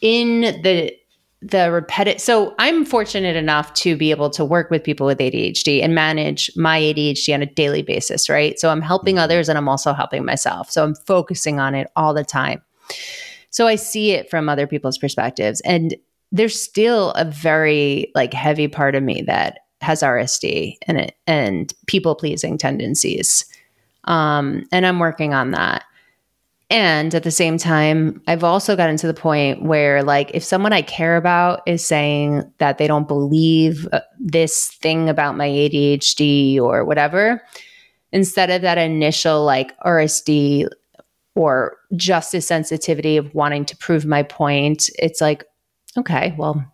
in 0.00 0.40
the 0.62 0.94
the 1.42 1.72
repetitive 1.72 2.20
so 2.20 2.54
i'm 2.58 2.84
fortunate 2.84 3.34
enough 3.34 3.74
to 3.74 3.96
be 3.96 4.10
able 4.12 4.30
to 4.30 4.44
work 4.44 4.70
with 4.70 4.84
people 4.84 5.06
with 5.06 5.18
adhd 5.18 5.82
and 5.82 5.94
manage 5.94 6.50
my 6.56 6.80
adhd 6.80 7.34
on 7.34 7.42
a 7.42 7.46
daily 7.46 7.82
basis 7.82 8.28
right? 8.28 8.58
So 8.60 8.70
i'm 8.70 8.80
helping 8.80 9.18
others 9.18 9.48
and 9.48 9.58
i'm 9.58 9.68
also 9.68 9.92
helping 9.92 10.24
myself. 10.24 10.70
So 10.70 10.84
i'm 10.84 10.94
focusing 10.94 11.58
on 11.58 11.74
it 11.74 11.90
all 11.96 12.14
the 12.14 12.24
time. 12.24 12.62
So 13.50 13.66
i 13.66 13.74
see 13.74 14.12
it 14.12 14.30
from 14.30 14.48
other 14.48 14.66
people's 14.66 14.98
perspectives 14.98 15.60
and 15.62 15.96
there's 16.30 16.60
still 16.60 17.10
a 17.10 17.24
very 17.24 18.10
like 18.14 18.32
heavy 18.32 18.68
part 18.68 18.94
of 18.94 19.02
me 19.02 19.22
that 19.22 19.58
has 19.80 20.02
rsd 20.02 20.76
and 20.86 20.98
it 20.98 21.16
and 21.26 21.74
people 21.86 22.14
pleasing 22.14 22.56
tendencies. 22.56 23.44
Um 24.04 24.64
and 24.70 24.86
i'm 24.86 25.00
working 25.00 25.34
on 25.34 25.50
that 25.50 25.84
and 26.72 27.14
at 27.14 27.22
the 27.22 27.30
same 27.30 27.58
time, 27.58 28.22
I've 28.26 28.42
also 28.42 28.76
gotten 28.76 28.96
to 28.96 29.06
the 29.06 29.12
point 29.12 29.62
where, 29.62 30.02
like, 30.02 30.30
if 30.32 30.42
someone 30.42 30.72
I 30.72 30.80
care 30.80 31.18
about 31.18 31.60
is 31.66 31.84
saying 31.84 32.50
that 32.60 32.78
they 32.78 32.86
don't 32.86 33.06
believe 33.06 33.86
uh, 33.92 34.00
this 34.18 34.68
thing 34.80 35.10
about 35.10 35.36
my 35.36 35.46
ADHD 35.46 36.58
or 36.58 36.86
whatever, 36.86 37.42
instead 38.10 38.48
of 38.48 38.62
that 38.62 38.78
initial, 38.78 39.44
like, 39.44 39.78
RSD 39.80 40.66
or 41.34 41.76
justice 41.94 42.46
sensitivity 42.46 43.18
of 43.18 43.34
wanting 43.34 43.66
to 43.66 43.76
prove 43.76 44.06
my 44.06 44.22
point, 44.22 44.88
it's 44.98 45.20
like, 45.20 45.44
okay, 45.98 46.34
well, 46.38 46.64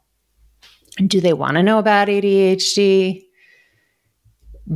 do 1.09 1.21
they 1.21 1.33
want 1.33 1.57
to 1.57 1.63
know 1.65 1.81
about 1.81 2.07
ADHD? 2.07 3.25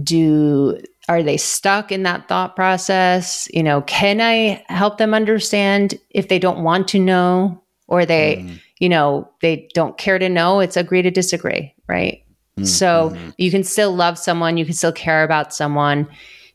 Do 0.02 0.82
are 1.08 1.22
they 1.22 1.36
stuck 1.36 1.90
in 1.90 2.04
that 2.04 2.28
thought 2.28 2.54
process 2.54 3.48
you 3.52 3.62
know 3.62 3.82
can 3.82 4.20
i 4.20 4.64
help 4.68 4.98
them 4.98 5.14
understand 5.14 5.98
if 6.10 6.28
they 6.28 6.38
don't 6.38 6.62
want 6.62 6.88
to 6.88 6.98
know 6.98 7.62
or 7.88 8.06
they 8.06 8.60
you 8.82 8.88
know, 8.88 9.30
they 9.42 9.68
don't 9.74 9.96
care 9.96 10.18
to 10.18 10.28
know, 10.28 10.58
it's 10.58 10.76
agree 10.76 11.02
to 11.02 11.10
disagree, 11.12 11.72
right? 11.86 12.24
Mm-hmm. 12.56 12.64
So 12.64 13.16
you 13.38 13.48
can 13.48 13.62
still 13.62 13.94
love 13.94 14.18
someone, 14.18 14.56
you 14.56 14.64
can 14.64 14.74
still 14.74 14.90
care 14.90 15.22
about 15.22 15.54
someone, 15.54 16.08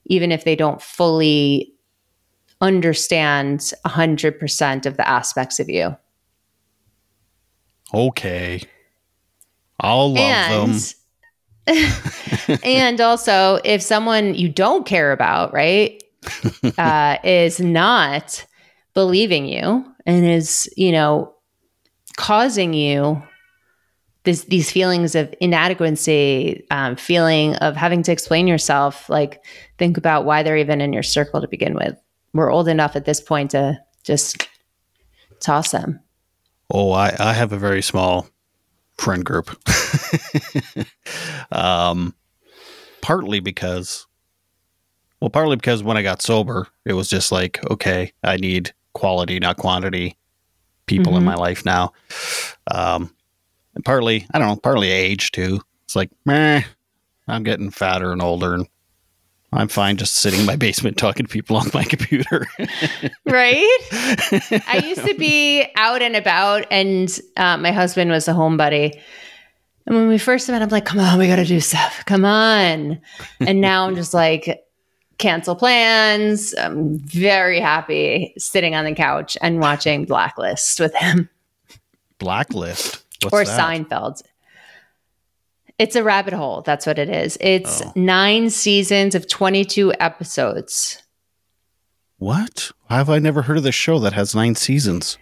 even 0.08 0.34
if 0.34 0.44
they 0.44 0.54
don't 0.54 0.82
fully 0.82 1.72
understand 2.60 3.72
100% 3.86 4.86
of 4.86 4.98
the 4.98 5.08
aspects 5.08 5.62
of 5.62 5.70
you. 5.70 5.96
Okay. 7.94 8.62
I'll 9.80 10.10
love 10.10 10.18
and, 10.18 10.74
them. 10.74 10.80
and 12.64 13.02
also, 13.02 13.60
if 13.64 13.82
someone 13.82 14.36
you 14.36 14.50
don't 14.50 14.86
care 14.86 15.12
about, 15.12 15.54
right, 15.54 16.02
uh, 16.78 17.18
is 17.24 17.60
not 17.60 18.46
believing 18.94 19.46
you 19.46 19.86
and 20.06 20.26
is, 20.26 20.72
you 20.78 20.92
know, 20.92 21.34
causing 22.16 22.74
you 22.74 23.22
this, 24.24 24.44
these 24.46 24.72
feelings 24.72 25.16
of 25.16 25.34
inadequacy, 25.40 26.66
um, 26.72 26.96
feeling 26.96 27.56
of 27.56 27.76
having 27.76 28.04
to 28.04 28.12
explain 28.12 28.48
yourself, 28.48 29.10
like 29.10 29.44
think 29.78 29.98
about 29.98 30.26
why 30.26 30.44
they're 30.44 30.58
even 30.58 30.82
in 30.82 30.92
your 30.94 31.04
circle 31.04 31.42
to 31.42 31.48
begin 31.48 31.76
with. 31.76 31.98
We're 32.34 32.52
old 32.52 32.68
enough 32.68 32.96
at 32.96 33.06
this 33.06 33.22
point 33.22 33.52
to 33.52 33.80
just 34.04 34.48
toss 35.40 35.72
them. 35.72 36.02
Oh, 36.70 36.92
I, 36.92 37.16
I 37.20 37.34
have 37.34 37.54
a 37.54 37.58
very 37.58 37.82
small 37.82 38.28
friend 38.98 39.24
group. 39.24 39.50
um, 41.52 42.14
partly 43.02 43.40
because, 43.40 44.08
well, 45.20 45.30
partly 45.30 45.56
because 45.56 45.84
when 45.84 45.98
I 45.98 46.02
got 46.02 46.22
sober, 46.22 46.68
it 46.86 46.94
was 46.94 47.10
just 47.10 47.32
like, 47.32 47.64
okay, 47.72 48.12
I 48.24 48.38
need 48.38 48.74
quality, 48.94 49.40
not 49.40 49.58
quantity 49.58 50.18
people 50.88 51.14
mm-hmm. 51.14 51.20
in 51.20 51.26
my 51.26 51.36
life 51.36 51.66
now. 51.66 51.94
Um, 52.72 53.14
and 53.76 53.86
partly, 53.86 54.26
I 54.34 54.40
don't 54.40 54.48
know, 54.48 54.56
partly 54.56 54.92
age 54.92 55.32
too. 55.32 55.62
It's 55.86 55.96
like, 55.96 56.10
meh, 56.26 56.64
I'm 57.28 57.44
getting 57.44 57.70
fatter 57.70 58.12
and 58.12 58.22
older 58.22 58.54
and 58.54 58.68
I'm 59.54 59.70
fine 59.70 59.98
just 59.98 60.16
sitting 60.16 60.42
in 60.42 60.46
my 60.46 60.58
basement 60.58 60.98
talking 60.98 61.26
to 61.26 61.32
people 61.32 61.56
on 61.56 61.70
my 61.74 61.84
computer. 61.84 62.48
right? 63.26 63.78
I 64.68 64.84
used 64.86 65.06
to 65.06 65.16
be 65.16 65.66
out 65.76 66.02
and 66.02 66.16
about, 66.16 66.66
and 66.70 67.18
uh, 67.38 67.58
my 67.58 67.72
husband 67.72 68.12
was 68.12 68.28
a 68.28 68.34
home 68.34 68.58
buddy. 68.58 69.00
And 69.86 69.96
when 69.96 70.10
we 70.10 70.18
first 70.18 70.50
met, 70.50 70.62
I'm 70.62 70.70
like, 70.70 70.86
come 70.86 71.00
on, 71.00 71.18
we 71.18 71.28
got 71.28 71.38
to 71.38 71.46
do 71.46 71.62
stuff. 71.62 72.04
Come 72.06 72.26
on. 72.26 73.00
And 73.40 73.62
now 73.62 73.88
I'm 73.88 73.96
just 73.96 74.14
like, 74.14 74.66
cancel 75.18 75.56
plans. 75.56 76.54
I'm 76.58 77.00
very 77.00 77.60
happy 77.60 78.34
sitting 78.38 78.76
on 78.76 78.86
the 78.86 78.94
couch 78.94 79.38
and 79.42 79.60
watching 79.60 80.06
Blacklist 80.06 80.80
with 80.80 80.94
him. 80.96 81.30
Blacklist? 82.20 83.04
What's 83.24 83.34
or 83.34 83.46
that? 83.46 83.60
Seinfeld. 83.60 84.22
It's 85.80 85.96
a 85.96 86.04
rabbit 86.04 86.34
hole. 86.34 86.62
That's 86.62 86.86
what 86.86 86.98
it 86.98 87.10
is. 87.10 87.38
It's 87.40 87.82
oh. 87.82 87.92
nine 87.96 88.50
seasons 88.50 89.14
of 89.14 89.28
22 89.28 89.94
episodes. 90.00 91.04
What? 92.18 92.72
How 92.90 92.98
have 92.98 93.10
I 93.10 93.20
never 93.20 93.44
heard 93.44 93.58
of 93.58 93.64
this 93.64 93.76
show 93.76 94.00
that 94.00 94.14
has 94.14 94.34
nine 94.34 94.56
seasons? 94.56 95.18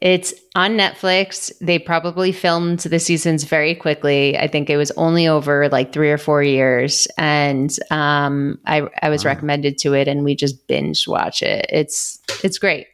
It's 0.00 0.32
on 0.54 0.76
Netflix. 0.76 1.52
They 1.60 1.78
probably 1.78 2.32
filmed 2.32 2.78
the 2.78 3.00
seasons 3.00 3.44
very 3.44 3.74
quickly. 3.74 4.38
I 4.38 4.46
think 4.46 4.70
it 4.70 4.76
was 4.76 4.92
only 4.92 5.26
over 5.26 5.68
like 5.68 5.92
three 5.92 6.10
or 6.10 6.18
four 6.18 6.42
years, 6.42 7.08
and 7.18 7.76
um, 7.90 8.60
I 8.64 8.88
I 9.02 9.08
was 9.08 9.24
recommended 9.24 9.76
to 9.78 9.94
it, 9.94 10.06
and 10.06 10.22
we 10.22 10.36
just 10.36 10.68
binge 10.68 11.08
watch 11.08 11.42
it. 11.42 11.66
It's 11.68 12.20
it's 12.44 12.58
great. 12.58 12.86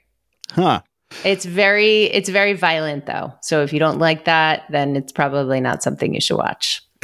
Huh. 0.51 0.81
It's 1.25 1.45
very 1.45 2.05
it's 2.05 2.29
very 2.29 2.55
violent 2.55 3.07
though. 3.07 3.33
So 3.43 3.63
if 3.63 3.73
you 3.73 3.79
don't 3.79 3.99
like 3.99 4.25
that, 4.25 4.65
then 4.71 4.97
it's 4.97 5.13
probably 5.13 5.61
not 5.61 5.83
something 5.83 6.15
you 6.15 6.21
should 6.21 6.37
watch. 6.37 6.83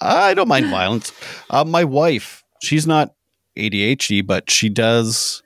I 0.00 0.34
don't 0.34 0.48
mind 0.48 0.66
violence. 0.66 1.12
Uh, 1.50 1.64
my 1.64 1.84
wife, 1.84 2.44
she's 2.62 2.86
not 2.86 3.14
ADHD, 3.56 4.26
but 4.26 4.50
she 4.50 4.68
does 4.68 5.42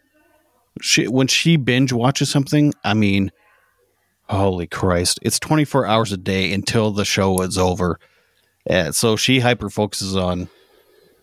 she 0.80 1.08
when 1.08 1.26
she 1.26 1.56
binge 1.56 1.92
watches 1.92 2.30
something, 2.30 2.74
I 2.84 2.94
mean, 2.94 3.30
holy 4.28 4.66
Christ, 4.66 5.18
it's 5.22 5.38
24 5.38 5.86
hours 5.86 6.12
a 6.12 6.16
day 6.16 6.52
until 6.52 6.90
the 6.90 7.04
show 7.04 7.40
is 7.42 7.58
over. 7.58 7.98
And 8.66 8.94
so 8.94 9.16
she 9.16 9.40
hyper 9.40 9.68
focuses 9.68 10.16
on 10.16 10.48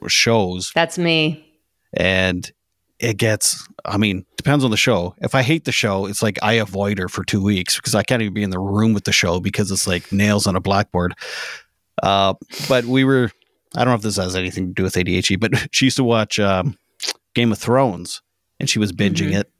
shows. 0.08 0.72
That's 0.74 0.98
me. 0.98 1.46
And 1.94 2.52
it 3.00 3.18
gets 3.18 3.68
i 3.86 3.98
mean 3.98 4.26
depends 4.40 4.64
on 4.64 4.72
the 4.72 4.78
show 4.78 5.14
if 5.20 5.36
i 5.36 5.42
hate 5.42 5.66
the 5.66 5.72
show 5.72 6.06
it's 6.06 6.24
like 6.24 6.40
i 6.42 6.54
avoid 6.54 6.98
her 6.98 7.10
for 7.10 7.24
two 7.24 7.44
weeks 7.44 7.76
because 7.76 7.94
i 7.94 8.02
can't 8.04 8.22
even 8.22 8.34
be 8.34 8.44
in 8.44 8.50
the 8.50 8.60
room 8.60 8.94
with 8.94 9.04
the 9.04 9.12
show 9.12 9.40
because 9.40 9.70
it's 9.70 9.86
like 9.86 10.12
nails 10.12 10.48
on 10.48 10.56
a 10.56 10.62
blackboard 10.62 11.14
uh, 12.04 12.34
but 12.70 12.86
we 12.86 13.04
were 13.04 13.30
i 13.76 13.80
don't 13.80 13.90
know 13.90 13.96
if 13.96 14.02
this 14.02 14.16
has 14.16 14.36
anything 14.36 14.68
to 14.68 14.74
do 14.74 14.84
with 14.84 14.94
adhd 14.94 15.40
but 15.40 15.52
she 15.72 15.88
used 15.88 15.98
to 15.98 16.04
watch 16.04 16.40
um, 16.40 16.78
game 17.36 17.52
of 17.52 17.58
thrones 17.58 18.22
and 18.60 18.70
she 18.70 18.80
was 18.80 18.94
binging 18.94 19.32
mm-hmm. 19.32 19.42
it 19.42 19.52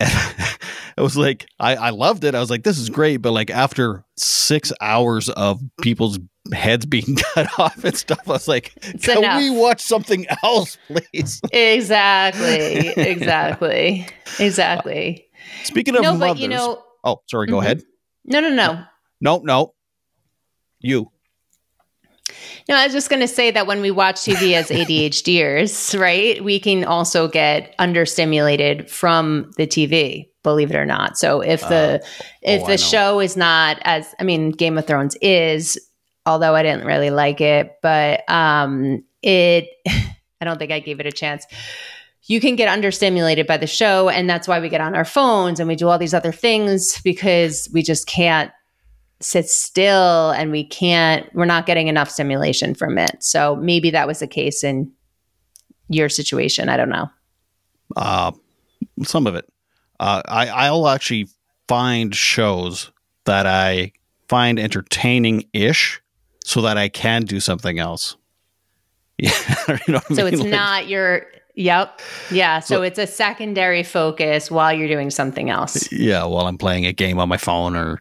it 0.00 1.00
was 1.00 1.16
like 1.16 1.46
I, 1.58 1.76
I 1.76 1.90
loved 1.90 2.24
it. 2.24 2.34
I 2.34 2.40
was 2.40 2.50
like, 2.50 2.64
this 2.64 2.78
is 2.78 2.90
great. 2.90 3.18
But 3.18 3.32
like 3.32 3.50
after 3.50 4.04
six 4.16 4.72
hours 4.80 5.28
of 5.28 5.60
people's 5.80 6.18
heads 6.52 6.86
being 6.86 7.16
cut 7.34 7.58
off 7.58 7.84
and 7.84 7.96
stuff, 7.96 8.20
I 8.26 8.32
was 8.32 8.48
like, 8.48 8.72
it's 8.82 9.06
can 9.06 9.18
enough. 9.18 9.38
we 9.38 9.50
watch 9.50 9.82
something 9.82 10.26
else, 10.42 10.76
please? 10.88 11.40
Exactly. 11.52 12.92
Exactly. 13.14 14.06
exactly. 14.38 15.26
Speaking 15.62 15.96
of 15.96 16.02
no, 16.02 16.12
mothers, 16.14 16.34
but 16.34 16.38
you 16.38 16.48
know, 16.48 16.82
oh, 17.04 17.22
sorry, 17.30 17.46
go 17.46 17.56
mm-hmm. 17.56 17.64
ahead. 17.64 17.82
No, 18.24 18.40
no, 18.40 18.50
no. 18.50 18.84
No, 19.20 19.38
no. 19.38 19.74
You. 20.80 21.10
No, 22.68 22.76
I 22.76 22.84
was 22.84 22.92
just 22.92 23.10
going 23.10 23.20
to 23.20 23.28
say 23.28 23.50
that 23.50 23.66
when 23.66 23.80
we 23.82 23.90
watch 23.90 24.16
TV 24.16 24.54
as 24.54 24.68
ADHDers, 24.68 25.98
right, 25.98 26.42
we 26.42 26.58
can 26.58 26.84
also 26.84 27.28
get 27.28 27.76
understimulated 27.78 28.88
from 28.88 29.50
the 29.56 29.66
TV, 29.66 30.28
believe 30.42 30.70
it 30.70 30.76
or 30.76 30.86
not. 30.86 31.18
So 31.18 31.40
if 31.40 31.60
the 31.60 32.00
uh, 32.02 32.06
if 32.42 32.62
oh, 32.62 32.66
the 32.66 32.78
show 32.78 33.20
is 33.20 33.36
not 33.36 33.78
as 33.82 34.14
I 34.18 34.24
mean 34.24 34.50
Game 34.50 34.78
of 34.78 34.86
Thrones 34.86 35.16
is, 35.20 35.78
although 36.26 36.54
I 36.54 36.62
didn't 36.62 36.86
really 36.86 37.10
like 37.10 37.40
it, 37.40 37.78
but 37.82 38.28
um 38.30 39.04
it 39.22 39.68
I 39.86 40.44
don't 40.44 40.58
think 40.58 40.72
I 40.72 40.80
gave 40.80 41.00
it 41.00 41.06
a 41.06 41.12
chance. 41.12 41.46
You 42.26 42.40
can 42.40 42.56
get 42.56 42.68
understimulated 42.68 43.46
by 43.46 43.56
the 43.58 43.66
show 43.66 44.08
and 44.08 44.28
that's 44.28 44.48
why 44.48 44.60
we 44.60 44.68
get 44.68 44.80
on 44.80 44.94
our 44.94 45.04
phones 45.04 45.60
and 45.60 45.68
we 45.68 45.76
do 45.76 45.88
all 45.88 45.98
these 45.98 46.14
other 46.14 46.32
things 46.32 47.00
because 47.02 47.68
we 47.72 47.82
just 47.82 48.06
can't 48.06 48.50
sit 49.20 49.48
still 49.48 50.30
and 50.30 50.50
we 50.50 50.64
can't 50.64 51.32
we're 51.34 51.44
not 51.44 51.66
getting 51.66 51.88
enough 51.88 52.10
stimulation 52.10 52.74
from 52.74 52.98
it. 52.98 53.22
So 53.22 53.56
maybe 53.56 53.90
that 53.90 54.06
was 54.06 54.20
the 54.20 54.26
case 54.26 54.64
in 54.64 54.92
your 55.88 56.08
situation. 56.08 56.68
I 56.68 56.76
don't 56.76 56.88
know. 56.88 57.10
Uh 57.96 58.32
some 59.02 59.26
of 59.26 59.34
it. 59.34 59.46
Uh 60.00 60.22
i 60.26 60.48
i'll 60.48 60.88
actually 60.88 61.28
find 61.68 62.14
shows 62.14 62.90
that 63.24 63.46
i 63.46 63.92
find 64.28 64.58
entertaining 64.58 65.44
ish 65.52 66.02
so 66.44 66.60
that 66.62 66.78
i 66.78 66.88
can 66.88 67.22
do 67.22 67.40
something 67.40 67.80
else 67.80 68.16
yeah 69.18 69.32
you 69.88 69.94
know 69.94 70.00
so 70.12 70.24
mean? 70.24 70.34
it's 70.34 70.42
like, 70.42 70.50
not 70.50 70.86
your 70.86 71.26
Yep. 71.56 72.00
Yeah. 72.32 72.60
So, 72.60 72.82
it's 72.82 72.98
a 72.98 73.06
secondary 73.06 73.82
focus 73.82 74.50
while 74.50 74.72
you're 74.72 74.88
doing 74.88 75.10
something 75.10 75.50
else. 75.50 75.90
Yeah. 75.92 76.24
While 76.24 76.46
I'm 76.46 76.58
playing 76.58 76.86
a 76.86 76.92
game 76.92 77.18
on 77.18 77.28
my 77.28 77.36
phone 77.36 77.76
or 77.76 78.00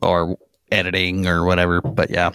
or 0.00 0.38
editing 0.70 1.26
or 1.26 1.44
whatever. 1.44 1.80
But 1.80 2.10
yeah. 2.10 2.30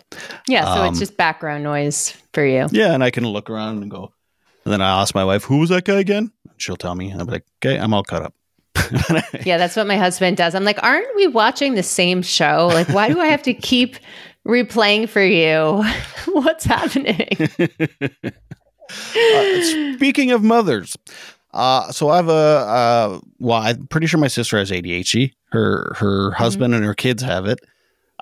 Yeah. 0.47 0.65
So 0.65 0.81
um, 0.81 0.89
it's 0.89 0.99
just 0.99 1.17
background 1.17 1.63
noise 1.63 2.17
for 2.33 2.45
you. 2.45 2.67
Yeah. 2.71 2.93
And 2.93 3.03
I 3.03 3.11
can 3.11 3.25
look 3.25 3.49
around 3.49 3.81
and 3.81 3.89
go, 3.89 4.13
and 4.65 4.73
then 4.73 4.81
I 4.81 5.01
ask 5.01 5.15
my 5.15 5.25
wife, 5.25 5.43
who 5.43 5.59
was 5.59 5.69
that 5.69 5.85
guy 5.85 5.99
again? 5.99 6.31
She'll 6.57 6.77
tell 6.77 6.95
me. 6.95 7.11
I'll 7.13 7.25
be 7.25 7.31
like, 7.31 7.45
okay, 7.63 7.79
I'm 7.79 7.93
all 7.93 8.03
caught 8.03 8.23
up. 8.23 8.33
yeah, 9.45 9.57
that's 9.57 9.75
what 9.75 9.87
my 9.87 9.97
husband 9.97 10.37
does. 10.37 10.55
I'm 10.55 10.63
like, 10.63 10.81
aren't 10.83 11.13
we 11.15 11.27
watching 11.27 11.75
the 11.75 11.83
same 11.83 12.21
show? 12.21 12.69
Like, 12.71 12.89
why 12.89 13.09
do 13.09 13.19
I 13.19 13.27
have 13.27 13.43
to 13.43 13.53
keep 13.53 13.97
replaying 14.47 15.09
for 15.09 15.23
you? 15.23 15.83
What's 16.33 16.65
happening? 16.65 17.27
uh, 18.89 19.63
speaking 19.95 20.31
of 20.31 20.43
mothers, 20.43 20.97
uh, 21.53 21.91
so 21.91 22.09
I 22.09 22.17
have 22.17 22.29
a 22.29 22.31
uh, 22.31 23.19
well, 23.39 23.61
I'm 23.61 23.87
pretty 23.87 24.07
sure 24.07 24.19
my 24.19 24.27
sister 24.27 24.57
has 24.57 24.71
ADHD. 24.71 25.33
Her 25.51 25.93
her 25.97 26.29
mm-hmm. 26.29 26.43
husband 26.43 26.73
and 26.75 26.83
her 26.85 26.93
kids 26.93 27.23
have 27.23 27.45
it. 27.45 27.59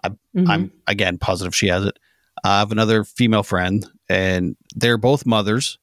I, 0.03 0.09
mm-hmm. 0.09 0.49
I'm 0.49 0.71
again 0.87 1.17
positive 1.17 1.55
she 1.55 1.67
has 1.67 1.85
it. 1.85 1.97
I 2.43 2.59
have 2.59 2.71
another 2.71 3.03
female 3.03 3.43
friend, 3.43 3.85
and 4.09 4.55
they're 4.75 4.97
both 4.97 5.25
mothers. 5.25 5.77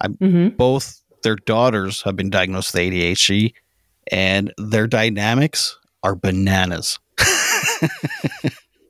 I'm 0.00 0.14
mm-hmm. 0.14 0.56
both 0.56 1.02
their 1.22 1.36
daughters 1.36 2.02
have 2.02 2.16
been 2.16 2.30
diagnosed 2.30 2.72
with 2.74 2.82
ADHD, 2.82 3.52
and 4.10 4.52
their 4.56 4.86
dynamics 4.86 5.78
are 6.02 6.14
bananas. 6.14 6.98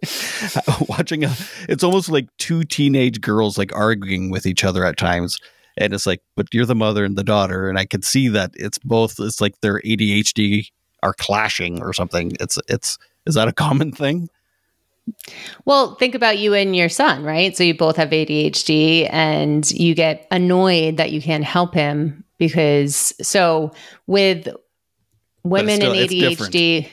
Watching 0.88 1.24
a, 1.24 1.34
it's 1.68 1.84
almost 1.84 2.08
like 2.08 2.28
two 2.38 2.64
teenage 2.64 3.20
girls 3.20 3.58
like 3.58 3.74
arguing 3.74 4.30
with 4.30 4.46
each 4.46 4.64
other 4.64 4.84
at 4.84 4.96
times 4.96 5.38
and 5.76 5.92
it's 5.92 6.06
like 6.06 6.22
but 6.36 6.52
you're 6.52 6.66
the 6.66 6.74
mother 6.74 7.04
and 7.04 7.16
the 7.16 7.22
daughter 7.22 7.68
and 7.68 7.78
i 7.78 7.84
can 7.84 8.02
see 8.02 8.28
that 8.28 8.50
it's 8.54 8.78
both 8.78 9.20
it's 9.20 9.40
like 9.40 9.60
their 9.60 9.80
adhd 9.82 10.66
are 11.02 11.14
clashing 11.14 11.82
or 11.82 11.92
something. 11.92 12.32
It's 12.40 12.58
it's 12.68 12.98
is 13.26 13.34
that 13.34 13.48
a 13.48 13.52
common 13.52 13.92
thing? 13.92 14.28
Well, 15.64 15.96
think 15.96 16.14
about 16.14 16.38
you 16.38 16.54
and 16.54 16.76
your 16.76 16.88
son, 16.88 17.24
right? 17.24 17.56
So 17.56 17.64
you 17.64 17.74
both 17.76 17.96
have 17.96 18.10
ADHD 18.10 19.08
and 19.10 19.68
you 19.72 19.94
get 19.94 20.26
annoyed 20.30 20.98
that 20.98 21.10
you 21.10 21.20
can't 21.20 21.42
help 21.42 21.74
him 21.74 22.24
because 22.38 23.12
so 23.20 23.72
with 24.06 24.48
women 25.42 25.76
still- 25.76 25.92
and. 25.92 26.10
ADHD, 26.10 26.88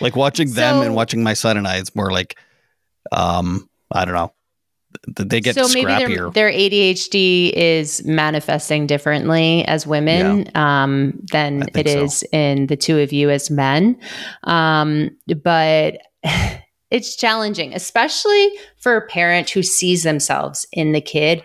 Like 0.00 0.16
watching 0.16 0.50
them 0.52 0.76
So- 0.76 0.82
and 0.82 0.94
watching 0.94 1.22
my 1.22 1.34
son 1.34 1.56
and 1.56 1.66
I, 1.66 1.78
it's 1.78 1.94
more 1.94 2.10
like, 2.10 2.38
um, 3.10 3.68
I 3.90 4.04
don't 4.04 4.14
know, 4.14 4.32
they 5.06 5.40
get 5.40 5.54
so 5.54 5.68
maybe 5.68 5.86
their, 5.86 6.08
scrappier. 6.08 6.34
their 6.34 6.50
ADHD 6.50 7.52
is 7.52 8.04
manifesting 8.04 8.86
differently 8.86 9.64
as 9.64 9.86
women 9.86 10.50
um, 10.54 11.18
than 11.32 11.68
it 11.74 11.88
so. 11.88 12.04
is 12.04 12.22
in 12.32 12.66
the 12.66 12.76
two 12.76 12.98
of 12.98 13.12
you 13.12 13.30
as 13.30 13.50
men. 13.50 13.98
Um, 14.44 15.10
but 15.42 15.98
it's 16.90 17.16
challenging, 17.16 17.74
especially 17.74 18.50
for 18.78 18.96
a 18.96 19.06
parent 19.06 19.50
who 19.50 19.62
sees 19.62 20.02
themselves 20.02 20.66
in 20.72 20.92
the 20.92 21.00
kid. 21.00 21.42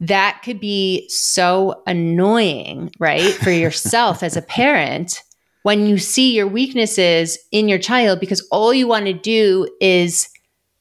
That 0.00 0.40
could 0.42 0.60
be 0.60 1.08
so 1.08 1.82
annoying, 1.86 2.90
right? 2.98 3.32
For 3.34 3.50
yourself 3.52 4.22
as 4.22 4.36
a 4.36 4.42
parent 4.42 5.22
when 5.62 5.86
you 5.86 5.98
see 5.98 6.34
your 6.34 6.46
weaknesses 6.46 7.38
in 7.52 7.68
your 7.68 7.78
child 7.78 8.20
because 8.20 8.46
all 8.50 8.72
you 8.72 8.86
want 8.86 9.06
to 9.06 9.12
do 9.12 9.68
is 9.80 10.28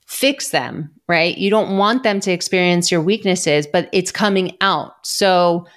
fix 0.06 0.50
them, 0.50 0.90
right? 1.08 1.38
You 1.38 1.50
don't 1.50 1.78
want 1.78 2.04
them 2.04 2.20
to 2.22 2.32
experience 2.32 2.92
your 2.92 3.02
weaknesses, 3.02 3.68
but 3.68 3.90
it's 3.92 4.12
coming 4.12 4.58
out. 4.62 4.94
So 5.06 5.68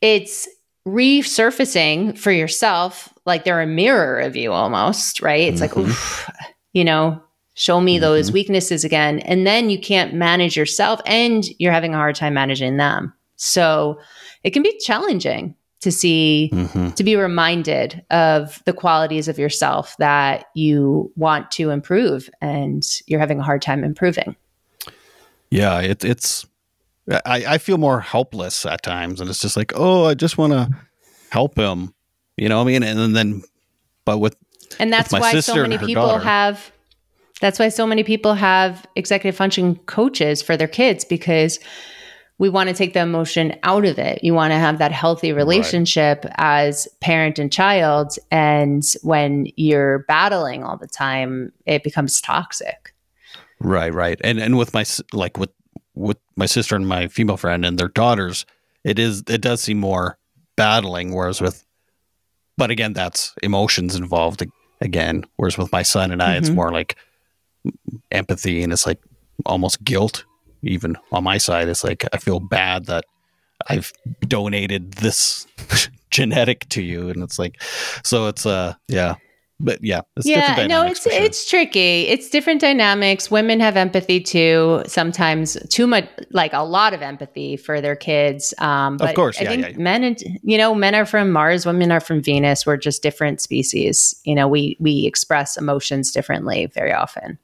it's 0.00 0.48
resurfacing 0.86 2.18
for 2.18 2.32
yourself 2.32 3.12
like 3.26 3.44
they're 3.44 3.60
a 3.60 3.66
mirror 3.66 4.20
of 4.20 4.36
you 4.36 4.52
almost, 4.52 5.20
right? 5.20 5.52
It's 5.52 5.60
like, 5.60 5.72
Mhm. 5.72 5.88
oof, 5.88 6.30
you 6.72 6.84
know, 6.84 7.20
show 7.54 7.80
me 7.80 7.98
those 7.98 8.32
weaknesses 8.32 8.84
again. 8.84 9.18
And 9.20 9.46
then 9.46 9.68
you 9.68 9.78
can't 9.78 10.14
manage 10.14 10.56
yourself 10.56 11.00
and 11.04 11.44
you're 11.58 11.72
having 11.72 11.92
a 11.92 11.98
hard 11.98 12.14
time 12.14 12.34
managing 12.34 12.76
them. 12.78 13.12
So 13.36 13.98
it 14.44 14.50
can 14.50 14.62
be 14.62 14.78
challenging 14.78 15.54
to 15.80 15.92
see 15.92 16.50
Mhm. 16.52 16.94
to 16.96 17.04
be 17.04 17.14
reminded 17.16 18.02
of 18.10 18.60
the 18.64 18.72
qualities 18.72 19.28
of 19.28 19.38
yourself 19.38 19.94
that 19.98 20.46
you 20.54 21.12
want 21.16 21.50
to 21.52 21.70
improve 21.70 22.28
and 22.40 22.84
you're 23.06 23.20
having 23.20 23.38
a 23.38 23.44
hard 23.44 23.62
time 23.62 23.84
improving. 23.84 24.34
Yeah, 25.50 25.80
it, 25.80 26.04
it's. 26.04 26.46
I, 27.24 27.44
I 27.54 27.58
feel 27.58 27.78
more 27.78 28.00
helpless 28.00 28.66
at 28.66 28.82
times, 28.82 29.20
and 29.20 29.30
it's 29.30 29.40
just 29.40 29.56
like, 29.56 29.72
oh, 29.74 30.04
I 30.04 30.12
just 30.14 30.36
want 30.36 30.52
to 30.52 30.68
help 31.30 31.56
him, 31.58 31.94
you 32.36 32.50
know. 32.50 32.56
what 32.58 32.64
I 32.64 32.66
mean, 32.66 32.82
and 32.82 33.16
then, 33.16 33.42
but 34.04 34.18
with 34.18 34.36
And 34.78 34.92
that's 34.92 35.10
my 35.10 35.20
why 35.20 35.40
so 35.40 35.54
and 35.54 35.62
many 35.70 35.78
people 35.78 36.06
daughter. 36.06 36.24
have 36.24 36.70
that's 37.40 37.58
why 37.58 37.68
so 37.70 37.86
many 37.86 38.02
people 38.02 38.34
have 38.34 38.84
executive 38.96 39.36
function 39.36 39.76
coaches 39.86 40.42
for 40.42 40.56
their 40.56 40.66
kids 40.68 41.04
because 41.04 41.60
we 42.38 42.48
want 42.48 42.68
to 42.68 42.74
take 42.74 42.94
the 42.94 43.00
emotion 43.00 43.58
out 43.64 43.84
of 43.84 43.98
it. 43.98 44.22
You 44.22 44.32
want 44.32 44.52
to 44.52 44.58
have 44.58 44.78
that 44.78 44.92
healthy 44.92 45.32
relationship 45.32 46.24
as 46.36 46.86
parent 47.00 47.38
and 47.38 47.52
child 47.52 48.16
and 48.30 48.84
when 49.02 49.46
you're 49.56 50.00
battling 50.08 50.62
all 50.62 50.76
the 50.76 50.86
time, 50.86 51.52
it 51.66 51.82
becomes 51.82 52.20
toxic. 52.20 52.94
Right, 53.60 53.92
right, 53.92 54.20
and 54.22 54.38
and 54.38 54.56
with 54.56 54.72
my 54.72 54.84
like 55.12 55.36
with 55.36 55.50
with 55.94 56.16
my 56.36 56.46
sister 56.46 56.76
and 56.76 56.86
my 56.86 57.08
female 57.08 57.36
friend 57.36 57.66
and 57.66 57.76
their 57.76 57.88
daughters, 57.88 58.46
it 58.84 59.00
is 59.00 59.24
it 59.28 59.40
does 59.40 59.60
seem 59.60 59.78
more 59.78 60.16
battling. 60.56 61.12
Whereas 61.12 61.40
with, 61.40 61.64
but 62.56 62.70
again, 62.70 62.92
that's 62.92 63.34
emotions 63.42 63.96
involved 63.96 64.46
again. 64.80 65.24
Whereas 65.36 65.58
with 65.58 65.72
my 65.72 65.82
son 65.82 66.12
and 66.12 66.22
I, 66.22 66.36
it's 66.36 66.50
Mhm. 66.50 66.54
more 66.54 66.70
like 66.70 66.96
empathy 68.12 68.62
and 68.62 68.72
it's 68.72 68.86
like 68.86 69.00
almost 69.44 69.82
guilt. 69.82 70.24
Even 70.62 70.96
on 71.12 71.24
my 71.24 71.38
side, 71.38 71.68
it's 71.68 71.84
like 71.84 72.04
I 72.12 72.18
feel 72.18 72.40
bad 72.40 72.86
that 72.86 73.04
I've 73.68 73.92
donated 74.22 74.94
this 74.94 75.46
genetic 76.10 76.68
to 76.70 76.82
you, 76.82 77.10
and 77.10 77.22
it's 77.22 77.38
like, 77.38 77.62
so 78.04 78.26
it's 78.26 78.46
uh 78.46 78.74
yeah, 78.88 79.16
but 79.60 79.82
yeah, 79.82 80.02
it's 80.16 80.26
yeah, 80.26 80.50
different 80.50 80.68
no, 80.68 80.82
it's 80.84 81.02
sure. 81.02 81.12
it's 81.12 81.48
tricky. 81.48 82.02
It's 82.02 82.30
different 82.30 82.60
dynamics. 82.60 83.28
Women 83.28 83.58
have 83.58 83.76
empathy 83.76 84.20
too. 84.20 84.82
Sometimes 84.86 85.56
too 85.68 85.86
much, 85.86 86.08
like 86.30 86.52
a 86.52 86.62
lot 86.62 86.94
of 86.94 87.02
empathy 87.02 87.56
for 87.56 87.80
their 87.80 87.96
kids. 87.96 88.54
Um, 88.58 88.96
but 88.96 89.16
course, 89.16 89.40
I 89.40 89.44
yeah, 89.44 89.48
think 89.48 89.68
yeah. 89.70 89.78
men, 89.78 90.04
and 90.04 90.22
you 90.44 90.58
know, 90.58 90.74
men 90.76 90.94
are 90.94 91.04
from 91.04 91.32
Mars, 91.32 91.66
women 91.66 91.90
are 91.90 92.00
from 92.00 92.22
Venus. 92.22 92.66
We're 92.66 92.76
just 92.76 93.02
different 93.02 93.40
species. 93.40 94.14
You 94.24 94.36
know, 94.36 94.46
we 94.46 94.76
we 94.78 95.06
express 95.06 95.56
emotions 95.56 96.12
differently 96.12 96.66
very 96.66 96.92
often. 96.92 97.38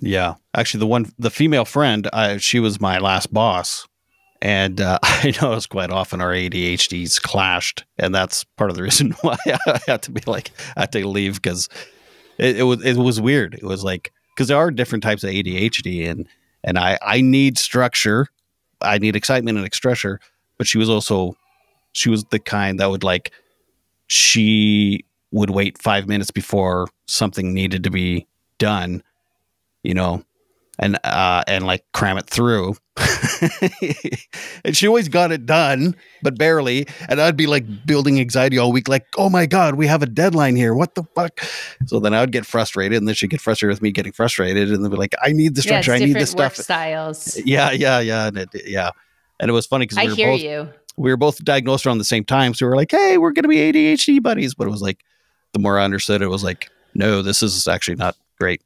Yeah, 0.00 0.34
actually, 0.54 0.80
the 0.80 0.86
one, 0.86 1.12
the 1.18 1.30
female 1.30 1.64
friend, 1.64 2.08
uh, 2.12 2.38
she 2.38 2.58
was 2.58 2.80
my 2.80 2.98
last 2.98 3.32
boss, 3.32 3.86
and 4.40 4.80
uh, 4.80 4.98
I 5.02 5.34
noticed 5.40 5.68
quite 5.68 5.90
often 5.90 6.20
our 6.20 6.32
ADHDs 6.32 7.20
clashed, 7.20 7.84
and 7.98 8.14
that's 8.14 8.44
part 8.44 8.70
of 8.70 8.76
the 8.76 8.82
reason 8.82 9.10
why 9.20 9.36
I 9.46 9.80
had 9.86 10.02
to 10.02 10.10
be 10.10 10.22
like, 10.26 10.50
I 10.76 10.80
had 10.80 10.92
to 10.92 11.06
leave 11.06 11.34
because 11.34 11.68
it, 12.38 12.58
it 12.58 12.62
was 12.62 12.84
it 12.84 12.96
was 12.96 13.20
weird. 13.20 13.54
It 13.54 13.64
was 13.64 13.84
like 13.84 14.12
because 14.34 14.48
there 14.48 14.56
are 14.56 14.70
different 14.70 15.04
types 15.04 15.22
of 15.22 15.30
ADHD, 15.30 16.08
and 16.08 16.26
and 16.64 16.78
I 16.78 16.98
I 17.02 17.20
need 17.20 17.58
structure, 17.58 18.28
I 18.80 18.98
need 18.98 19.16
excitement 19.16 19.58
and 19.58 19.74
structure, 19.74 20.18
but 20.56 20.66
she 20.66 20.78
was 20.78 20.88
also 20.88 21.36
she 21.92 22.08
was 22.08 22.24
the 22.30 22.38
kind 22.38 22.80
that 22.80 22.90
would 22.90 23.04
like 23.04 23.32
she 24.06 25.04
would 25.30 25.50
wait 25.50 25.78
five 25.78 26.08
minutes 26.08 26.30
before 26.30 26.88
something 27.06 27.52
needed 27.52 27.84
to 27.84 27.90
be 27.90 28.26
done 28.58 29.02
you 29.82 29.94
know, 29.94 30.22
and 30.78 30.98
uh 31.04 31.42
and 31.46 31.66
like 31.66 31.84
cram 31.92 32.18
it 32.18 32.26
through. 32.26 32.76
and 34.64 34.76
she 34.76 34.86
always 34.86 35.08
got 35.08 35.32
it 35.32 35.46
done, 35.46 35.94
but 36.22 36.38
barely. 36.38 36.86
And 37.08 37.20
I'd 37.20 37.36
be 37.36 37.46
like 37.46 37.64
building 37.86 38.20
anxiety 38.20 38.58
all 38.58 38.72
week, 38.72 38.88
like, 38.88 39.06
oh 39.16 39.30
my 39.30 39.46
God, 39.46 39.74
we 39.74 39.86
have 39.86 40.02
a 40.02 40.06
deadline 40.06 40.56
here. 40.56 40.74
What 40.74 40.94
the 40.94 41.04
fuck? 41.14 41.40
So 41.86 42.00
then 42.00 42.14
I 42.14 42.20
would 42.20 42.32
get 42.32 42.46
frustrated, 42.46 42.98
and 42.98 43.08
then 43.08 43.14
she'd 43.14 43.30
get 43.30 43.40
frustrated 43.40 43.74
with 43.74 43.82
me 43.82 43.90
getting 43.90 44.12
frustrated, 44.12 44.70
and 44.70 44.84
then 44.84 44.90
be 44.90 44.96
like, 44.96 45.14
I 45.22 45.32
need 45.32 45.54
the 45.54 45.62
Yeah, 45.62 45.80
structure, 45.80 45.92
I 45.92 45.98
need 45.98 46.18
the 46.18 46.26
stuff. 46.26 46.56
styles. 46.56 47.40
Yeah, 47.44 47.70
yeah, 47.70 48.00
yeah. 48.00 48.26
And 48.28 48.38
it, 48.38 48.48
yeah. 48.66 48.90
And 49.38 49.48
it 49.48 49.52
was 49.52 49.66
funny 49.66 49.84
because 49.84 49.98
I 49.98 50.04
we 50.04 50.10
were 50.10 50.14
hear 50.16 50.30
both 50.32 50.42
you. 50.42 50.68
we 50.96 51.10
were 51.10 51.16
both 51.16 51.42
diagnosed 51.44 51.86
around 51.86 51.98
the 51.98 52.04
same 52.04 52.24
time. 52.24 52.52
So 52.54 52.66
we 52.66 52.70
were 52.70 52.76
like, 52.76 52.90
hey, 52.90 53.16
we're 53.18 53.32
gonna 53.32 53.48
be 53.48 53.56
ADHD 53.56 54.22
buddies. 54.22 54.54
But 54.54 54.66
it 54.66 54.70
was 54.70 54.82
like 54.82 54.98
the 55.52 55.58
more 55.58 55.78
I 55.78 55.84
understood 55.84 56.20
it 56.22 56.28
was 56.28 56.44
like, 56.44 56.68
no, 56.94 57.22
this 57.22 57.42
is 57.42 57.66
actually 57.66 57.96
not 57.96 58.16
great. 58.40 58.62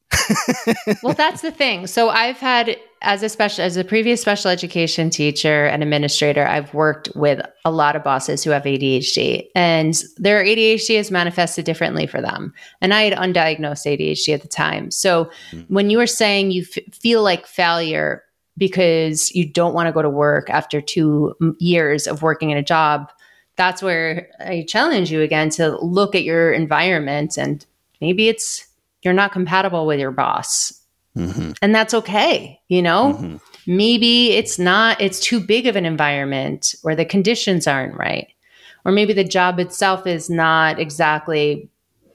well, 1.02 1.14
that's 1.14 1.42
the 1.42 1.50
thing. 1.50 1.86
So 1.86 2.08
I've 2.08 2.38
had 2.38 2.78
as 3.02 3.22
a 3.22 3.28
special 3.28 3.64
as 3.64 3.76
a 3.76 3.84
previous 3.84 4.20
special 4.22 4.50
education 4.50 5.10
teacher 5.10 5.66
and 5.66 5.82
administrator, 5.82 6.46
I've 6.46 6.72
worked 6.72 7.10
with 7.14 7.44
a 7.64 7.70
lot 7.70 7.96
of 7.96 8.04
bosses 8.04 8.42
who 8.42 8.50
have 8.50 8.62
ADHD 8.62 9.46
and 9.54 9.94
their 10.16 10.42
ADHD 10.42 10.94
is 10.94 11.10
manifested 11.10 11.64
differently 11.64 12.06
for 12.06 12.22
them. 12.22 12.54
And 12.80 12.94
I 12.94 13.02
had 13.02 13.18
undiagnosed 13.18 13.84
ADHD 13.86 14.32
at 14.32 14.42
the 14.42 14.48
time. 14.48 14.90
So 14.90 15.30
hmm. 15.50 15.62
when 15.68 15.90
you 15.90 15.98
were 15.98 16.06
saying 16.06 16.52
you 16.52 16.62
f- 16.62 16.94
feel 16.94 17.22
like 17.22 17.46
failure 17.46 18.22
because 18.56 19.34
you 19.34 19.44
don't 19.44 19.74
want 19.74 19.88
to 19.88 19.92
go 19.92 20.00
to 20.00 20.08
work 20.08 20.48
after 20.48 20.80
2 20.80 21.34
m- 21.42 21.56
years 21.58 22.06
of 22.06 22.22
working 22.22 22.50
in 22.50 22.56
a 22.56 22.62
job, 22.62 23.10
that's 23.56 23.82
where 23.82 24.28
I 24.40 24.64
challenge 24.68 25.10
you 25.10 25.20
again 25.20 25.50
to 25.50 25.76
look 25.84 26.14
at 26.14 26.22
your 26.22 26.52
environment 26.52 27.36
and 27.36 27.64
maybe 28.00 28.28
it's 28.28 28.66
you're 29.05 29.14
not 29.14 29.32
compatible 29.32 29.86
with 29.86 30.00
your 30.00 30.11
boss 30.11 30.80
Mm-hmm. 31.16 31.52
and 31.62 31.72
that's 31.72 31.94
okay 31.94 32.61
you 32.68 32.82
know 32.82 33.16
Mhm. 33.20 33.40
maybe 33.68 34.32
it's 34.32 34.59
not 34.59 35.00
it's 35.00 35.20
too 35.20 35.38
big 35.38 35.68
of 35.68 35.76
an 35.76 35.86
environment 35.86 36.74
or 36.82 36.96
the 36.96 37.05
conditions 37.05 37.68
aren't 37.68 37.94
right 37.96 38.26
or 38.84 38.90
maybe 38.90 39.12
the 39.12 39.22
job 39.22 39.61
itself 39.61 40.09
is 40.09 40.28
not 40.28 40.80
exactly 40.80 41.68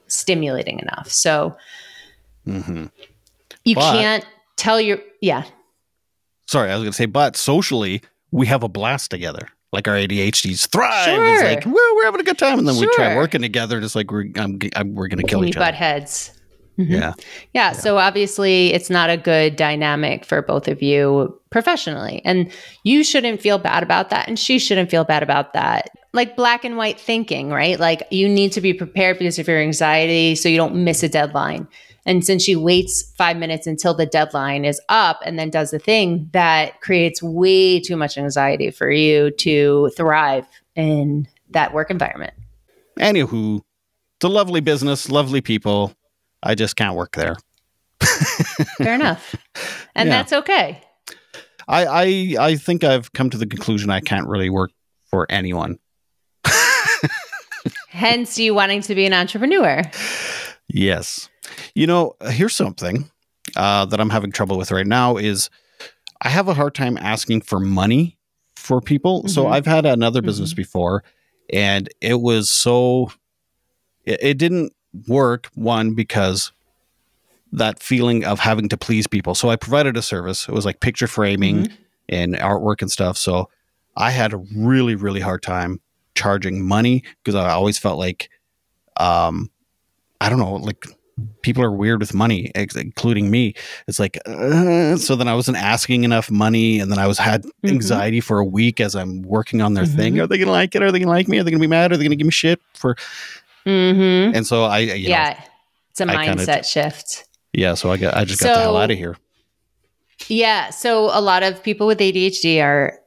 stimulating 0.06 0.80
enough 0.80 1.10
so 1.10 1.56
Mm-hmm. 2.46 2.86
you 3.64 3.74
But- 3.74 3.92
can't 3.92 4.26
tell 4.56 4.78
your 4.80 4.98
yeah 5.22 5.44
sorry, 6.46 6.70
I 6.70 6.74
was 6.74 6.82
going 6.82 6.90
to 6.92 6.96
say, 6.96 7.06
but 7.06 7.36
socially, 7.36 8.02
we 8.32 8.46
have 8.48 8.62
a 8.64 8.68
blast 8.68 9.10
together. 9.10 9.48
Like 9.72 9.86
our 9.86 9.94
ADHDs 9.94 10.66
thrive. 10.68 11.04
Sure. 11.04 11.32
It's 11.34 11.42
like 11.44 11.64
we're, 11.64 11.94
we're 11.94 12.04
having 12.04 12.20
a 12.20 12.24
good 12.24 12.38
time, 12.38 12.58
and 12.58 12.66
then 12.66 12.76
we 12.76 12.88
try 12.96 13.14
working 13.14 13.40
together. 13.40 13.80
Just 13.80 13.94
like 13.94 14.10
we're 14.10 14.26
I'm, 14.36 14.58
I'm, 14.74 14.94
we're 14.96 15.06
going 15.06 15.20
to 15.20 15.26
kill 15.28 15.38
we 15.40 15.48
each 15.50 15.54
butt 15.54 15.68
other. 15.68 15.76
heads 15.76 16.32
Mm-hmm. 16.78 16.92
Yeah, 16.92 17.12
Yeah, 17.52 17.72
so 17.72 17.98
obviously 17.98 18.72
it's 18.72 18.88
not 18.88 19.10
a 19.10 19.16
good 19.16 19.56
dynamic 19.56 20.24
for 20.24 20.40
both 20.40 20.66
of 20.68 20.82
you 20.82 21.38
professionally. 21.50 22.22
And 22.24 22.50
you 22.84 23.04
shouldn't 23.04 23.40
feel 23.40 23.58
bad 23.58 23.82
about 23.82 24.10
that 24.10 24.28
and 24.28 24.38
she 24.38 24.58
shouldn't 24.58 24.90
feel 24.90 25.04
bad 25.04 25.22
about 25.22 25.52
that. 25.52 25.90
Like 26.12 26.36
black 26.36 26.64
and 26.64 26.76
white 26.76 26.98
thinking, 26.98 27.50
right? 27.50 27.78
Like 27.78 28.02
you 28.10 28.28
need 28.28 28.52
to 28.52 28.60
be 28.60 28.72
prepared 28.72 29.18
because 29.18 29.38
of 29.38 29.46
your 29.46 29.58
anxiety 29.58 30.34
so 30.34 30.48
you 30.48 30.56
don't 30.56 30.84
miss 30.84 31.02
a 31.02 31.08
deadline. 31.08 31.68
And 32.06 32.24
since 32.24 32.42
she 32.44 32.56
waits 32.56 33.12
5 33.18 33.36
minutes 33.36 33.66
until 33.66 33.94
the 33.94 34.06
deadline 34.06 34.64
is 34.64 34.80
up 34.88 35.20
and 35.24 35.38
then 35.38 35.50
does 35.50 35.70
the 35.70 35.78
thing, 35.78 36.30
that 36.32 36.80
creates 36.80 37.22
way 37.22 37.78
too 37.78 37.96
much 37.96 38.16
anxiety 38.16 38.70
for 38.70 38.90
you 38.90 39.30
to 39.32 39.90
thrive 39.96 40.46
in 40.74 41.28
that 41.50 41.74
work 41.74 41.90
environment. 41.90 42.32
Anywho, 42.98 43.60
it's 44.16 44.24
a 44.24 44.28
lovely 44.28 44.60
business, 44.60 45.10
lovely 45.10 45.40
people. 45.40 45.92
I 46.42 46.54
just 46.54 46.76
can't 46.76 46.96
work 46.96 47.12
there. 47.16 47.36
Fair 48.78 48.94
enough. 48.94 49.34
And 49.94 50.08
Yeah. 50.08 50.16
that's 50.16 50.32
okay. 50.32 50.82
I, 51.68 51.86
I 51.86 52.36
I 52.48 52.56
think 52.56 52.82
I've 52.82 53.12
come 53.12 53.30
to 53.30 53.38
the 53.38 53.46
conclusion 53.46 53.90
I 53.90 54.00
can't 54.00 54.26
really 54.26 54.50
work 54.50 54.70
for 55.10 55.26
anyone. 55.30 55.78
Hence 57.88 58.38
you 58.38 58.54
wanting 58.54 58.80
to 58.82 58.94
be 58.94 59.04
an 59.04 59.12
entrepreneur. 59.12 59.82
Yes. 60.68 61.28
You 61.74 61.86
know, 61.86 62.14
here's 62.30 62.54
something 62.54 63.10
uh, 63.56 63.84
that 63.86 64.00
I'm 64.00 64.10
having 64.10 64.32
trouble 64.32 64.56
with 64.56 64.70
right 64.70 64.86
now 64.86 65.16
is 65.16 65.50
I 66.22 66.28
have 66.28 66.48
a 66.48 66.54
hard 66.54 66.74
time 66.74 66.96
asking 66.98 67.42
for 67.42 67.60
money 67.60 68.16
for 68.56 68.80
people. 68.80 69.26
So 69.28 69.44
Mhm. 69.44 69.52
I've 69.52 69.66
had 69.66 69.86
another 69.86 70.22
business 70.22 70.54
before 70.54 71.02
and 71.52 71.88
it 72.00 72.20
was 72.20 72.50
so 72.50 73.10
it, 74.04 74.18
it 74.22 74.38
didn't 74.38 74.72
work 75.08 75.48
one 75.54 75.94
because 75.94 76.52
that 77.52 77.82
feeling 77.82 78.24
of 78.24 78.38
having 78.38 78.68
to 78.68 78.76
please 78.76 79.06
people. 79.06 79.34
So 79.34 79.50
I 79.50 79.56
provided 79.56 79.96
a 79.96 80.02
service. 80.02 80.48
It 80.48 80.52
was 80.54 80.64
like 80.64 80.80
picture 80.80 81.06
framing 81.06 81.68
and 82.08 82.34
artwork 82.34 82.80
and 82.80 82.90
stuff. 82.90 83.16
So 83.16 83.48
I 83.96 84.10
had 84.10 84.32
a 84.32 84.36
really 84.56 84.94
really 84.94 85.20
hard 85.20 85.42
time 85.42 85.80
charging 86.14 86.64
money 86.64 87.02
because 87.24 87.34
I 87.34 87.50
always 87.50 87.78
felt 87.78 87.98
like 87.98 88.30
um 88.98 89.50
I 90.20 90.28
don't 90.28 90.38
know, 90.38 90.54
like 90.54 90.86
people 91.42 91.62
are 91.62 91.72
weird 91.72 92.00
with 92.00 92.14
money, 92.14 92.50
ex- 92.54 92.76
including 92.76 93.30
me. 93.30 93.54
It's 93.86 93.98
like, 93.98 94.18
uh, 94.26 94.96
so 94.96 95.16
then 95.16 95.28
I 95.28 95.34
wasn't 95.34 95.56
asking 95.58 96.04
enough 96.04 96.30
money, 96.30 96.78
and 96.80 96.90
then 96.90 96.98
I 96.98 97.06
was 97.06 97.18
had 97.18 97.42
Mhm. 97.44 97.70
anxiety 97.70 98.20
for 98.20 98.38
a 98.38 98.44
week 98.44 98.80
as 98.80 98.94
I'm 98.94 99.22
working 99.22 99.60
on 99.60 99.74
their 99.74 99.86
thing. 99.86 100.14
Mhm. 100.14 100.22
Are 100.22 100.26
they 100.26 100.38
gonna 100.38 100.50
like 100.52 100.74
it? 100.74 100.82
Are 100.82 100.90
they 100.92 100.98
gonna 100.98 101.10
like 101.10 101.26
me? 101.28 101.38
Are 101.38 101.42
they 101.42 101.50
gonna 101.50 101.60
be 101.60 101.66
mad? 101.66 101.92
Are 101.92 101.96
they 101.96 102.04
gonna 102.04 102.16
give 102.16 102.26
me 102.26 102.32
shit 102.32 102.60
for? 102.74 102.96
Mm-hmm. 103.66 104.34
And 104.36 104.46
so 104.46 104.64
I, 104.64 104.78
you 104.78 104.88
know, 104.88 104.94
Yeah. 105.10 105.40
It's 105.90 106.00
a 106.00 106.04
I 106.10 106.24
kinda- 106.26 106.44
mindset 106.44 106.64
shift. 106.64 107.24
yeah. 107.52 107.74
So 107.74 107.90
I 107.90 107.96
got, 107.96 108.14
I 108.16 108.24
just 108.24 108.40
got 108.42 108.54
the 108.54 108.60
hell 108.60 108.76
out 108.76 108.90
of 108.90 108.96
here. 108.98 109.16
Yeah. 110.28 110.70
So 110.70 111.06
a 111.12 111.20
lot 111.20 111.42
of 111.42 111.62
people 111.62 111.86
with 111.86 111.98
ADHD 111.98 112.62
are 112.62 112.98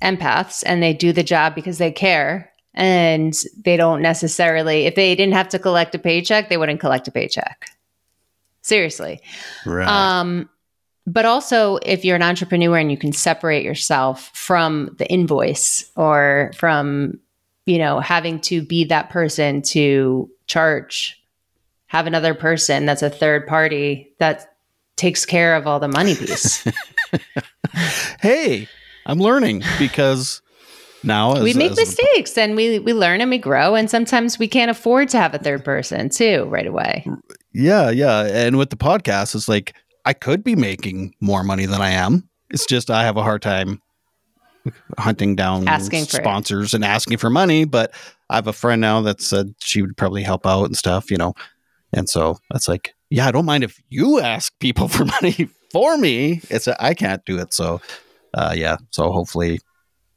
empaths 0.00 0.62
and 0.66 0.82
they 0.82 0.92
do 0.94 1.12
the 1.12 1.22
job 1.22 1.54
because 1.54 1.78
they 1.78 1.92
care. 1.92 2.48
And 2.74 3.34
they 3.66 3.76
don't 3.76 4.00
necessarily, 4.00 4.86
if 4.86 4.94
they 4.94 5.14
didn't 5.14 5.34
have 5.34 5.50
to 5.50 5.58
collect 5.58 5.94
a 5.94 5.98
paycheck, 5.98 6.48
they 6.48 6.56
wouldn't 6.56 6.80
collect 6.80 7.06
a 7.06 7.10
paycheck. 7.10 7.66
Seriously. 8.62 9.20
Right. 9.66 9.86
Um, 9.86 10.48
but 11.06 11.26
also, 11.26 11.76
if 11.84 12.02
you're 12.04 12.16
an 12.16 12.22
entrepreneur 12.22 12.78
and 12.78 12.90
you 12.90 12.96
can 12.96 13.12
separate 13.12 13.62
yourself 13.64 14.30
from 14.32 14.94
the 14.98 15.06
invoice 15.10 15.84
or 15.96 16.52
from, 16.56 17.18
you 17.66 17.78
know, 17.78 18.00
having 18.00 18.40
to 18.40 18.62
be 18.62 18.84
that 18.84 19.10
person 19.10 19.62
to 19.62 20.30
charge, 20.46 21.22
have 21.86 22.06
another 22.06 22.34
person 22.34 22.86
that's 22.86 23.02
a 23.02 23.10
third 23.10 23.46
party 23.46 24.12
that 24.18 24.56
takes 24.96 25.24
care 25.24 25.54
of 25.54 25.66
all 25.66 25.80
the 25.80 25.88
money 25.88 26.14
piece. 26.14 26.66
hey, 28.20 28.68
I'm 29.06 29.18
learning 29.18 29.62
because 29.78 30.42
now 31.02 31.34
as, 31.34 31.42
we 31.42 31.54
make 31.54 31.76
mistakes 31.76 32.36
and 32.38 32.56
we 32.56 32.78
we 32.78 32.92
learn 32.92 33.20
and 33.20 33.30
we 33.30 33.38
grow, 33.38 33.74
and 33.74 33.90
sometimes 33.90 34.38
we 34.38 34.48
can't 34.48 34.70
afford 34.70 35.08
to 35.10 35.18
have 35.18 35.34
a 35.34 35.38
third 35.38 35.64
person 35.64 36.08
too 36.08 36.44
right 36.44 36.66
away. 36.66 37.06
Yeah, 37.52 37.90
yeah. 37.90 38.24
And 38.26 38.56
with 38.56 38.70
the 38.70 38.76
podcast, 38.76 39.34
it's 39.34 39.48
like 39.48 39.74
I 40.04 40.12
could 40.12 40.42
be 40.42 40.56
making 40.56 41.14
more 41.20 41.44
money 41.44 41.66
than 41.66 41.80
I 41.80 41.90
am. 41.90 42.28
It's 42.50 42.66
just 42.66 42.90
I 42.90 43.04
have 43.04 43.16
a 43.16 43.22
hard 43.22 43.42
time 43.42 43.80
hunting 44.98 45.36
down 45.36 45.68
Asking 45.68 46.04
sponsors 46.04 46.74
and 46.74 46.84
asking 46.84 47.18
for 47.18 47.30
money. 47.30 47.64
But 47.64 47.92
I 48.30 48.36
have 48.36 48.46
a 48.46 48.52
friend 48.52 48.80
now 48.80 49.00
that 49.02 49.20
said 49.20 49.54
she 49.62 49.82
would 49.82 49.96
probably 49.96 50.22
help 50.22 50.46
out 50.46 50.64
and 50.64 50.76
stuff, 50.76 51.10
you 51.10 51.16
know. 51.16 51.34
And 51.92 52.08
so 52.08 52.38
that's 52.50 52.68
like, 52.68 52.94
yeah, 53.10 53.26
I 53.26 53.30
don't 53.30 53.44
mind 53.44 53.64
if 53.64 53.80
you 53.90 54.20
ask 54.20 54.52
people 54.58 54.88
for 54.88 55.04
money 55.04 55.48
for 55.70 55.96
me. 55.96 56.40
It's 56.50 56.66
a, 56.66 56.82
I 56.82 56.94
can't 56.94 57.24
do 57.24 57.38
it. 57.38 57.52
So, 57.52 57.80
uh, 58.34 58.54
yeah. 58.56 58.76
So 58.90 59.12
hopefully 59.12 59.60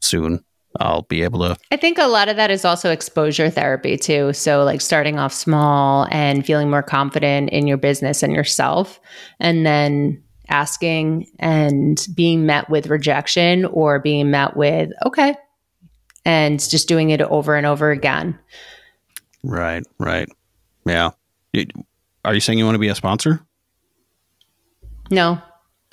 soon 0.00 0.44
I'll 0.80 1.02
be 1.02 1.22
able 1.22 1.40
to. 1.40 1.56
I 1.70 1.76
think 1.76 1.98
a 1.98 2.06
lot 2.06 2.28
of 2.28 2.36
that 2.36 2.50
is 2.50 2.64
also 2.64 2.90
exposure 2.90 3.50
therapy 3.50 3.96
too. 3.96 4.32
So 4.32 4.64
like 4.64 4.80
starting 4.80 5.18
off 5.18 5.32
small 5.32 6.06
and 6.10 6.44
feeling 6.44 6.70
more 6.70 6.82
confident 6.82 7.50
in 7.50 7.66
your 7.66 7.78
business 7.78 8.22
and 8.22 8.32
yourself 8.32 9.00
and 9.40 9.64
then 9.64 10.22
asking 10.48 11.26
and 11.38 12.06
being 12.14 12.46
met 12.46 12.70
with 12.70 12.86
rejection 12.86 13.64
or 13.66 13.98
being 13.98 14.30
met 14.30 14.56
with 14.56 14.90
okay 15.04 15.34
and 16.24 16.58
just 16.58 16.88
doing 16.88 17.10
it 17.10 17.20
over 17.22 17.54
and 17.54 17.66
over 17.66 17.90
again. 17.90 18.38
Right, 19.42 19.84
right. 19.98 20.28
Yeah. 20.84 21.10
Are 22.24 22.34
you 22.34 22.40
saying 22.40 22.58
you 22.58 22.64
want 22.64 22.74
to 22.74 22.80
be 22.80 22.88
a 22.88 22.94
sponsor? 22.94 23.40
No. 25.10 25.40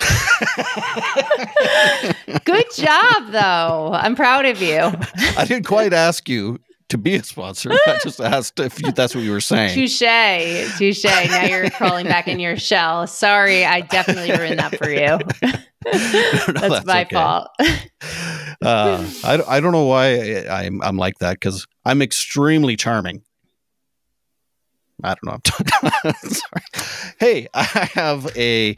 Good 2.44 2.66
job 2.74 3.30
though. 3.30 3.92
I'm 3.94 4.16
proud 4.16 4.44
of 4.44 4.60
you. 4.60 4.80
I 5.38 5.44
didn't 5.46 5.66
quite 5.66 5.92
ask 5.92 6.28
you 6.28 6.58
to 6.88 6.98
be 6.98 7.14
a 7.14 7.22
sponsor. 7.22 7.72
I 7.72 7.98
just 8.02 8.20
asked 8.20 8.60
if 8.60 8.80
you, 8.80 8.92
that's 8.92 9.14
what 9.14 9.24
you 9.24 9.30
were 9.30 9.40
saying. 9.40 9.74
Touche. 9.74 10.78
Touche. 10.78 11.04
Now 11.04 11.44
you're 11.44 11.70
crawling 11.70 12.06
back 12.06 12.28
in 12.28 12.38
your 12.38 12.56
shell. 12.56 13.06
Sorry, 13.06 13.64
I 13.64 13.80
definitely 13.82 14.36
ruined 14.36 14.58
that 14.58 14.76
for 14.76 14.90
you. 14.90 15.18
that's, 15.82 16.60
that's 16.60 16.86
my 16.86 17.02
okay. 17.02 17.14
fault. 17.14 17.48
Uh, 18.62 19.10
I, 19.24 19.42
I 19.46 19.60
don't 19.60 19.72
know 19.72 19.84
why 19.84 20.44
I, 20.46 20.64
I'm 20.64 20.82
I'm 20.82 20.96
like 20.96 21.18
that 21.18 21.34
because 21.34 21.66
I'm 21.84 22.00
extremely 22.02 22.76
charming. 22.76 23.22
I 25.02 25.08
don't 25.08 25.24
know. 25.24 25.32
I'm 25.32 25.40
talking 25.42 25.90
about. 26.02 26.16
Sorry. 26.16 27.14
Hey, 27.18 27.48
I 27.54 27.90
have 27.94 28.34
a. 28.36 28.76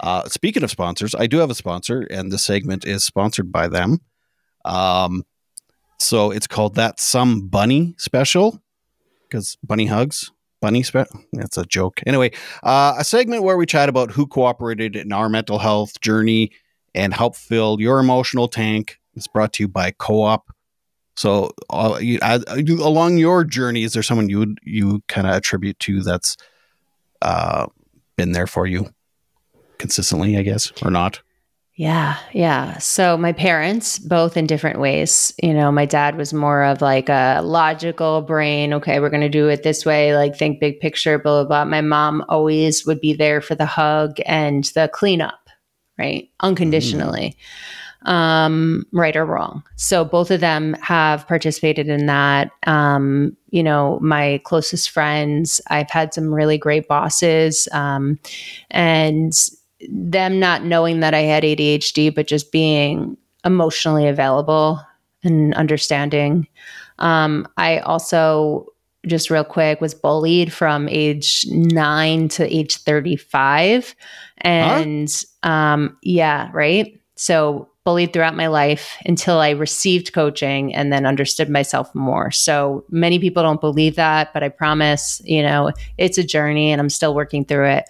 Uh, 0.00 0.28
speaking 0.28 0.62
of 0.62 0.70
sponsors, 0.70 1.14
I 1.14 1.26
do 1.26 1.38
have 1.38 1.50
a 1.50 1.54
sponsor, 1.54 2.06
and 2.08 2.30
the 2.30 2.38
segment 2.38 2.86
is 2.86 3.04
sponsored 3.04 3.50
by 3.50 3.66
them. 3.66 4.00
Um, 4.64 5.24
so 5.98 6.30
it's 6.30 6.46
called 6.46 6.74
that 6.74 7.00
some 7.00 7.48
bunny 7.48 7.94
special 7.98 8.60
because 9.22 9.56
bunny 9.62 9.86
hugs 9.86 10.30
bunny 10.60 10.82
spe- 10.82 11.10
that's 11.32 11.56
a 11.56 11.64
joke. 11.64 12.00
Anyway 12.06 12.32
uh, 12.62 12.94
a 12.98 13.04
segment 13.04 13.42
where 13.42 13.56
we 13.56 13.66
chat 13.66 13.88
about 13.88 14.10
who 14.10 14.26
cooperated 14.26 14.96
in 14.96 15.12
our 15.12 15.28
mental 15.28 15.58
health 15.58 16.00
journey 16.00 16.50
and 16.94 17.14
help 17.14 17.36
fill 17.36 17.80
your 17.80 18.00
emotional 18.00 18.48
tank. 18.48 18.98
It's 19.14 19.26
brought 19.26 19.52
to 19.54 19.64
you 19.64 19.68
by 19.68 19.92
co-op. 19.92 20.48
So 21.16 21.50
uh, 21.70 21.98
you, 22.00 22.18
uh, 22.22 22.40
along 22.80 23.18
your 23.18 23.44
journey 23.44 23.82
is 23.82 23.92
there 23.92 24.02
someone 24.02 24.28
you 24.28 24.38
would 24.38 24.58
you 24.62 25.02
kind 25.08 25.26
of 25.26 25.34
attribute 25.34 25.78
to 25.80 26.02
that's 26.02 26.36
uh, 27.22 27.66
been 28.16 28.32
there 28.32 28.46
for 28.46 28.66
you 28.66 28.88
consistently 29.78 30.36
i 30.36 30.42
guess 30.42 30.72
or 30.82 30.90
not 30.90 31.20
Yeah, 31.78 32.18
yeah. 32.32 32.76
So 32.78 33.16
my 33.16 33.30
parents, 33.30 34.00
both 34.00 34.36
in 34.36 34.48
different 34.48 34.80
ways. 34.80 35.32
You 35.40 35.54
know, 35.54 35.70
my 35.70 35.86
dad 35.86 36.16
was 36.16 36.34
more 36.34 36.64
of 36.64 36.82
like 36.82 37.08
a 37.08 37.40
logical 37.44 38.20
brain. 38.20 38.74
Okay, 38.74 38.98
we're 38.98 39.10
going 39.10 39.20
to 39.20 39.28
do 39.28 39.46
it 39.46 39.62
this 39.62 39.86
way, 39.86 40.16
like 40.16 40.36
think 40.36 40.58
big 40.58 40.80
picture, 40.80 41.20
blah, 41.20 41.44
blah, 41.44 41.48
blah. 41.48 41.64
My 41.70 41.80
mom 41.80 42.24
always 42.28 42.84
would 42.84 43.00
be 43.00 43.12
there 43.12 43.40
for 43.40 43.54
the 43.54 43.64
hug 43.64 44.16
and 44.26 44.64
the 44.74 44.90
cleanup, 44.92 45.38
right? 45.96 46.28
Unconditionally, 46.40 47.36
um, 48.06 48.84
right 48.92 49.14
or 49.14 49.24
wrong. 49.24 49.62
So 49.76 50.04
both 50.04 50.32
of 50.32 50.40
them 50.40 50.74
have 50.82 51.28
participated 51.28 51.88
in 51.88 52.06
that. 52.06 52.50
Um, 52.66 53.36
you 53.50 53.62
know, 53.62 54.00
my 54.02 54.40
closest 54.42 54.90
friends, 54.90 55.60
I've 55.68 55.90
had 55.90 56.12
some 56.12 56.34
really 56.34 56.58
great 56.58 56.88
bosses. 56.88 57.68
Um, 57.70 58.18
and 58.68 59.32
them 59.88 60.40
not 60.40 60.64
knowing 60.64 61.00
that 61.00 61.14
I 61.14 61.20
had 61.20 61.42
ADHD, 61.42 62.14
but 62.14 62.26
just 62.26 62.52
being 62.52 63.16
emotionally 63.44 64.08
available 64.08 64.80
and 65.22 65.54
understanding. 65.54 66.46
Um, 66.98 67.46
I 67.56 67.78
also, 67.78 68.66
just 69.06 69.30
real 69.30 69.44
quick, 69.44 69.80
was 69.80 69.94
bullied 69.94 70.52
from 70.52 70.88
age 70.88 71.46
nine 71.48 72.28
to 72.28 72.54
age 72.54 72.78
35. 72.78 73.94
And 74.38 75.12
um, 75.42 75.96
yeah, 76.02 76.50
right. 76.52 77.00
So, 77.16 77.68
bullied 77.88 78.12
throughout 78.12 78.36
my 78.36 78.48
life 78.48 78.98
until 79.06 79.38
I 79.38 79.48
received 79.48 80.12
coaching 80.12 80.74
and 80.74 80.92
then 80.92 81.06
understood 81.06 81.48
myself 81.48 81.94
more. 81.94 82.30
So, 82.30 82.84
many 82.90 83.18
people 83.18 83.42
don't 83.42 83.62
believe 83.62 83.96
that, 83.96 84.34
but 84.34 84.42
I 84.42 84.50
promise, 84.50 85.22
you 85.24 85.42
know, 85.42 85.72
it's 85.96 86.18
a 86.18 86.22
journey 86.22 86.70
and 86.70 86.82
I'm 86.82 86.90
still 86.90 87.14
working 87.14 87.46
through 87.46 87.68
it. 87.68 87.84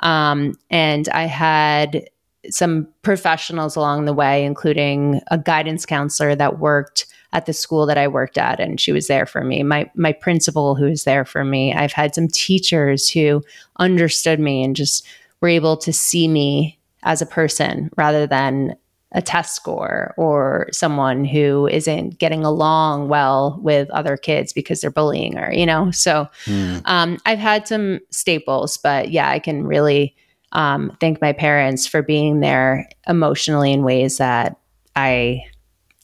Um, 0.00 0.54
and 0.70 1.08
I 1.10 1.26
had 1.26 2.10
some 2.50 2.88
professionals 3.02 3.76
along 3.76 4.06
the 4.06 4.12
way, 4.12 4.44
including 4.44 5.20
a 5.30 5.38
guidance 5.38 5.86
counselor 5.86 6.34
that 6.34 6.58
worked 6.58 7.06
at 7.32 7.46
the 7.46 7.52
school 7.52 7.86
that 7.86 7.96
I 7.96 8.08
worked 8.08 8.38
at, 8.38 8.58
and 8.58 8.80
she 8.80 8.90
was 8.90 9.06
there 9.06 9.24
for 9.24 9.44
me. 9.44 9.62
My 9.62 9.88
my 9.94 10.10
principal 10.10 10.74
who 10.74 10.86
was 10.86 11.04
there 11.04 11.24
for 11.24 11.44
me. 11.44 11.72
I've 11.72 11.92
had 11.92 12.12
some 12.12 12.26
teachers 12.26 13.08
who 13.08 13.40
understood 13.78 14.40
me 14.40 14.64
and 14.64 14.74
just 14.74 15.06
were 15.40 15.48
able 15.48 15.76
to 15.76 15.92
see 15.92 16.26
me 16.26 16.76
as 17.04 17.22
a 17.22 17.26
person 17.26 17.88
rather 17.96 18.26
than 18.26 18.74
a 19.14 19.22
test 19.22 19.54
score 19.54 20.12
or 20.16 20.66
someone 20.72 21.24
who 21.24 21.68
isn't 21.68 22.18
getting 22.18 22.44
along 22.44 23.08
well 23.08 23.58
with 23.62 23.88
other 23.90 24.16
kids 24.16 24.52
because 24.52 24.80
they're 24.80 24.90
bullying 24.90 25.36
her, 25.36 25.52
you 25.52 25.64
know? 25.64 25.90
So 25.92 26.28
mm. 26.46 26.82
um, 26.84 27.18
I've 27.24 27.38
had 27.38 27.68
some 27.68 28.00
staples, 28.10 28.76
but 28.76 29.10
yeah, 29.10 29.30
I 29.30 29.38
can 29.38 29.64
really 29.64 30.16
um, 30.52 30.96
thank 31.00 31.20
my 31.20 31.32
parents 31.32 31.86
for 31.86 32.02
being 32.02 32.40
there 32.40 32.88
emotionally 33.06 33.72
in 33.72 33.84
ways 33.84 34.18
that 34.18 34.56
I, 34.96 35.42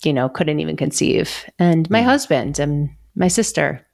you 0.05 0.13
know, 0.13 0.29
couldn't 0.29 0.61
even 0.61 0.77
conceive. 0.77 1.45
And 1.59 1.91
my 1.91 2.03
mm. 2.03 2.05
husband 2.05 2.61
and 2.61 2.91
my 3.17 3.29
sister. 3.29 3.85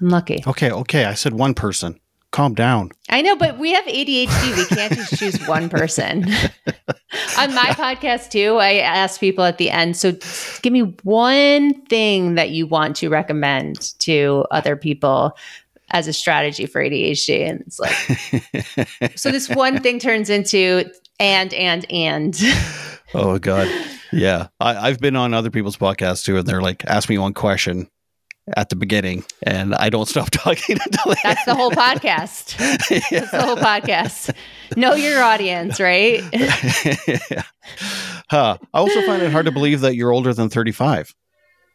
I'm 0.00 0.08
lucky. 0.08 0.42
Okay, 0.46 0.70
okay. 0.70 1.04
I 1.04 1.14
said 1.14 1.34
one 1.34 1.54
person 1.54 1.98
calm 2.32 2.54
down. 2.54 2.90
I 3.08 3.22
know, 3.22 3.36
but 3.36 3.58
we 3.58 3.72
have 3.72 3.84
ADHD. 3.84 4.56
We 4.56 4.64
can't 4.66 4.92
just 4.94 5.18
choose 5.18 5.46
one 5.46 5.68
person. 5.68 6.24
On 7.38 7.54
my 7.54 7.70
podcast, 7.76 8.30
too, 8.30 8.56
I 8.56 8.78
ask 8.78 9.20
people 9.20 9.44
at 9.44 9.58
the 9.58 9.70
end 9.70 9.96
so 9.96 10.12
give 10.62 10.72
me 10.72 10.94
one 11.02 11.74
thing 11.86 12.34
that 12.34 12.50
you 12.50 12.66
want 12.66 12.96
to 12.96 13.08
recommend 13.08 13.98
to 14.00 14.46
other 14.50 14.76
people 14.76 15.36
as 15.90 16.08
a 16.08 16.12
strategy 16.12 16.66
for 16.66 16.82
ADHD. 16.82 17.48
And 17.48 17.60
it's 17.60 17.78
like, 17.78 19.16
so 19.16 19.30
this 19.30 19.48
one 19.54 19.80
thing 19.80 19.98
turns 19.98 20.30
into 20.30 20.90
and, 21.20 21.52
and, 21.54 21.90
and. 21.92 22.40
oh, 23.14 23.38
God. 23.38 23.68
Yeah. 24.10 24.48
I, 24.58 24.88
have 24.88 25.00
been 25.00 25.16
on 25.16 25.34
other 25.34 25.50
people's 25.50 25.76
podcasts 25.76 26.24
too, 26.24 26.38
and 26.38 26.46
they're 26.46 26.62
like, 26.62 26.84
ask 26.86 27.08
me 27.08 27.18
one 27.18 27.34
question 27.34 27.88
at 28.56 28.68
the 28.68 28.76
beginning, 28.76 29.24
and 29.42 29.74
I 29.74 29.90
don't 29.90 30.06
stop 30.06 30.30
talking 30.32 30.78
until 30.84 31.14
that's 31.22 31.44
the 31.44 31.54
whole 31.54 31.70
podcast. 31.70 32.58
yeah. 32.90 33.00
That's 33.10 33.30
the 33.30 33.42
whole 33.42 33.56
podcast. 33.56 34.34
Know 34.76 34.94
your 34.94 35.22
audience, 35.22 35.78
right? 35.78 36.22
yeah. 36.32 37.42
huh. 38.30 38.58
I 38.74 38.78
also 38.78 39.02
find 39.02 39.22
it 39.22 39.32
hard 39.32 39.46
to 39.46 39.52
believe 39.52 39.80
that 39.82 39.94
you're 39.94 40.12
older 40.12 40.34
than 40.34 40.48
35. 40.48 41.14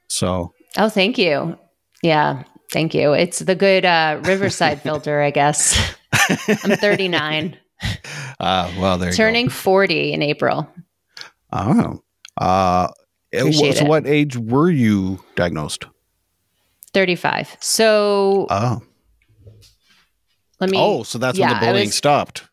So, 0.09 0.53
oh, 0.77 0.89
thank 0.89 1.17
you. 1.17 1.57
Yeah, 2.01 2.43
thank 2.71 2.93
you. 2.93 3.13
It's 3.13 3.39
the 3.39 3.55
good 3.55 3.85
uh, 3.85 4.19
Riverside 4.23 4.81
filter, 4.81 5.21
I 5.21 5.31
guess. 5.31 5.95
I'm 6.47 6.77
39. 6.77 7.57
Ah, 8.39 8.67
uh, 8.67 8.81
well, 8.81 8.97
there 8.97 9.13
Turning 9.13 9.49
40 9.49 10.13
in 10.13 10.21
April. 10.21 10.69
Oh. 11.51 12.01
Uh, 12.37 12.87
so, 13.33 13.85
what 13.85 14.07
age 14.07 14.37
were 14.37 14.69
you 14.69 15.23
diagnosed? 15.35 15.85
35. 16.97 17.57
So 17.59 18.47
Oh. 18.49 18.81
Let 20.59 20.71
me 20.71 20.79
Oh, 20.79 21.03
so 21.03 21.19
that's 21.19 21.37
yeah, 21.37 21.51
when 21.51 21.59
the 21.59 21.65
bullying 21.67 21.87
was, 21.89 21.95
stopped. 21.95 22.49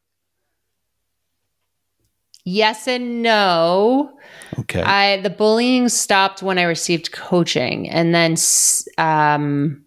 Yes 2.44 2.86
and 2.86 3.22
no. 3.22 4.18
Okay. 4.58 4.82
I 4.82 5.16
the 5.22 5.30
bullying 5.30 5.88
stopped 5.88 6.42
when 6.42 6.58
I 6.58 6.64
received 6.64 7.10
coaching 7.12 7.88
and 7.88 8.14
then 8.14 8.32
um 8.98 9.86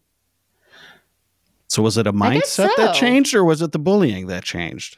So 1.67 1.83
was 1.83 1.99
it 1.99 2.07
a 2.07 2.13
mindset 2.13 2.47
so. 2.47 2.69
that 2.77 2.95
changed 2.95 3.35
or 3.35 3.45
was 3.45 3.61
it 3.61 3.73
the 3.73 3.79
bullying 3.79 4.25
that 4.25 4.43
changed? 4.43 4.97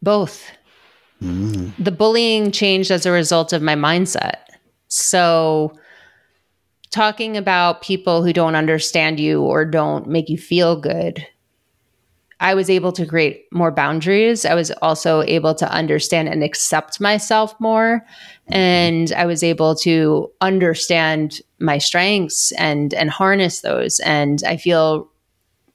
Both. 0.00 0.42
Mm. 1.22 1.72
The 1.78 1.92
bullying 1.92 2.50
changed 2.50 2.90
as 2.90 3.04
a 3.04 3.10
result 3.10 3.52
of 3.52 3.60
my 3.60 3.74
mindset. 3.74 4.36
So 4.88 5.74
talking 6.90 7.36
about 7.36 7.82
people 7.82 8.22
who 8.22 8.32
don't 8.32 8.56
understand 8.56 9.20
you 9.20 9.42
or 9.42 9.64
don't 9.64 10.06
make 10.08 10.28
you 10.28 10.38
feel 10.38 10.76
good, 10.76 11.26
I 12.40 12.54
was 12.54 12.70
able 12.70 12.90
to 12.92 13.04
create 13.04 13.44
more 13.52 13.70
boundaries. 13.70 14.46
I 14.46 14.54
was 14.54 14.70
also 14.82 15.22
able 15.22 15.54
to 15.56 15.70
understand 15.70 16.28
and 16.28 16.42
accept 16.42 17.00
myself 17.00 17.54
more. 17.60 18.04
And 18.48 19.12
I 19.12 19.26
was 19.26 19.42
able 19.42 19.74
to 19.76 20.30
understand 20.40 21.42
my 21.58 21.76
strengths 21.76 22.50
and 22.52 22.94
and 22.94 23.10
harness 23.10 23.60
those. 23.60 24.00
And 24.00 24.42
I 24.46 24.56
feel, 24.56 25.08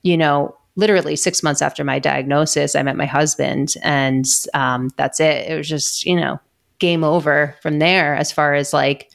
you 0.02 0.18
know, 0.18 0.58
literally 0.76 1.16
six 1.16 1.44
months 1.44 1.62
after 1.62 1.84
my 1.84 2.00
diagnosis, 2.00 2.76
I 2.76 2.82
met 2.82 2.98
my 2.98 3.06
husband, 3.06 3.76
and 3.84 4.26
um, 4.54 4.90
that's 4.98 5.20
it. 5.20 5.50
It 5.50 5.56
was 5.56 5.70
just, 5.70 6.06
you 6.06 6.16
know, 6.16 6.40
game 6.80 7.04
over 7.04 7.56
from 7.62 7.80
there 7.80 8.16
as 8.16 8.32
far 8.32 8.56
as 8.56 8.74
like 8.74 9.10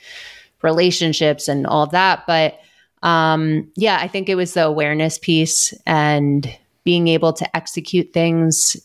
relationships 0.62 1.48
and 1.48 1.66
all 1.66 1.86
that. 1.88 2.26
But 2.26 2.58
um, 3.02 3.70
yeah, 3.76 3.98
I 4.00 4.08
think 4.08 4.28
it 4.28 4.34
was 4.34 4.54
the 4.54 4.64
awareness 4.64 5.18
piece 5.18 5.72
and 5.86 6.56
being 6.84 7.08
able 7.08 7.32
to 7.34 7.56
execute 7.56 8.12
things 8.12 8.76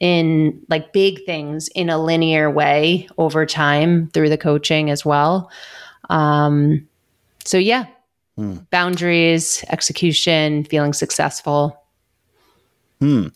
in 0.00 0.62
like 0.68 0.92
big 0.92 1.24
things 1.24 1.68
in 1.68 1.88
a 1.88 2.02
linear 2.02 2.50
way 2.50 3.08
over 3.16 3.46
time 3.46 4.08
through 4.08 4.28
the 4.28 4.38
coaching 4.38 4.90
as 4.90 5.04
well. 5.04 5.50
Um, 6.10 6.86
so 7.44 7.58
yeah, 7.58 7.86
hmm. 8.36 8.56
boundaries, 8.70 9.64
execution, 9.68 10.64
feeling 10.64 10.92
successful. 10.92 11.80
Hmm. 13.00 13.28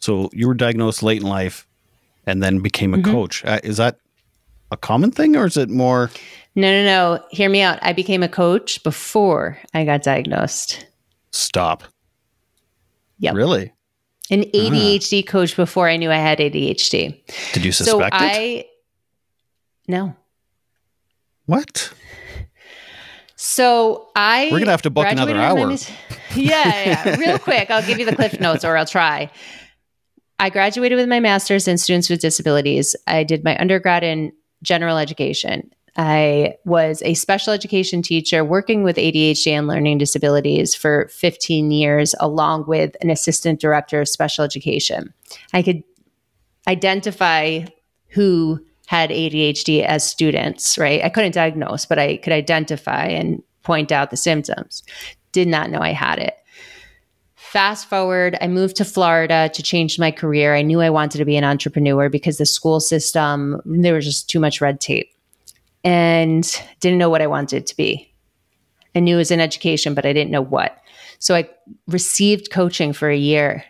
So 0.00 0.30
you 0.32 0.46
were 0.46 0.54
diagnosed 0.54 1.02
late 1.02 1.22
in 1.22 1.26
life 1.26 1.66
and 2.26 2.42
then 2.42 2.60
became 2.60 2.94
a 2.94 2.98
mm-hmm. 2.98 3.10
coach. 3.10 3.44
Uh, 3.44 3.60
is 3.64 3.76
that 3.78 3.98
a 4.70 4.76
common 4.76 5.10
thing 5.10 5.36
or 5.36 5.46
is 5.46 5.56
it 5.56 5.70
more 5.70 6.10
no, 6.56 6.72
no, 6.72 6.84
no. 6.84 7.24
Hear 7.30 7.50
me 7.50 7.60
out. 7.60 7.78
I 7.82 7.92
became 7.92 8.22
a 8.22 8.30
coach 8.30 8.82
before 8.82 9.58
I 9.74 9.84
got 9.84 10.02
diagnosed. 10.02 10.86
Stop. 11.30 11.84
Yep. 13.18 13.34
Really? 13.34 13.72
An 14.30 14.42
ADHD 14.42 15.22
ah. 15.22 15.30
coach 15.30 15.54
before 15.54 15.86
I 15.86 15.98
knew 15.98 16.10
I 16.10 16.16
had 16.16 16.38
ADHD. 16.38 17.20
Did 17.52 17.64
you 17.64 17.72
suspect 17.72 18.14
so 18.14 18.24
it? 18.24 18.28
I 18.28 18.64
no. 19.86 20.16
What? 21.44 21.92
So 23.36 24.08
I 24.16 24.48
We're 24.50 24.58
gonna 24.58 24.70
have 24.70 24.82
to 24.82 24.90
book 24.90 25.06
another 25.06 25.36
hour. 25.36 25.70
yeah, 26.34 26.84
yeah. 27.04 27.16
Real 27.16 27.38
quick, 27.38 27.70
I'll 27.70 27.86
give 27.86 27.98
you 27.98 28.06
the 28.06 28.16
cliff 28.16 28.40
notes 28.40 28.64
or 28.64 28.76
I'll 28.76 28.86
try. 28.86 29.30
I 30.38 30.50
graduated 30.50 30.96
with 30.96 31.08
my 31.08 31.20
master's 31.20 31.68
in 31.68 31.78
students 31.78 32.10
with 32.10 32.20
disabilities. 32.20 32.96
I 33.06 33.24
did 33.24 33.44
my 33.44 33.56
undergrad 33.58 34.02
in 34.02 34.32
general 34.62 34.98
education. 34.98 35.70
I 35.96 36.56
was 36.64 37.02
a 37.02 37.14
special 37.14 37.52
education 37.52 38.02
teacher 38.02 38.44
working 38.44 38.82
with 38.82 38.96
ADHD 38.96 39.52
and 39.52 39.66
learning 39.66 39.98
disabilities 39.98 40.74
for 40.74 41.08
15 41.08 41.70
years, 41.70 42.14
along 42.20 42.66
with 42.66 42.96
an 43.00 43.08
assistant 43.08 43.60
director 43.60 44.02
of 44.02 44.08
special 44.08 44.44
education. 44.44 45.14
I 45.54 45.62
could 45.62 45.82
identify 46.68 47.64
who 48.08 48.60
had 48.86 49.10
ADHD 49.10 49.84
as 49.84 50.08
students, 50.08 50.76
right? 50.78 51.02
I 51.02 51.08
couldn't 51.08 51.34
diagnose, 51.34 51.86
but 51.86 51.98
I 51.98 52.18
could 52.18 52.32
identify 52.32 53.06
and 53.06 53.42
point 53.62 53.90
out 53.90 54.10
the 54.10 54.16
symptoms. 54.16 54.82
Did 55.32 55.48
not 55.48 55.70
know 55.70 55.80
I 55.80 55.90
had 55.92 56.18
it. 56.18 56.34
Fast 57.56 57.88
forward, 57.88 58.36
I 58.42 58.48
moved 58.48 58.76
to 58.76 58.84
Florida 58.84 59.50
to 59.54 59.62
change 59.62 59.98
my 59.98 60.10
career. 60.10 60.54
I 60.54 60.60
knew 60.60 60.82
I 60.82 60.90
wanted 60.90 61.16
to 61.16 61.24
be 61.24 61.38
an 61.38 61.44
entrepreneur 61.44 62.10
because 62.10 62.36
the 62.36 62.44
school 62.44 62.80
system, 62.80 63.62
there 63.64 63.94
was 63.94 64.04
just 64.04 64.28
too 64.28 64.38
much 64.38 64.60
red 64.60 64.78
tape 64.78 65.10
and 65.82 66.44
didn't 66.80 66.98
know 66.98 67.08
what 67.08 67.22
I 67.22 67.26
wanted 67.26 67.66
to 67.66 67.74
be. 67.74 68.12
I 68.94 69.00
knew 69.00 69.14
it 69.14 69.20
was 69.20 69.30
in 69.30 69.40
education, 69.40 69.94
but 69.94 70.04
I 70.04 70.12
didn't 70.12 70.32
know 70.32 70.42
what. 70.42 70.76
So 71.18 71.34
I 71.34 71.48
received 71.88 72.50
coaching 72.50 72.92
for 72.92 73.08
a 73.08 73.16
year. 73.16 73.64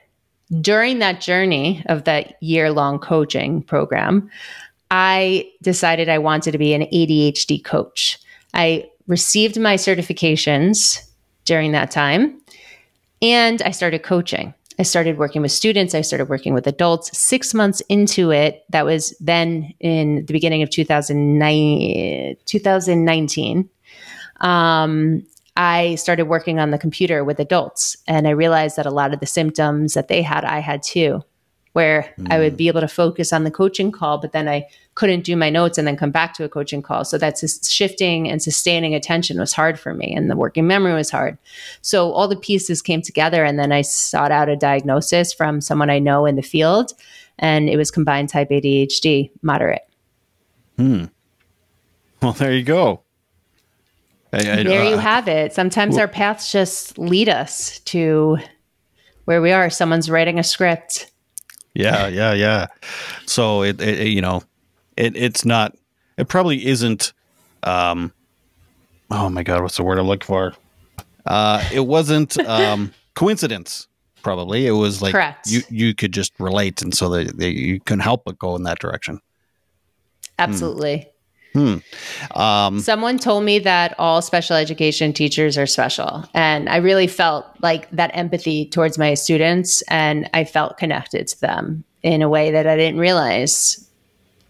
During 0.61 0.99
that 0.99 1.20
journey 1.20 1.84
of 1.89 2.03
that 2.07 2.43
year 2.43 2.72
long 2.72 2.99
coaching 2.99 3.62
program, 3.62 4.28
I 4.91 5.49
decided 5.62 6.09
I 6.09 6.18
wanted 6.18 6.51
to 6.51 6.59
be 6.59 6.74
an 6.74 6.89
ADHD 6.93 7.62
coach. 7.62 8.18
I 8.53 8.91
received 9.07 9.61
my 9.61 9.76
certifications 9.76 11.09
during 11.45 11.70
that 11.70 11.93
time 11.93 12.41
and 13.22 13.62
I 13.62 13.70
started 13.70 14.02
coaching. 14.02 14.54
I 14.78 14.82
started 14.82 15.16
working 15.16 15.40
with 15.42 15.52
students. 15.52 15.94
I 15.94 16.02
started 16.02 16.28
working 16.28 16.52
with 16.52 16.66
adults. 16.66 17.16
Six 17.16 17.54
months 17.54 17.80
into 17.88 18.30
it, 18.30 18.64
that 18.70 18.84
was 18.84 19.16
then 19.20 19.72
in 19.80 20.26
the 20.26 20.32
beginning 20.32 20.62
of 20.62 20.70
2009, 20.70 22.36
2019. 22.44 23.70
Um, 24.40 25.26
I 25.56 25.94
started 25.94 26.24
working 26.24 26.60
on 26.60 26.70
the 26.70 26.78
computer 26.78 27.24
with 27.24 27.40
adults, 27.40 27.96
and 28.06 28.28
I 28.28 28.32
realized 28.32 28.76
that 28.76 28.84
a 28.84 28.90
lot 28.90 29.14
of 29.14 29.20
the 29.20 29.26
symptoms 29.26 29.94
that 29.94 30.08
they 30.08 30.20
had, 30.20 30.44
I 30.44 30.58
had 30.58 30.82
too 30.82 31.22
where 31.76 32.10
mm. 32.18 32.32
I 32.32 32.38
would 32.38 32.54
mm. 32.54 32.56
be 32.56 32.68
able 32.68 32.80
to 32.80 32.88
focus 32.88 33.34
on 33.34 33.44
the 33.44 33.50
coaching 33.50 33.92
call, 33.92 34.16
but 34.16 34.32
then 34.32 34.48
I 34.48 34.66
couldn't 34.97 35.24
do 35.24 35.36
my 35.36 35.49
notes 35.49 35.78
and 35.78 35.86
then 35.86 35.97
come 35.97 36.11
back 36.11 36.34
to 36.34 36.44
a 36.44 36.49
coaching 36.49 36.82
call. 36.82 37.05
So 37.05 37.16
that's 37.16 37.70
shifting 37.70 38.28
and 38.28 38.42
sustaining 38.42 38.94
attention 38.94 39.38
was 39.38 39.53
hard 39.53 39.78
for 39.78 39.94
me, 39.94 40.12
and 40.14 40.28
the 40.28 40.36
working 40.36 40.66
memory 40.66 40.94
was 40.94 41.11
hard. 41.11 41.38
So 41.82 42.11
all 42.12 42.26
the 42.26 42.36
pieces 42.36 42.82
came 42.82 43.03
together, 43.03 43.44
and 43.44 43.59
then 43.59 43.72
I 43.72 43.82
sought 43.82 44.32
out 44.32 44.49
a 44.49 44.57
diagnosis 44.57 45.32
from 45.32 45.61
someone 45.61 45.90
I 45.90 46.01
know 46.01 46.26
in 46.26 46.36
the 46.36 46.42
field, 46.42 46.92
and 47.38 47.68
it 47.68 47.76
was 47.76 47.90
combined 47.90 48.28
type 48.28 48.51
ADHD, 48.51 49.30
moderate. 49.42 49.88
Hmm. 50.76 51.05
Well, 52.20 52.32
there 52.32 52.53
you 52.53 52.64
go. 52.64 53.03
I, 54.32 54.38
I, 54.38 54.62
there 54.64 54.82
uh, 54.82 54.90
you 54.90 54.97
have 54.99 55.28
it. 55.28 55.53
Sometimes 55.53 55.94
well, 55.94 56.03
our 56.03 56.09
paths 56.09 56.51
just 56.51 56.99
lead 56.99 57.28
us 57.28 57.78
to 57.80 58.38
where 59.26 59.40
we 59.40 59.53
are. 59.53 59.70
Someone's 59.70 60.11
writing 60.11 60.38
a 60.38 60.42
script 60.42 61.11
yeah, 61.76 62.09
yeah, 62.09 62.32
yeah. 62.32 62.66
So 63.26 63.62
it, 63.62 63.80
it 63.80 64.09
you 64.09 64.22
know, 64.22 64.42
it, 64.97 65.16
it's 65.16 65.44
not 65.44 65.76
it 66.16 66.28
probably 66.28 66.66
isn't. 66.66 67.12
Um, 67.62 68.12
oh 69.11 69.28
my 69.28 69.42
god, 69.42 69.62
what's 69.62 69.76
the 69.76 69.84
word 69.84 69.99
I'm 69.99 70.07
looking 70.07 70.26
for? 70.26 70.55
Uh, 71.24 71.62
it 71.72 71.80
wasn't 71.80 72.38
um, 72.47 72.92
coincidence. 73.14 73.88
Probably 74.22 74.66
it 74.66 74.72
was 74.72 75.03
like 75.03 75.12
Correct. 75.12 75.49
you 75.49 75.61
you 75.70 75.94
could 75.94 76.12
just 76.12 76.32
relate, 76.40 76.82
and 76.82 76.94
so 76.94 77.09
that 77.11 77.38
you 77.40 77.80
couldn't 77.80 78.01
help 78.01 78.24
but 78.24 78.38
go 78.38 78.57
in 78.57 78.64
that 78.64 78.78
direction. 78.78 79.20
Absolutely. 80.38 81.07
hmm 81.55 81.76
Um, 82.34 82.80
Someone 82.80 83.18
told 83.18 83.44
me 83.44 83.59
that 83.61 83.94
all 83.99 84.20
special 84.20 84.57
education 84.57 85.12
teachers 85.12 85.57
are 85.57 85.66
special. 85.66 86.24
And 86.34 86.68
I 86.68 86.76
really 86.76 87.07
felt 87.07 87.47
like 87.62 87.90
that 87.90 88.11
empathy 88.14 88.66
towards 88.66 88.99
my 88.99 89.14
students 89.14 89.82
and 89.88 90.28
I 90.34 90.44
felt 90.44 90.76
connected 90.76 91.26
to 91.28 91.40
them 91.40 91.84
in 92.03 92.20
a 92.20 92.28
way 92.28 92.51
that 92.51 92.66
I 92.66 92.76
didn't 92.76 93.01
realize 93.01 93.86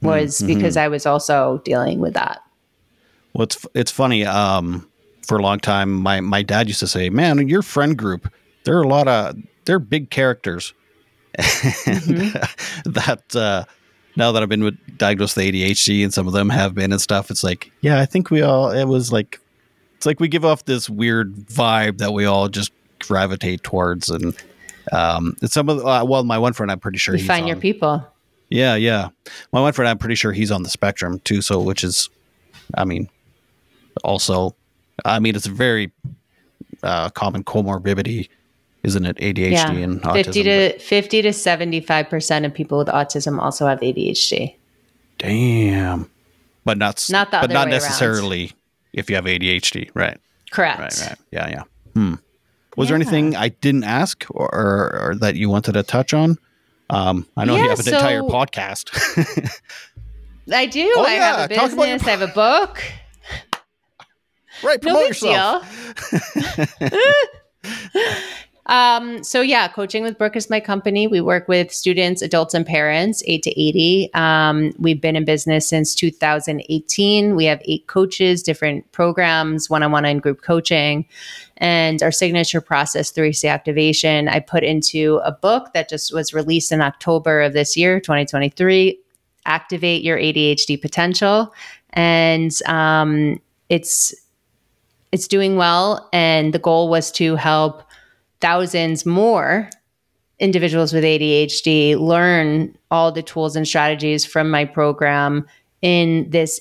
was 0.03 0.41
because 0.43 0.77
I 0.77 0.89
was 0.89 1.07
also 1.07 1.61
dealing 1.65 2.01
with 2.01 2.15
that. 2.15 2.43
Well, 3.33 3.45
it's 3.45 3.67
it's 3.75 3.91
funny. 3.91 4.25
Um, 4.25 4.89
for 5.27 5.39
a 5.39 5.43
long 5.43 5.59
time, 5.59 5.93
my 5.93 6.21
my 6.21 6.43
dad 6.43 6.69
used 6.69 6.81
to 6.81 6.87
say, 6.87 7.11
"Man, 7.11 7.49
your 7.49 7.63
friend 7.63 7.97
group, 7.97 8.33
there 8.65 8.77
are 8.79 8.83
a 8.83 8.89
lot 8.89 9.09
of 9.09 9.37
they're 9.65 9.79
big 9.79 10.11
characters." 10.11 10.73
and 11.87 12.07
that 12.87 13.37
uh, 13.37 13.65
now 14.17 14.33
that 14.33 14.43
I've 14.43 14.49
been 14.49 14.65
with, 14.65 14.99
diagnosed 14.99 15.37
with 15.37 15.47
ADHD, 15.47 16.03
and 16.03 16.15
some 16.15 16.27
of 16.27 16.33
them 16.33 16.49
have 16.49 16.75
been 16.75 16.93
and 16.93 17.01
stuff, 17.01 17.31
it's 17.31 17.45
like, 17.45 17.71
yeah, 17.83 18.01
I 18.01 18.07
think 18.07 18.31
we 18.31 18.43
all. 18.43 18.71
It 18.71 18.87
was 18.87 19.13
like, 19.13 19.41
it's 19.97 20.07
like 20.07 20.21
we 20.21 20.29
give 20.29 20.45
off 20.45 20.65
this 20.65 20.89
weird 20.89 21.35
vibe 21.35 21.99
that 21.99 22.13
we 22.13 22.25
all 22.25 22.49
just 22.49 22.73
gravitate 23.01 23.63
towards, 23.63 24.09
and 24.09 24.35
um, 24.93 25.37
it's 25.43 25.53
some 25.53 25.69
of 25.69 25.79
the, 25.79 25.87
uh, 25.87 26.05
well, 26.05 26.25
my 26.25 26.39
one 26.39 26.55
friend, 26.55 26.73
I'm 26.73 26.81
pretty 26.81 26.99
sure 26.99 27.15
You 27.15 27.25
find 27.25 27.47
your 27.47 27.57
people. 27.57 28.07
Yeah, 28.51 28.75
yeah. 28.77 29.09
My 29.53 29.73
friend, 29.73 29.89
I'm 29.89 29.99
pretty 29.99 30.15
sure 30.15 30.33
he's 30.33 30.51
on 30.51 30.63
the 30.63 30.69
spectrum 30.69 31.19
too. 31.21 31.43
So, 31.43 31.61
which 31.61 31.83
is, 31.85 32.09
I 32.75 32.85
mean, 32.85 33.09
also, 34.05 34.55
I 35.05 35.19
mean, 35.19 35.35
it's 35.37 35.47
a 35.47 35.51
very 35.51 35.93
uh, 36.83 37.11
common 37.11 37.45
comorbidity, 37.45 38.29
isn't 38.83 39.05
it? 39.05 39.17
ADHD 39.17 39.53
Yeah. 39.53 39.71
and 39.73 40.01
autism. 40.03 40.25
50 40.27 40.43
to 40.45 40.79
50 40.79 41.23
to 41.23 41.29
75% 41.31 42.45
of 42.47 42.55
people 42.55 42.79
with 42.79 42.89
autism 42.89 43.39
also 43.41 43.67
have 43.67 43.81
ADHD. 43.81 44.55
damn, 45.19 46.11
but 46.65 46.79
not 46.79 47.05
Not 47.11 47.31
but 47.31 47.41
not 47.43 47.49
way 47.51 47.55
around. 47.57 47.71
necessarily 47.71 48.53
if 48.93 49.09
you 49.11 49.17
have 49.17 49.25
ADHD, 49.25 49.91
right? 49.95 50.19
Correct. 50.51 50.79
Right, 50.81 51.01
right. 51.09 51.19
Yeah, 51.33 51.49
yeah. 51.49 51.63
Hmm. 51.95 52.15
Was 52.77 52.89
there 52.89 52.95
anything 52.97 53.35
I 53.35 53.49
didn't 53.49 53.85
ask 53.85 54.25
or, 54.31 54.55
or, 54.55 55.01
or 55.11 55.15
that 55.17 55.35
you 55.37 55.49
wanted 55.49 55.73
to 55.73 55.83
touch 55.83 56.13
on? 56.13 56.37
Um, 56.89 57.27
I 57.37 57.45
know 57.45 57.57
you 57.57 57.63
Yeah, 57.63 57.69
have 57.71 57.81
an 57.81 57.89
entire 57.95 58.23
podcast. 58.23 58.91
I 60.53 60.67
do. 60.67 60.93
Oh, 60.97 61.05
I 61.05 61.11
have 61.13 61.51
a 61.51 61.55
yeah. 61.55 61.61
About 61.61 61.77
your 61.77 61.77
business. 61.87 62.07
I 62.07 62.11
have 62.11 62.23
a 62.23 62.29
book. 62.29 62.83
right, 64.63 64.81
No 64.83 64.93
promote 64.95 65.03
big 65.03 65.09
yourself. 65.09 65.95
deal. 66.81 66.91
Um, 68.67 69.23
so 69.23 69.41
yeah, 69.41 69.69
coaching 69.69 70.03
with 70.03 70.19
Brooke 70.19 70.37
is 70.37 70.51
my 70.51 70.59
company. 70.59 71.07
We 71.07 71.21
work 71.21 71.47
with 71.47 71.73
students, 71.73 72.21
adults, 72.21 72.53
and 72.53 72.67
parents, 72.67 73.23
eight 73.27 73.43
to 73.45 73.51
eighty. 73.61 74.11
Um, 74.13 74.73
we've 74.79 75.01
been 75.01 75.15
in 75.15 75.25
business 75.25 75.69
since 75.69 75.95
2018. 75.95 77.37
We 77.37 77.45
have 77.45 77.63
eight 77.65 77.87
coaches, 77.87 78.43
different 78.43 78.91
programs, 78.93 79.71
one-on-one 79.71 80.05
and 80.05 80.21
group 80.21 80.43
coaching, 80.43 81.07
and 81.59 82.03
our 82.03 82.11
signature 82.11 82.61
process, 82.61 83.13
3C 83.13 83.49
activation. 83.49 84.29
I 84.29 84.41
put 84.41 84.65
into 84.65 85.21
a 85.25 85.31
book 85.31 85.73
that 85.75 85.89
just 85.89 86.13
was 86.13 86.35
released 86.35 86.73
in 86.73 86.81
October 86.81 87.43
of 87.43 87.53
this 87.53 87.77
year, 87.77 88.01
2023. 88.01 88.99
Activate 89.47 90.03
your 90.03 90.19
ADHD 90.19 90.81
potential, 90.81 91.55
and 91.91 92.51
um, 92.67 93.41
it's 93.69 94.13
it's 95.13 95.29
doing 95.29 95.55
well. 95.57 96.09
And 96.13 96.53
the 96.53 96.59
goal 96.59 96.89
was 96.89 97.13
to 97.13 97.37
help 97.37 97.86
thousands 98.41 99.07
more 99.07 99.69
individuals 100.39 100.93
with 100.93 101.05
ADHD 101.05 101.99
learn 101.99 102.77
all 102.91 103.11
the 103.11 103.23
tools 103.23 103.57
and 103.57 103.67
strategies 103.67 104.25
from 104.25 104.51
my 104.51 104.65
program 104.65 105.47
in 105.81 106.29
this 106.31 106.61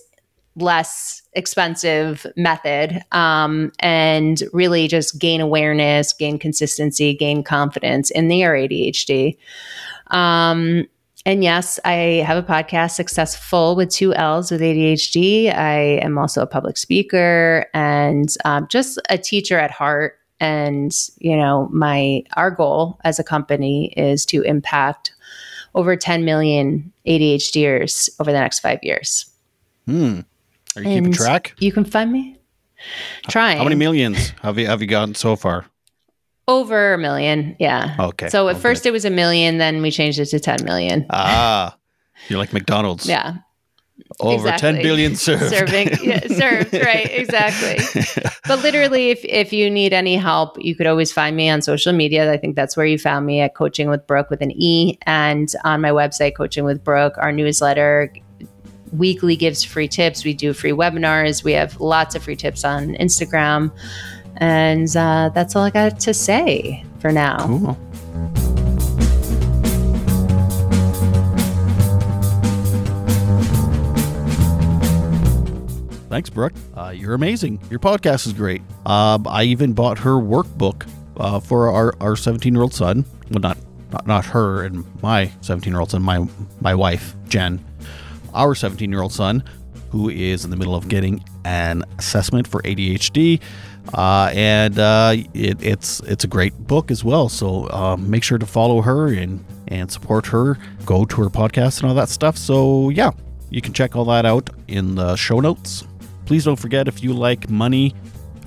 less 0.58 1.22
expensive 1.34 2.26
method 2.38 3.04
um, 3.12 3.72
and 3.80 4.44
really 4.54 4.88
just 4.88 5.20
gain 5.20 5.42
awareness, 5.42 6.14
gain 6.14 6.40
consistency, 6.40 7.14
gain 7.14 7.44
confidence 7.44 8.10
in 8.12 8.30
their 8.30 8.54
ADHD. 8.54 9.38
Um, 10.08 10.86
and 11.26 11.44
yes, 11.44 11.80
I 11.84 12.24
have 12.26 12.38
a 12.38 12.48
podcast, 12.48 12.92
Successful 12.92 13.76
with 13.76 13.90
two 13.90 14.14
L's 14.14 14.52
with 14.52 14.62
ADHD. 14.62 15.54
I 15.54 16.00
am 16.02 16.18
also 16.18 16.42
a 16.42 16.48
public 16.48 16.78
speaker 16.78 17.66
and 17.74 18.34
um, 18.46 18.68
just 18.70 19.00
a 19.10 19.18
teacher 19.18 19.58
at 19.58 19.72
heart 19.72 20.20
and 20.46 20.92
you 21.20 21.36
know 21.36 21.68
my 21.72 22.24
our 22.36 22.52
goal 22.52 23.00
as 23.04 23.20
a 23.20 23.24
company 23.24 23.94
is 23.98 24.26
to 24.28 24.42
impact 24.44 25.14
over 25.74 25.96
10 25.96 26.24
million 26.24 26.92
ADHDers 27.06 28.10
over 28.20 28.32
the 28.32 28.40
next 28.40 28.60
5 28.60 28.80
years. 28.84 29.26
Hmm. 29.86 30.22
Are 30.76 30.82
you 30.84 30.90
keeping 30.96 31.12
track? 31.14 31.54
You 31.60 31.72
can 31.72 31.86
find 31.86 32.12
me 32.12 32.38
trying. 33.28 33.58
How 33.58 33.64
many 33.64 33.76
millions 33.76 34.34
have 34.42 34.58
you 34.60 34.68
have 34.68 34.82
you 34.82 34.88
gotten 34.88 35.16
so 35.16 35.36
far? 35.36 35.66
Over 36.48 36.94
a 36.94 36.98
million, 36.98 37.56
yeah. 37.60 37.96
Okay. 38.00 38.30
So 38.30 38.48
at 38.50 38.56
Oh, 38.58 38.60
first 38.60 38.86
it 38.86 38.92
was 38.92 39.04
a 39.06 39.10
million, 39.10 39.58
then 39.58 39.82
we 39.82 39.90
changed 39.90 40.20
it 40.20 40.26
to 40.28 40.40
10 40.40 40.64
million. 40.64 41.06
ah, 41.10 41.76
you're 42.30 42.38
like 42.40 42.54
McDonald's. 42.54 43.08
Yeah. 43.08 43.38
Over 44.20 44.50
exactly. 44.50 44.74
10 44.74 44.82
billion 44.84 45.16
served. 45.16 45.50
Serving, 45.50 45.90
yeah, 46.02 46.20
served, 46.28 46.74
right? 46.74 47.10
Exactly. 47.12 48.04
But 48.48 48.62
literally, 48.62 49.10
if 49.10 49.26
if 49.26 49.52
you 49.52 49.72
need 49.72 49.92
any 49.92 50.16
help, 50.18 50.64
you 50.64 50.76
could 50.76 50.86
always 50.86 51.12
find 51.12 51.36
me 51.36 51.50
on 51.50 51.64
social 51.64 51.94
media. 51.94 52.32
I 52.32 52.38
think 52.38 52.56
that's 52.56 52.78
where 52.78 52.86
you 52.86 53.00
found 53.00 53.26
me 53.26 53.42
at 53.42 53.56
Coaching 53.56 53.90
with 53.90 54.06
Brooke 54.06 54.30
with 54.30 54.42
an 54.42 54.52
E, 54.52 55.00
and 55.08 55.52
on 55.64 55.82
my 55.82 55.90
website, 55.90 56.36
Coaching 56.36 56.64
with 56.64 56.84
Brooke. 56.84 57.16
Our 57.18 57.32
newsletter 57.32 58.14
weekly 58.92 59.36
gives 59.36 59.64
free 59.64 59.88
tips. 59.88 60.24
We 60.24 60.36
do 60.36 60.54
free 60.54 60.74
webinars. 60.74 61.44
We 61.44 61.54
have 61.54 61.82
lots 61.82 62.14
of 62.14 62.22
free 62.24 62.36
tips 62.36 62.64
on 62.64 62.90
Instagram, 62.98 63.72
and 64.38 64.96
uh, 64.96 65.32
that's 65.34 65.56
all 65.56 65.64
I 65.64 65.72
got 65.72 66.00
to 66.02 66.14
say 66.14 66.86
for 67.00 67.12
now. 67.12 67.48
Cool. 67.48 67.78
Thanks, 76.16 76.30
Brooke. 76.30 76.54
Uh, 76.74 76.94
you're 76.96 77.14
amazing. 77.14 77.60
Your 77.70 77.78
podcast 77.78 78.26
is 78.26 78.32
great. 78.32 78.62
Um, 78.86 79.28
I 79.28 79.44
even 79.44 79.74
bought 79.74 80.00
her 80.00 80.12
workbook 80.12 80.88
uh, 81.18 81.42
for 81.42 81.70
our 81.70 81.94
our 82.00 82.16
17 82.16 82.54
year 82.54 82.62
old 82.62 82.74
son. 82.74 83.04
Well, 83.32 83.42
not, 83.42 83.58
not 83.92 84.08
not 84.08 84.26
her 84.28 84.64
and 84.64 84.86
my 85.04 85.30
17 85.42 85.74
year 85.74 85.82
old 85.82 85.92
son. 85.92 86.02
My 86.04 86.26
my 86.62 86.74
wife 86.74 87.18
Jen, 87.28 87.62
our 88.34 88.56
17 88.56 88.90
year 88.90 89.02
old 89.02 89.12
son, 89.12 89.44
who 89.90 90.08
is 90.08 90.46
in 90.46 90.52
the 90.52 90.56
middle 90.56 90.74
of 90.74 90.88
getting 90.88 91.22
an 91.44 91.84
assessment 91.98 92.48
for 92.48 92.62
ADHD. 92.62 93.42
Uh, 93.94 94.32
and 94.34 94.80
uh, 94.80 95.18
it, 95.34 95.62
it's 95.62 96.00
it's 96.00 96.24
a 96.24 96.28
great 96.28 96.58
book 96.60 96.92
as 96.92 97.04
well. 97.04 97.28
So 97.28 97.70
um, 97.72 98.10
make 98.10 98.24
sure 98.24 98.38
to 98.38 98.46
follow 98.46 98.82
her 98.84 99.08
and 99.08 99.44
and 99.68 99.92
support 99.92 100.28
her. 100.28 100.58
Go 100.86 101.04
to 101.04 101.24
her 101.24 101.30
podcast 101.30 101.82
and 101.82 101.90
all 101.90 101.96
that 101.96 102.08
stuff. 102.08 102.38
So 102.38 102.88
yeah, 102.88 103.12
you 103.50 103.60
can 103.60 103.74
check 103.74 103.98
all 103.98 104.06
that 104.06 104.26
out 104.26 104.50
in 104.70 104.96
the 104.96 105.18
show 105.18 105.42
notes. 105.42 105.84
Please 106.26 106.46
don't 106.46 106.56
forget 106.56 106.88
if 106.88 107.04
you 107.04 107.14
like 107.14 107.50
money, 107.50 107.94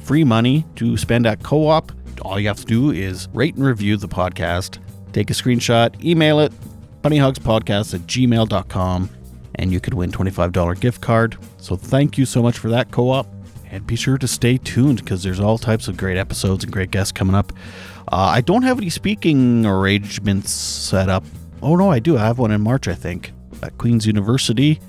free 0.00 0.24
money 0.24 0.64
to 0.76 0.96
spend 0.96 1.26
at 1.26 1.42
co-op, 1.42 1.92
all 2.22 2.38
you 2.38 2.48
have 2.48 2.58
to 2.58 2.64
do 2.64 2.90
is 2.90 3.28
rate 3.32 3.54
and 3.54 3.64
review 3.64 3.96
the 3.96 4.08
podcast. 4.08 4.78
Take 5.12 5.30
a 5.30 5.32
screenshot, 5.32 6.02
email 6.04 6.40
it, 6.40 6.52
bunnyhugspodcast 7.02 7.94
at 7.94 8.00
gmail.com, 8.02 9.10
and 9.54 9.72
you 9.72 9.80
could 9.80 9.94
win 9.94 10.10
$25 10.10 10.80
gift 10.80 11.00
card. 11.00 11.36
So 11.58 11.76
thank 11.76 12.18
you 12.18 12.26
so 12.26 12.42
much 12.42 12.58
for 12.58 12.68
that 12.70 12.90
co-op. 12.90 13.26
And 13.70 13.86
be 13.86 13.96
sure 13.96 14.16
to 14.18 14.26
stay 14.26 14.56
tuned 14.56 15.04
because 15.04 15.22
there's 15.22 15.40
all 15.40 15.58
types 15.58 15.88
of 15.88 15.96
great 15.96 16.16
episodes 16.16 16.64
and 16.64 16.72
great 16.72 16.90
guests 16.90 17.12
coming 17.12 17.34
up. 17.34 17.52
Uh, 18.10 18.16
I 18.16 18.40
don't 18.40 18.62
have 18.62 18.78
any 18.78 18.88
speaking 18.88 19.66
arrangements 19.66 20.50
set 20.50 21.10
up. 21.10 21.24
Oh 21.60 21.76
no, 21.76 21.90
I 21.90 21.98
do. 21.98 22.16
I 22.16 22.20
have 22.20 22.38
one 22.38 22.50
in 22.50 22.62
March, 22.62 22.88
I 22.88 22.94
think, 22.94 23.32
at 23.62 23.76
Queen's 23.76 24.06
University. 24.06 24.80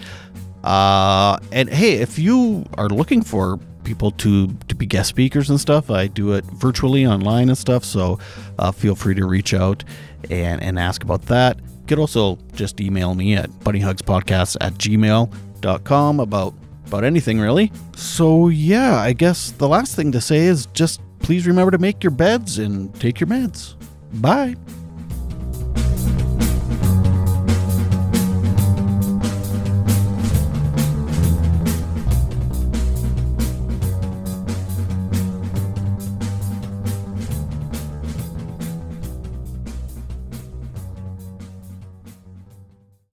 Uh, 0.63 1.37
and 1.51 1.69
hey, 1.69 1.93
if 1.93 2.19
you 2.19 2.65
are 2.77 2.89
looking 2.89 3.21
for 3.21 3.59
people 3.83 4.11
to 4.11 4.47
to 4.67 4.75
be 4.75 4.85
guest 4.85 5.09
speakers 5.09 5.49
and 5.49 5.59
stuff, 5.59 5.89
I 5.89 6.07
do 6.07 6.33
it 6.33 6.45
virtually 6.45 7.05
online 7.05 7.49
and 7.49 7.57
stuff. 7.57 7.83
So 7.83 8.19
uh, 8.57 8.71
feel 8.71 8.95
free 8.95 9.15
to 9.15 9.25
reach 9.25 9.53
out 9.53 9.83
and 10.29 10.61
and 10.61 10.77
ask 10.77 11.03
about 11.03 11.23
that. 11.23 11.57
You 11.59 11.85
could 11.87 11.99
also 11.99 12.37
just 12.53 12.79
email 12.81 13.15
me 13.15 13.35
at 13.35 13.49
bunnyhugspodcast 13.49 14.57
at 14.61 14.73
gmail.com 14.73 16.19
about 16.19 16.53
about 16.87 17.03
anything 17.03 17.39
really. 17.39 17.71
So 17.95 18.49
yeah, 18.49 18.97
I 18.97 19.13
guess 19.13 19.51
the 19.51 19.67
last 19.67 19.95
thing 19.95 20.11
to 20.11 20.21
say 20.21 20.45
is 20.45 20.67
just 20.67 21.01
please 21.19 21.47
remember 21.47 21.71
to 21.71 21.77
make 21.77 22.03
your 22.03 22.11
beds 22.11 22.59
and 22.59 22.93
take 22.99 23.19
your 23.19 23.27
meds. 23.27 23.75
Bye. 24.13 24.55